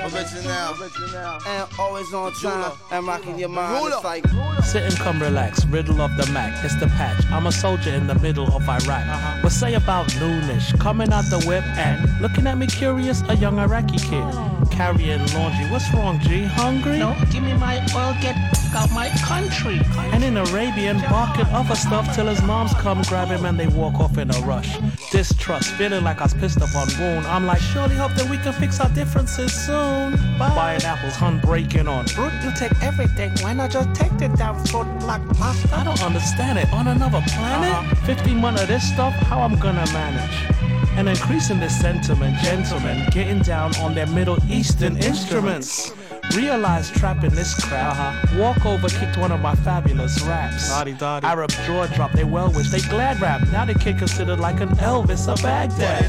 Original. 0.00 1.38
And 1.46 1.68
always 1.78 2.14
on 2.14 2.32
time. 2.34 2.72
And 2.90 3.06
rocking 3.06 3.38
your 3.38 3.48
mind. 3.48 3.92
It's 3.92 4.04
like. 4.04 4.24
Sit 4.62 4.82
and 4.82 4.96
come 4.96 5.20
relax, 5.20 5.64
riddle 5.66 6.00
of 6.00 6.16
the 6.16 6.26
Mac, 6.32 6.64
it's 6.64 6.74
the 6.80 6.86
patch. 6.86 7.24
I'm 7.30 7.46
a 7.46 7.52
soldier 7.52 7.90
in 7.90 8.06
the 8.06 8.14
middle 8.16 8.46
of 8.54 8.68
Iraq. 8.68 9.42
What 9.42 9.52
say 9.52 9.74
about 9.74 10.06
noonish? 10.08 10.78
Coming 10.80 11.12
out 11.12 11.24
the 11.30 11.40
whip 11.46 11.64
and 11.76 12.20
looking 12.20 12.46
at 12.46 12.58
me 12.58 12.66
curious, 12.66 13.22
a 13.28 13.36
young 13.36 13.58
Iraqi 13.58 13.98
kid. 13.98 14.55
Carrying 14.76 15.24
laundry, 15.32 15.64
what's 15.70 15.90
wrong, 15.94 16.20
G? 16.20 16.42
Hungry? 16.42 16.98
No, 16.98 17.16
give 17.32 17.42
me 17.42 17.54
my 17.54 17.78
oil, 17.96 18.14
get 18.20 18.36
out 18.74 18.90
my 18.92 19.08
country. 19.24 19.80
And 20.12 20.22
in 20.22 20.36
Arabian, 20.36 21.00
barking 21.08 21.46
other 21.46 21.74
stuff 21.74 22.14
till 22.14 22.26
his 22.26 22.42
moms 22.42 22.74
come 22.74 23.00
grab 23.02 23.28
him 23.28 23.46
and 23.46 23.58
they 23.58 23.68
walk 23.68 23.94
off 23.94 24.18
in 24.18 24.30
a 24.30 24.38
rush. 24.40 24.78
Distrust, 25.10 25.70
feeling 25.76 26.04
like 26.04 26.20
I 26.20 26.24
was 26.24 26.34
pissed 26.34 26.60
up 26.60 26.74
on 26.76 26.88
wound. 27.00 27.26
I'm 27.26 27.46
like, 27.46 27.62
surely 27.62 27.94
hope 27.94 28.12
that 28.16 28.28
we 28.28 28.36
can 28.36 28.52
fix 28.52 28.78
our 28.78 28.90
differences 28.90 29.50
soon. 29.50 30.18
Buying 30.38 30.82
apples, 30.82 31.14
hun 31.14 31.40
breaking 31.40 31.88
on. 31.88 32.04
Brute, 32.14 32.34
you 32.44 32.52
take 32.54 32.76
everything, 32.82 33.32
why 33.40 33.54
not 33.54 33.70
just 33.70 33.94
take 33.94 34.14
the 34.18 34.28
damn 34.36 34.62
foot 34.66 34.86
like 35.04 35.26
pasta? 35.38 35.74
I 35.74 35.84
don't 35.84 36.02
understand 36.02 36.58
it. 36.58 36.70
On 36.74 36.86
another 36.86 37.22
planet? 37.28 37.70
Uh-huh. 37.70 38.06
15 38.06 38.36
months 38.36 38.60
of 38.60 38.68
this 38.68 38.86
stuff, 38.92 39.14
how 39.14 39.40
I'm 39.40 39.58
gonna 39.58 39.86
manage? 39.94 40.65
And 40.97 41.07
increasing 41.07 41.59
this 41.59 41.79
sentiment, 41.79 42.37
gentlemen, 42.39 43.07
getting 43.11 43.39
down 43.39 43.75
on 43.77 43.95
their 43.95 44.07
Middle 44.07 44.37
Eastern 44.49 44.97
instruments. 44.97 45.93
Realize 46.35 46.89
trapping 46.91 47.31
this 47.31 47.53
crowd. 47.65 47.95
Walk 48.37 48.65
over, 48.65 48.87
kicked 48.87 49.17
one 49.17 49.31
of 49.31 49.41
my 49.41 49.55
fabulous 49.55 50.21
raps. 50.23 50.71
Arab 50.71 51.49
jaw 51.65 51.87
drop, 51.87 52.11
they 52.13 52.23
well 52.23 52.51
wish, 52.51 52.69
they 52.69 52.81
glad 52.81 53.19
rap. 53.21 53.41
Now 53.51 53.65
the 53.65 53.73
kid 53.73 53.97
considered 53.97 54.39
like 54.39 54.61
an 54.61 54.69
Elvis 54.77 55.27
of 55.27 55.41
Baghdad. 55.41 56.05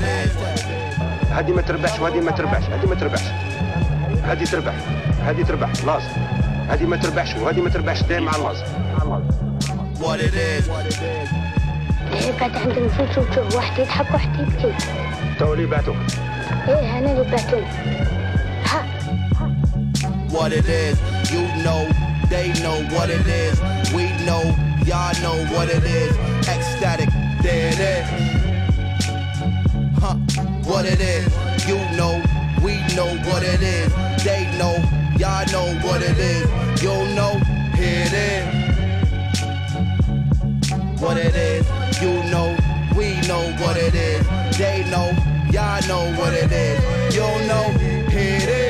هذه 1.32 1.52
ما 1.52 1.62
تربحش 1.62 2.00
وهذه 2.00 2.20
ما 2.20 2.30
تربحش 2.30 2.64
هذه 2.64 2.86
ما 2.86 2.94
تربحش 2.94 3.26
هذه 4.22 4.44
تربح 4.44 4.74
هذه 5.24 5.42
تربح 5.42 5.70
لازم 5.84 6.08
هذه 6.68 6.86
ما 6.86 6.96
تربحش 6.96 7.36
وهذه 7.36 7.60
ما 7.60 7.70
تربحش 7.70 8.02
دايما 8.02 8.30
مع 8.30 8.36
اللازم 8.36 8.66
What 10.02 10.20
it 10.20 10.34
is. 10.34 11.35
قاعد 12.40 12.56
عند 12.56 12.78
نفوت 12.78 13.18
وتشوف 13.18 13.54
واحد 13.56 13.78
يضحك 13.78 14.10
واحد 14.14 14.40
يبكي 14.40 14.74
تو 15.38 15.52
اللي 15.54 15.66
بعتوك 15.66 15.96
ايه 16.68 16.98
انا 16.98 17.12
اللي 17.12 17.30
بعتوني 17.30 17.66
ها 18.64 18.82
What 20.38 20.52
it 20.60 20.66
is. 20.66 20.96
You 21.34 21.42
know, 21.66 21.80
they 22.34 22.46
know 22.64 22.78
what 22.94 23.08
it 23.18 23.26
is. 23.44 23.56
We 23.96 24.04
know, 24.28 24.42
y'all 24.90 25.14
know 25.24 25.36
what 25.54 25.68
it 25.76 25.84
is. 26.00 26.12
Ecstatic, 26.54 27.10
there 27.44 27.68
it 27.72 27.80
is. 27.96 28.06
Huh, 30.02 30.16
what 30.70 30.84
it 30.94 31.00
is. 31.16 31.26
You 31.70 31.78
know, 31.98 32.14
we 32.64 32.74
know 32.96 33.10
what 33.28 33.42
it 33.54 33.62
is. 33.78 33.90
They 34.28 34.42
know, 34.60 34.74
y'all 35.22 35.46
know 35.54 35.68
what 35.86 36.00
it 36.10 36.18
is. 36.34 36.46
You 36.86 36.96
know, 37.18 37.32
here 37.78 38.04
it 38.08 38.14
is. 38.32 38.44
What 41.02 41.16
it 41.28 41.34
is. 41.52 41.75
You 41.99 42.23
know, 42.29 42.55
we 42.95 43.19
know 43.27 43.51
what 43.57 43.75
it 43.75 43.95
is. 43.95 44.23
They 44.55 44.87
know, 44.91 45.15
y'all 45.49 45.81
know 45.87 46.13
what 46.19 46.31
it 46.31 46.51
is. 46.51 47.15
You 47.15 47.21
know, 47.47 47.71
here 48.09 48.37
it 48.37 48.49
is. 48.49 48.66